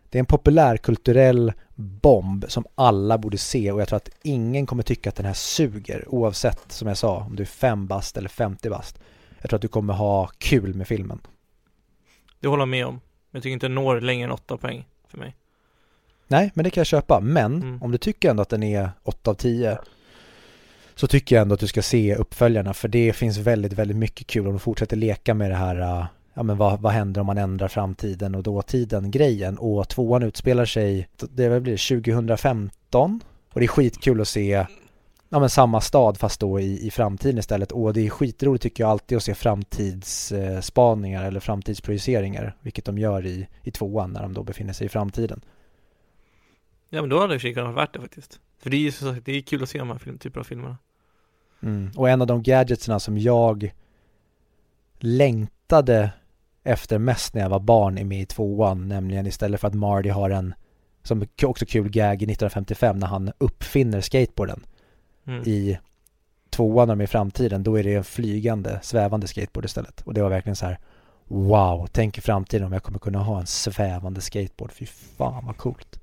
det 0.10 0.18
är 0.18 0.20
en 0.20 0.26
populärkulturell 0.26 1.54
bomb 1.76 2.46
som 2.48 2.66
alla 2.76 3.18
borde 3.18 3.38
se 3.38 3.72
och 3.72 3.82
jag 3.82 3.88
tror 3.88 3.98
att 3.98 4.10
ingen 4.24 4.66
kommer 4.66 4.84
tycka 4.84 5.10
att 5.10 5.16
den 5.16 5.26
här 5.26 5.34
suger 5.34 6.06
oavsett 6.08 6.72
som 6.72 6.88
jag 6.88 6.98
sa 6.98 7.18
om 7.18 7.36
du 7.36 7.44
är 7.44 7.48
5 7.48 7.88
bast 7.88 8.18
eller 8.18 8.30
50 8.30 8.70
bast. 8.70 9.00
Jag 9.42 9.50
tror 9.50 9.58
att 9.58 9.62
du 9.62 9.68
kommer 9.68 9.94
ha 9.94 10.30
kul 10.38 10.74
med 10.74 10.88
filmen. 10.88 11.20
Det 12.44 12.50
håller 12.50 12.62
jag 12.62 12.68
med 12.70 12.86
om. 12.86 13.00
Jag 13.32 13.44
tycker 13.44 13.54
inte 13.54 13.66
den 13.66 13.76
når 13.76 14.02
längre 14.02 14.24
än 14.26 14.32
8 14.32 14.58
poäng 14.58 14.86
för 15.08 15.18
mig. 15.18 15.36
Nej, 16.28 16.52
men 16.54 16.64
det 16.64 16.70
kan 16.70 16.82
jag 16.82 16.88
köpa. 16.88 17.20
Men 17.20 17.62
Mm. 17.62 17.84
om 17.84 17.92
du 17.92 17.98
tycker 17.98 18.30
ändå 18.30 18.42
att 18.42 18.50
den 18.50 18.64
är 18.64 18.90
8 19.04 19.32
av 19.32 19.36
10 19.36 19.78
så 20.96 21.08
tycker 21.08 21.36
jag 21.36 21.42
ändå 21.42 21.54
att 21.54 21.60
du 21.60 21.68
ska 21.68 21.82
se 21.82 22.16
uppföljarna 22.16 22.74
för 22.74 22.88
det 22.88 23.14
finns 23.14 23.38
väldigt, 23.38 23.74
väldigt 23.74 23.98
mycket 23.98 24.28
kul 24.28 24.48
om 24.48 24.54
de 24.54 24.60
fortsätter 24.60 24.98
leka 24.98 25.34
med 25.34 25.52
det 25.52 25.56
här 25.56 25.80
äh, 25.82 26.06
ja 26.34 26.44
men 26.44 26.58
vad, 26.58 26.82
vad 26.82 26.94
händer 26.94 27.22
om 27.22 27.28
man 27.28 27.38
ändrar 27.38 27.68
framtiden 27.68 28.36
och 28.36 28.44
dåtiden 28.44 29.12
grejen 29.12 29.58
och 29.58 29.90
tvåan 29.90 30.24
utspelar 30.24 30.66
sig, 30.66 31.08
det 31.18 31.62
blir 31.62 32.02
2015 32.02 33.20
och 33.54 33.60
det 33.60 33.66
är 33.66 33.68
skitkul 33.68 34.22
att 34.22 34.28
se 34.28 34.66
ja 35.34 35.40
men 35.40 35.50
samma 35.50 35.82
stad 35.82 36.18
fast 36.18 36.40
då 36.40 36.60
i, 36.60 36.88
i 36.88 36.92
framtiden 36.92 37.38
istället 37.38 37.72
och 37.72 37.94
det 37.94 38.06
är 38.06 38.10
skitroligt 38.10 38.64
tycker 38.64 38.84
jag 38.84 38.92
alltid 38.92 39.18
att 39.18 39.24
se 39.24 39.36
framtidsspaningar 39.36 41.24
eller 41.24 41.40
framtidsprojiceringar 41.40 42.58
vilket 42.62 42.86
de 42.86 42.98
gör 42.98 43.26
i, 43.26 43.48
i 43.62 43.72
tvåan 43.72 44.14
när 44.14 44.22
de 44.22 44.34
då 44.34 44.44
befinner 44.44 44.74
sig 44.74 44.86
i 44.86 44.90
framtiden. 44.90 45.42
Ja 46.90 47.02
men 47.02 47.10
då 47.10 47.20
hade 47.20 47.38
det 47.38 47.50
i 47.50 47.54
kunnat 47.54 47.74
vara 47.74 47.86
värt 47.86 47.94
det 47.94 48.00
faktiskt. 48.00 48.40
För 48.60 48.70
det 48.70 48.78
är 48.78 48.80
ju 48.80 48.92
som 48.92 49.14
sagt, 49.14 49.26
det 49.26 49.32
är 49.32 49.42
kul 49.42 49.64
att 49.64 49.70
se 49.70 49.80
de 49.80 49.90
här 49.90 49.98
film, 49.98 50.18
typer 50.18 50.40
av 50.40 50.44
filmerna. 50.44 50.78
Mm. 51.64 51.92
Och 51.96 52.10
en 52.10 52.22
av 52.22 52.28
de 52.28 52.44
gadgetsna 52.44 53.00
som 53.00 53.18
jag 53.18 53.74
längtade 55.00 56.12
efter 56.64 57.00
mest 57.00 57.34
när 57.34 57.42
jag 57.42 57.50
var 57.50 57.60
barn 57.60 57.98
är 57.98 58.06
med 58.06 58.22
i 58.22 58.26
tvåan, 58.26 58.88
nämligen 58.88 59.28
istället 59.28 59.62
för 59.62 59.68
att 59.68 59.74
Marty 59.74 60.10
har 60.10 60.30
en, 60.30 60.54
som 61.04 61.26
också 61.44 61.66
kul 61.66 61.90
gag 61.90 62.14
i 62.22 62.26
1955 62.26 62.98
när 62.98 63.08
han 63.08 63.32
uppfinner 63.38 64.02
skateboarden 64.02 64.64
Mm. 65.26 65.44
i 65.46 65.80
tvåan 66.50 66.90
är 66.90 67.02
i 67.02 67.08
framtiden, 67.08 67.64
då 67.64 67.80
är 67.80 67.84
det 67.84 67.94
en 67.94 68.04
flygande, 68.04 68.80
svävande 68.84 69.28
skateboard 69.28 69.66
istället. 69.66 70.02
Och 70.02 70.14
det 70.14 70.22
var 70.22 70.30
verkligen 70.30 70.56
så 70.56 70.66
här, 70.66 70.80
wow, 71.28 71.88
tänk 71.92 72.18
i 72.18 72.22
framtiden 72.22 72.68
om 72.68 72.74
jag 72.74 72.84
kommer 72.84 73.00
kunna 73.00 73.20
ha 73.20 73.40
en 73.40 73.48
svävande 73.48 74.22
skateboard, 74.22 74.72
fy 74.72 74.86
fan 74.86 75.46
vad 75.46 75.58
coolt. 75.58 76.00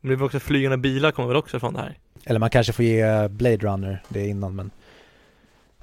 Men 0.00 0.10
det 0.10 0.16
var 0.16 0.26
också 0.26 0.40
flygande 0.40 0.76
bilar 0.76 1.10
kommer 1.10 1.28
väl 1.28 1.36
också 1.36 1.60
från 1.60 1.74
det 1.74 1.80
här? 1.80 1.98
Eller 2.24 2.40
man 2.40 2.50
kanske 2.50 2.72
får 2.72 2.84
ge 2.84 3.28
Blade 3.28 3.56
Runner 3.56 4.02
det 4.08 4.28
innan, 4.28 4.56
men 4.56 4.70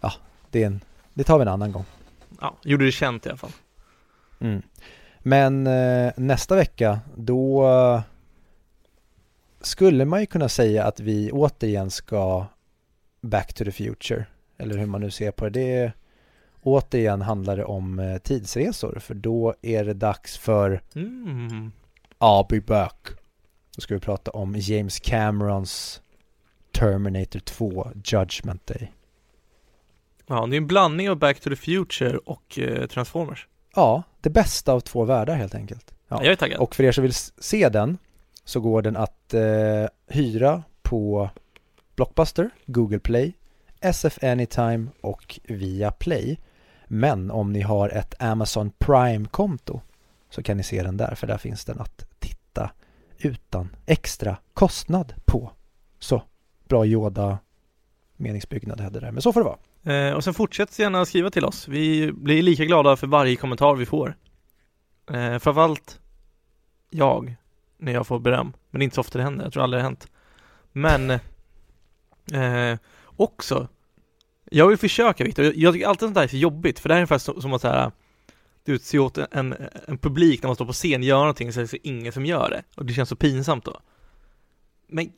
ja, 0.02 0.14
det, 0.50 0.64
är 0.64 0.68
en, 0.68 0.82
det 1.14 1.24
tar 1.24 1.38
vi 1.38 1.42
en 1.42 1.48
annan 1.48 1.72
gång. 1.72 1.86
Ja, 2.42 2.56
gjorde 2.64 2.86
det 2.86 2.92
känt 2.92 3.26
i 3.26 3.30
alla 3.30 3.38
fall. 3.38 3.52
Mm. 4.40 4.62
Men 5.20 5.68
eh, 5.68 6.12
nästa 6.18 6.56
vecka 6.56 7.00
då 7.16 7.64
skulle 9.64 10.06
man 10.06 10.20
ju 10.20 10.26
kunna 10.26 10.50
säga 10.50 10.84
att 10.84 11.00
vi 11.00 11.32
återigen 11.32 11.92
ska 11.92 12.46
back 13.22 13.54
to 13.54 13.66
the 13.66 13.72
future. 13.72 14.26
Eller 14.58 14.78
hur 14.78 14.86
man 14.86 15.02
nu 15.02 15.12
ser 15.12 15.32
på 15.32 15.50
det. 15.50 15.60
det 15.60 15.94
återigen 16.62 17.22
handlar 17.22 17.58
det 17.58 17.66
om 17.66 18.00
eh, 18.00 18.18
tidsresor. 18.18 19.00
För 19.00 19.14
då 19.14 19.54
är 19.62 19.86
det 19.86 19.94
dags 19.94 20.38
för 20.38 20.82
Mm. 20.96 21.72
I'll 22.20 22.46
be 22.50 22.62
back. 22.62 23.08
Då 23.76 23.82
ska 23.82 23.94
vi 23.94 24.00
prata 24.00 24.32
om 24.32 24.56
James 24.58 25.00
Camerons 25.00 26.02
Terminator 26.72 27.40
2 27.40 27.88
Judgment 28.06 28.68
Day. 28.68 28.92
Ja, 30.28 30.46
det 30.46 30.56
är 30.56 30.58
en 30.58 30.68
blandning 30.68 31.10
av 31.10 31.16
Back 31.16 31.40
to 31.40 31.50
the 31.50 31.56
Future 31.56 32.18
och 32.18 32.60
eh, 32.60 32.88
Transformers. 32.88 33.48
Ja, 33.76 34.04
det 34.22 34.30
bästa 34.30 34.74
av 34.74 34.80
två 34.80 35.04
världar 35.04 35.36
helt 35.36 35.56
enkelt. 35.56 35.94
Ja. 36.08 36.24
Jag 36.24 36.32
är 36.32 36.36
taggad. 36.36 36.60
Och 36.60 36.76
för 36.76 36.84
er 36.84 36.92
som 36.92 37.02
vill 37.02 37.14
se 37.38 37.70
den 37.70 37.98
så 38.46 38.60
går 38.60 38.82
den 38.82 38.98
att 38.98 39.34
eh, 39.34 39.86
hyra 40.08 40.64
på 40.82 41.30
Blockbuster, 41.96 42.50
Google 42.66 43.00
Play, 43.00 43.34
SF 43.80 44.24
Anytime 44.24 44.88
och 45.02 45.40
via 45.44 45.92
Play. 45.92 46.40
Men 46.88 47.32
om 47.32 47.54
ni 47.54 47.62
har 47.62 47.90
ett 47.90 48.14
Amazon 48.20 48.72
Prime-konto 48.78 49.82
så 50.30 50.44
kan 50.44 50.58
ni 50.58 50.64
se 50.64 50.84
den 50.84 50.98
där 50.98 51.16
för 51.16 51.28
där 51.28 51.38
finns 51.38 51.66
den 51.66 51.80
att 51.80 52.06
titta 52.20 52.72
utan 53.18 53.76
extra 53.86 54.38
kostnad 54.54 55.14
på. 55.26 55.52
Så, 56.00 56.24
bra 56.68 56.86
Yoda 56.86 57.38
meningsbyggnad 58.18 58.80
hade 58.80 59.00
det 59.00 59.06
där. 59.06 59.12
Men 59.12 59.22
så 59.22 59.34
får 59.34 59.40
det 59.40 59.46
vara. 59.46 59.58
Eh, 59.84 60.14
och 60.14 60.24
sen 60.24 60.34
fortsätt 60.34 60.80
gärna 60.80 61.06
skriva 61.06 61.30
till 61.30 61.46
oss. 61.46 61.68
Vi 61.68 62.12
blir 62.12 62.44
lika 62.44 62.66
glada 62.66 62.96
för 62.96 63.08
varje 63.08 63.36
kommentar 63.36 63.76
vi 63.76 63.86
får. 63.86 64.16
Eh, 65.12 65.40
framförallt 65.40 66.00
jag, 66.90 67.36
när 67.84 67.92
jag 67.92 68.08
får 68.08 68.20
beröm. 68.20 68.54
Men 68.72 68.80
det 68.80 68.84
är 68.84 68.86
inte 68.86 68.96
så 68.96 69.02
ofta 69.02 69.18
det 69.18 69.24
händer, 69.24 69.46
jag 69.46 69.54
tror 69.54 69.64
aldrig 69.64 69.80
det 69.80 69.84
har 69.84 69.90
hänt. 69.90 70.08
Men 70.72 71.10
eh, 72.32 72.80
också, 73.06 73.68
jag 74.50 74.68
vill 74.68 74.78
försöka 74.78 75.24
Viktor, 75.24 75.52
jag, 75.56 75.74
tycker 75.74 75.88
alltid 75.88 76.00
sånt 76.00 76.16
där 76.16 76.24
är 76.24 76.28
så 76.28 76.38
jobbigt, 76.38 76.80
för 76.80 76.90
det 76.90 76.96
här 76.96 77.00
är 77.00 77.02
ungefär 77.02 77.18
som, 77.18 77.42
som 77.42 77.54
att 77.54 77.62
så 77.62 77.68
här, 77.68 77.92
du 78.66 78.80
se 78.80 79.00
åt 79.00 79.18
en, 79.18 79.56
en 79.88 79.98
publik 79.98 80.42
när 80.42 80.48
man 80.48 80.56
står 80.56 80.66
på 80.66 80.74
scen 80.74 81.04
gör 81.04 81.20
någonting 81.20 81.54
så 81.54 81.60
är 81.60 81.62
det 81.62 81.68
så 81.68 81.78
ingen 81.84 82.14
som 82.14 82.26
gör 82.26 82.50
det. 82.50 82.64
Och 82.76 82.86
det 82.86 82.94
känns 82.94 83.10
så 83.10 83.16
pinsamt 83.16 83.66
då. 83.66 83.80
Men 84.88 85.12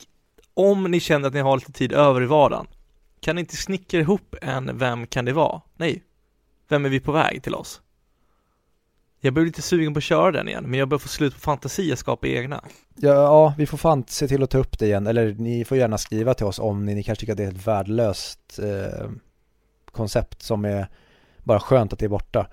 om 0.54 0.84
ni 0.84 1.00
känner 1.00 1.28
att 1.28 1.34
ni 1.34 1.40
har 1.40 1.56
lite 1.56 1.72
tid 1.72 1.92
över 1.92 2.22
i 2.22 2.26
vardagen, 2.26 2.66
kan 3.20 3.36
ni 3.36 3.40
inte 3.40 3.56
snickra 3.56 4.00
ihop 4.00 4.34
en 4.42 4.78
Vem 4.78 5.06
kan 5.06 5.24
det 5.24 5.32
vara? 5.32 5.60
Nej. 5.76 6.02
Vem 6.68 6.84
är 6.84 6.88
vi 6.88 7.00
på 7.00 7.12
väg 7.12 7.42
till 7.42 7.54
oss? 7.54 7.80
Jag 9.26 9.34
blir 9.34 9.44
lite 9.44 9.62
sugen 9.62 9.94
på 9.94 9.98
att 9.98 10.04
köra 10.04 10.32
den 10.32 10.48
igen, 10.48 10.64
men 10.66 10.78
jag 10.78 10.88
börjar 10.88 10.98
få 10.98 11.08
slut 11.08 11.34
på 11.34 11.40
fantasi 11.40 11.92
att 11.92 11.98
skapa 11.98 12.26
egna. 12.26 12.64
Ja, 12.94 13.10
ja, 13.14 13.54
vi 13.58 13.66
får 13.66 13.78
fan 13.78 14.04
se 14.08 14.28
till 14.28 14.42
att 14.42 14.50
ta 14.50 14.58
upp 14.58 14.78
det 14.78 14.86
igen. 14.86 15.06
Eller 15.06 15.34
ni 15.34 15.64
får 15.64 15.78
gärna 15.78 15.98
skriva 15.98 16.34
till 16.34 16.46
oss 16.46 16.58
om 16.58 16.84
ni, 16.84 16.94
ni 16.94 17.02
kanske 17.02 17.20
tycker 17.20 17.32
att 17.32 17.36
det 17.36 17.44
är 17.44 17.48
ett 17.48 17.66
värdelöst 17.66 18.58
eh, 18.58 19.10
koncept 19.92 20.42
som 20.42 20.64
är 20.64 20.88
bara 21.42 21.60
skönt 21.60 21.92
att 21.92 21.98
det 21.98 22.04
är 22.06 22.08
borta. 22.08 22.46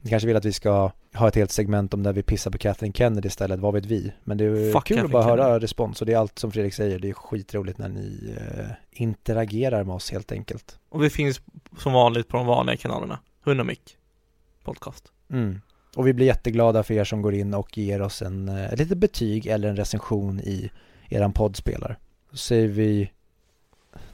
Ni 0.00 0.10
kanske 0.10 0.26
vill 0.26 0.36
att 0.36 0.44
vi 0.44 0.52
ska 0.52 0.90
ha 1.14 1.28
ett 1.28 1.34
helt 1.34 1.50
segment 1.50 1.94
om 1.94 2.02
där 2.02 2.12
vi 2.12 2.22
pissar 2.22 2.50
på 2.50 2.58
Kathleen 2.58 2.92
Kennedy 2.92 3.26
istället, 3.28 3.60
vad 3.60 3.74
vet 3.74 3.86
vi? 3.86 4.12
Men 4.24 4.38
det 4.38 4.44
är 4.44 4.72
Fuck 4.72 4.84
kul 4.84 4.96
att 4.98 5.02
Kathleen 5.02 5.10
bara 5.10 5.22
höra 5.22 5.44
Kennedy. 5.44 5.64
respons 5.64 6.00
och 6.00 6.06
det 6.06 6.12
är 6.12 6.18
allt 6.18 6.38
som 6.38 6.52
Fredrik 6.52 6.74
säger, 6.74 6.98
det 6.98 7.08
är 7.08 7.12
skitroligt 7.14 7.78
när 7.78 7.88
ni 7.88 8.36
eh, 8.38 8.66
interagerar 8.90 9.84
med 9.84 9.94
oss 9.94 10.10
helt 10.10 10.32
enkelt. 10.32 10.78
Och 10.88 11.02
vi 11.02 11.10
finns 11.10 11.40
som 11.78 11.92
vanligt 11.92 12.28
på 12.28 12.36
de 12.36 12.46
vanliga 12.46 12.76
kanalerna. 12.76 13.18
Hundamick 13.44 13.96
podcast. 14.64 15.12
Mm. 15.30 15.60
Och 15.96 16.06
vi 16.06 16.12
blir 16.12 16.26
jätteglada 16.26 16.82
för 16.82 16.94
er 16.94 17.04
som 17.04 17.22
går 17.22 17.34
in 17.34 17.54
och 17.54 17.78
ger 17.78 18.02
oss 18.02 18.22
en, 18.22 18.48
eh, 18.48 18.72
ett 18.72 18.78
litet 18.78 18.98
betyg 18.98 19.46
eller 19.46 19.68
en 19.68 19.76
recension 19.76 20.40
i 20.40 20.70
eran 21.08 21.32
poddspelare. 21.32 21.96
Så 22.30 22.36
säger 22.36 22.68
vi 22.68 23.10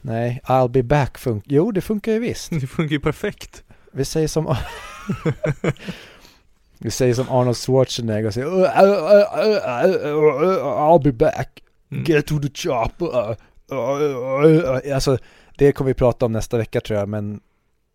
Nej, 0.01 0.41
I'll 0.43 0.69
be 0.69 0.83
back 0.83 1.17
funkar, 1.17 1.51
jo 1.51 1.71
det 1.71 1.81
funkar 1.81 2.11
ju 2.11 2.19
visst. 2.19 2.49
Det 2.49 2.67
funkar 2.67 2.93
ju 2.93 2.99
perfekt. 2.99 3.63
Vi 3.91 4.05
säger 4.05 4.27
som 4.27 4.55
Vi 6.77 6.91
säger 6.91 7.13
som 7.13 7.29
Arnold 7.29 7.57
Schwarzenegger 7.57 8.27
och 8.27 8.33
säger 8.33 8.47
I'll 10.77 11.03
be 11.03 11.11
back. 11.11 11.63
Mm. 11.91 12.03
Get 12.03 12.27
to 12.27 12.39
the 12.39 12.49
chopper. 12.53 13.35
Alltså, 14.93 15.17
det 15.57 15.71
kommer 15.71 15.87
vi 15.87 15.93
prata 15.93 16.25
om 16.25 16.31
nästa 16.31 16.57
vecka 16.57 16.81
tror 16.81 16.99
jag, 16.99 17.09
men 17.09 17.39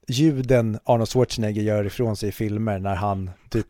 ljuden 0.08 0.78
Arnold 0.84 1.08
Schwarzenegger 1.08 1.62
gör 1.62 1.84
ifrån 1.84 2.16
sig 2.16 2.28
i 2.28 2.32
filmer 2.32 2.78
när 2.78 2.94
han 2.94 3.30
typ 3.50 3.66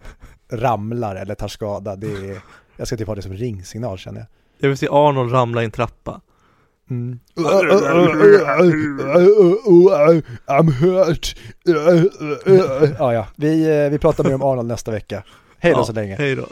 ramlar 0.52 1.16
eller 1.16 1.34
tar 1.34 1.48
skada, 1.48 1.96
det 1.96 2.06
är, 2.06 2.40
jag 2.76 2.86
ska 2.86 2.96
typ 2.96 3.08
ha 3.08 3.14
det 3.14 3.22
som 3.22 3.32
ringsignal 3.32 3.98
känner 3.98 4.20
jag. 4.20 4.26
Jag 4.58 4.68
vill 4.68 4.78
se 4.78 4.88
Arnold 4.90 5.32
ramla 5.32 5.62
i 5.62 5.64
en 5.64 5.70
trappa. 5.70 6.20
Mm. 6.90 7.18
I'm 10.46 10.70
hurt. 10.70 11.36
ja, 12.98 13.12
ja. 13.14 13.26
Vi, 13.36 13.84
eh, 13.84 13.90
vi 13.90 13.98
pratar 13.98 14.24
mer 14.24 14.34
om 14.34 14.42
Arnold 14.42 14.68
nästa 14.68 14.90
vecka. 14.90 15.22
Hej 15.58 15.72
då 15.72 15.78
Ja, 15.78 15.84
så 15.84 15.92
länge. 15.92 16.16
Hej 16.16 16.36
då. 16.36 16.46